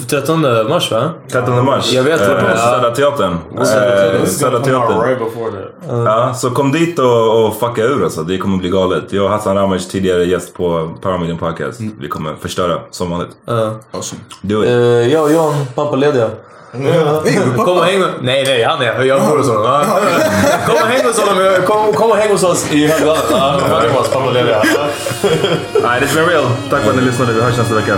13, 0.08 0.42
13 0.42 0.42
mars 0.70 0.92
va? 0.92 1.10
13 1.32 1.66
mars. 1.66 1.94
Jag 1.94 2.04
vet 2.04 2.22
Eh, 2.22 2.28
vad 2.28 2.38
det 2.38 2.42
är. 2.42 2.56
Södra 2.56 2.92
Teatern. 2.92 3.38
Eh, 3.58 4.26
Södra 4.26 4.60
Teatern. 4.60 5.20
before 5.20 5.52
that. 5.52 6.06
Ja, 6.06 6.34
så 6.34 6.50
kom 6.50 6.72
dit 6.72 7.00
och, 7.00 7.46
och 7.46 7.56
fucka 7.60 7.84
ur 7.84 8.04
alltså. 8.04 8.24
Det 8.24 8.38
kommer 8.38 8.58
bli 8.58 8.70
galet. 8.70 9.04
Jag 9.14 9.26
och 9.26 9.30
Hassan 9.32 9.56
Ramic, 9.56 9.88
tidigare 9.88 10.24
gäst 10.26 10.54
på 10.54 10.90
Paramedian 11.02 11.38
Podcast. 11.38 11.80
Vi 12.00 12.08
kommer 12.08 12.36
förstöra 12.42 12.80
som 12.92 13.10
vanligt. 13.12 13.30
Awesome. 13.92 14.22
Do 14.42 14.64
it. 14.64 14.70
Uh, 14.70 14.76
jag 15.14 15.24
och 15.24 15.32
John, 15.32 15.54
pappalediga. 15.76 16.30
Kom 17.66 17.78
och 17.78 17.86
häng 17.86 18.00
med... 18.00 18.10
Nej, 18.22 18.44
nej, 18.48 18.64
han 18.64 18.82
är 18.82 19.04
Jag 19.04 19.22
bor 19.22 19.38
hos 19.38 19.48
honom. 19.48 19.64
Ja. 19.64 19.86
Kom 20.66 20.76
och 20.76 20.88
häng 20.88 21.06
hos 21.06 21.20
honom. 21.20 21.54
Kom, 21.66 21.94
kom 21.94 22.12
och 22.12 22.18
häng 22.18 22.32
hos 22.32 22.44
oss 22.44 22.72
i 22.72 22.88
Högdalen. 22.88 23.22
Ja, 23.32 23.60
han 23.70 23.86
är 23.86 23.98
oss, 24.00 24.10
pappalediga. 24.10 24.64
Nej, 25.84 26.02
it's 26.02 26.16
been 26.16 26.26
real. 26.30 26.46
Tack 26.70 26.82
för 26.82 26.90
att 26.90 26.96
ni 26.96 27.02
lyssnade. 27.02 27.34
Vi 27.34 27.42
hörs 27.42 27.58
nästa 27.58 27.76
vecka. 27.76 27.98